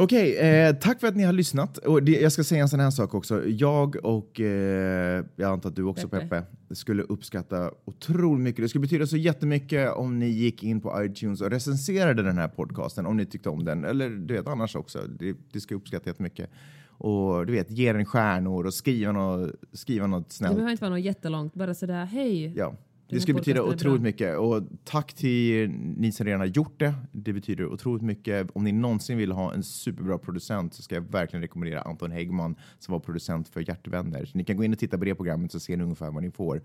Okej, 0.01 0.37
eh, 0.37 0.75
tack 0.75 0.99
för 0.99 1.07
att 1.07 1.15
ni 1.15 1.23
har 1.23 1.33
lyssnat. 1.33 1.77
Och 1.77 2.03
det, 2.03 2.11
jag 2.11 2.31
ska 2.31 2.43
säga 2.43 2.61
en 2.61 2.69
sån 2.69 2.79
här 2.79 2.89
sak 2.91 3.13
också. 3.13 3.47
Jag 3.47 3.95
och 4.05 4.39
eh, 4.39 5.25
jag 5.35 5.51
antar 5.51 5.69
att 5.69 5.75
du 5.75 5.83
också 5.83 6.09
Peppe. 6.09 6.27
Peppe, 6.27 6.75
skulle 6.75 7.03
uppskatta 7.03 7.71
otroligt 7.85 8.43
mycket. 8.43 8.65
Det 8.65 8.69
skulle 8.69 8.81
betyda 8.81 9.07
så 9.07 9.17
jättemycket 9.17 9.93
om 9.93 10.19
ni 10.19 10.27
gick 10.29 10.63
in 10.63 10.81
på 10.81 11.03
iTunes 11.03 11.41
och 11.41 11.49
recenserade 11.51 12.23
den 12.23 12.37
här 12.37 12.47
podcasten 12.47 13.05
om 13.05 13.17
ni 13.17 13.25
tyckte 13.25 13.49
om 13.49 13.65
den. 13.65 13.85
Eller 13.85 14.09
du 14.09 14.33
vet 14.33 14.47
annars 14.47 14.75
också. 14.75 14.99
Det, 15.19 15.35
det 15.51 15.71
jag 15.71 15.77
uppskatta 15.77 16.09
jättemycket. 16.09 16.49
Och 16.87 17.45
du 17.45 17.53
vet, 17.53 17.71
ge 17.71 17.93
den 17.93 18.05
stjärnor 18.05 18.65
och 18.65 18.73
skriva 18.73 19.11
något, 19.11 19.51
skriva 19.73 20.07
något 20.07 20.29
Det 20.29 20.35
snällt. 20.35 20.55
behöver 20.55 20.71
inte 20.71 20.83
vara 20.83 20.95
något 20.95 21.05
jättelångt, 21.05 21.53
bara 21.53 21.73
sådär 21.73 22.05
hej. 22.05 22.53
Ja, 22.57 22.75
det 23.09 23.21
skulle 23.21 23.35
betyda 23.35 23.63
otroligt 23.63 24.01
mycket. 24.01 24.37
Och 24.37 24.63
tack 24.83 25.13
till 25.13 25.69
ni 25.69 26.11
som 26.11 26.25
redan 26.25 26.39
har 26.39 26.47
gjort 26.47 26.79
det. 26.79 26.93
Det 27.11 27.33
betyder 27.33 27.65
otroligt 27.65 28.03
mycket. 28.03 28.51
Om 28.53 28.63
ni 28.63 28.71
någonsin 28.71 29.17
vill 29.17 29.31
ha 29.31 29.53
en 29.53 29.63
superbra 29.63 30.17
producent 30.17 30.73
så 30.73 30.81
ska 30.81 30.95
jag 30.95 31.11
verkligen 31.11 31.41
rekommendera 31.41 31.81
Anton 31.81 32.11
Häggman 32.11 32.55
som 32.79 32.91
var 32.91 32.99
producent 32.99 33.49
för 33.49 33.69
Hjärtvänner. 33.69 34.25
Så 34.25 34.37
ni 34.37 34.43
kan 34.43 34.57
gå 34.57 34.63
in 34.63 34.73
och 34.73 34.79
titta 34.79 34.97
på 34.97 35.05
det 35.05 35.15
programmet 35.15 35.51
så 35.51 35.59
ser 35.59 35.77
ni 35.77 35.83
ungefär 35.83 36.11
vad 36.11 36.23
ni 36.23 36.31
får. 36.31 36.61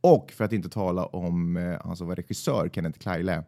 Och 0.00 0.32
för 0.32 0.44
att 0.44 0.52
inte 0.52 0.68
tala 0.68 1.06
om 1.06 1.56
eh, 1.56 1.78
han 1.84 1.96
som 1.96 2.08
var 2.08 2.16
regissör, 2.16 2.70
Kenneth 2.72 2.98
Kleile, 2.98 3.44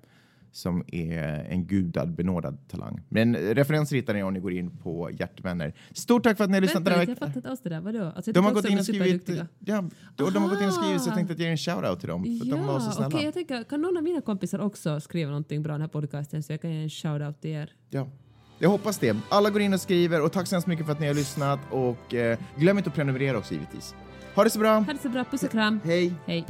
som 0.53 0.85
är 0.87 1.47
en 1.51 1.67
gudad 1.67 2.15
benådad 2.15 2.59
talang. 2.69 3.01
Men 3.09 3.37
referenser 3.37 3.97
hittar 3.97 4.15
ni 4.15 4.23
om 4.23 4.35
ni 4.35 4.41
går 4.41 4.53
in 4.53 4.71
på 4.79 5.11
Hjärtvänner. 5.13 5.75
Stort 5.93 6.23
tack 6.23 6.37
för 6.37 6.45
att 6.45 6.51
ni 6.51 6.57
har 6.57 6.61
lyssnat 6.61 6.81
Vänta 6.83 6.91
den 6.91 6.99
här 6.99 7.07
lite, 7.07 7.11
jag 7.13 7.19
fattar 7.29 7.37
inte 7.39 7.49
alls 7.51 7.61
det 7.63 7.69
där. 7.71 7.81
Vadå? 7.81 8.05
Alltså, 8.17 8.29
jag 8.29 8.35
De 8.35 8.45
har 8.45 8.53
gått 8.53 8.69
in 8.69 8.79
och 8.79 8.85
skrivit, 8.85 9.29
ja, 9.29 9.83
de, 10.17 10.31
de 10.33 10.43
har 10.43 10.49
gått 10.51 10.61
in 10.61 10.69
och 10.69 10.75
skrivit 10.75 11.03
så 11.03 11.09
jag 11.09 11.15
tänkte 11.17 11.33
att 11.35 11.39
ge 11.41 11.47
en 11.49 11.57
shout-out 11.57 11.97
till 12.01 12.09
dem. 12.09 12.25
För 12.25 12.45
att 12.47 12.51
de 12.61 12.67
var 12.67 12.81
så 12.81 12.87
Ja, 12.87 12.93
snälla. 12.93 13.09
okej, 13.09 13.25
jag 13.25 13.35
tänker, 13.35 13.65
kan 13.65 13.81
någon 13.83 13.97
av 13.97 14.03
mina 14.03 14.21
kompisar 14.21 14.59
också 14.59 15.01
skriva 15.01 15.31
någonting 15.31 15.63
bra 15.63 15.73
i 15.73 15.75
den 15.75 15.81
här 15.81 15.89
podcasten 15.89 16.43
så 16.43 16.53
jag 16.53 16.61
kan 16.63 16.71
ge 16.75 16.83
en 16.83 16.89
shout-out 16.89 17.41
till 17.41 17.51
er. 17.51 17.73
Ja, 17.91 18.09
jag 18.59 18.69
hoppas 18.71 18.99
det. 18.99 19.17
Alla 19.29 19.51
går 19.51 19.63
in 19.63 19.75
och 19.75 19.81
skriver 19.81 20.25
och 20.25 20.33
tack 20.33 20.47
så 20.47 20.55
hemskt 20.55 20.69
mycket 20.69 20.87
för 20.87 20.93
att 20.93 21.01
ni 21.01 21.07
har 21.07 21.15
lyssnat 21.15 21.61
och 21.71 22.15
eh, 22.15 22.39
glöm 22.57 22.79
inte 22.79 22.91
att 22.91 22.97
prenumerera 22.97 23.39
också 23.39 23.55
givetvis. 23.55 23.95
Ha 24.35 24.45
det 24.45 24.51
så 24.51 24.59
bra. 24.59 24.79
Ha 24.79 24.93
det 24.93 24.99
så 25.03 25.09
bra, 25.09 25.25
puss 25.31 25.43
och 25.43 25.51
kram. 25.51 25.81
Hej! 25.85 26.15
Hej. 26.27 26.47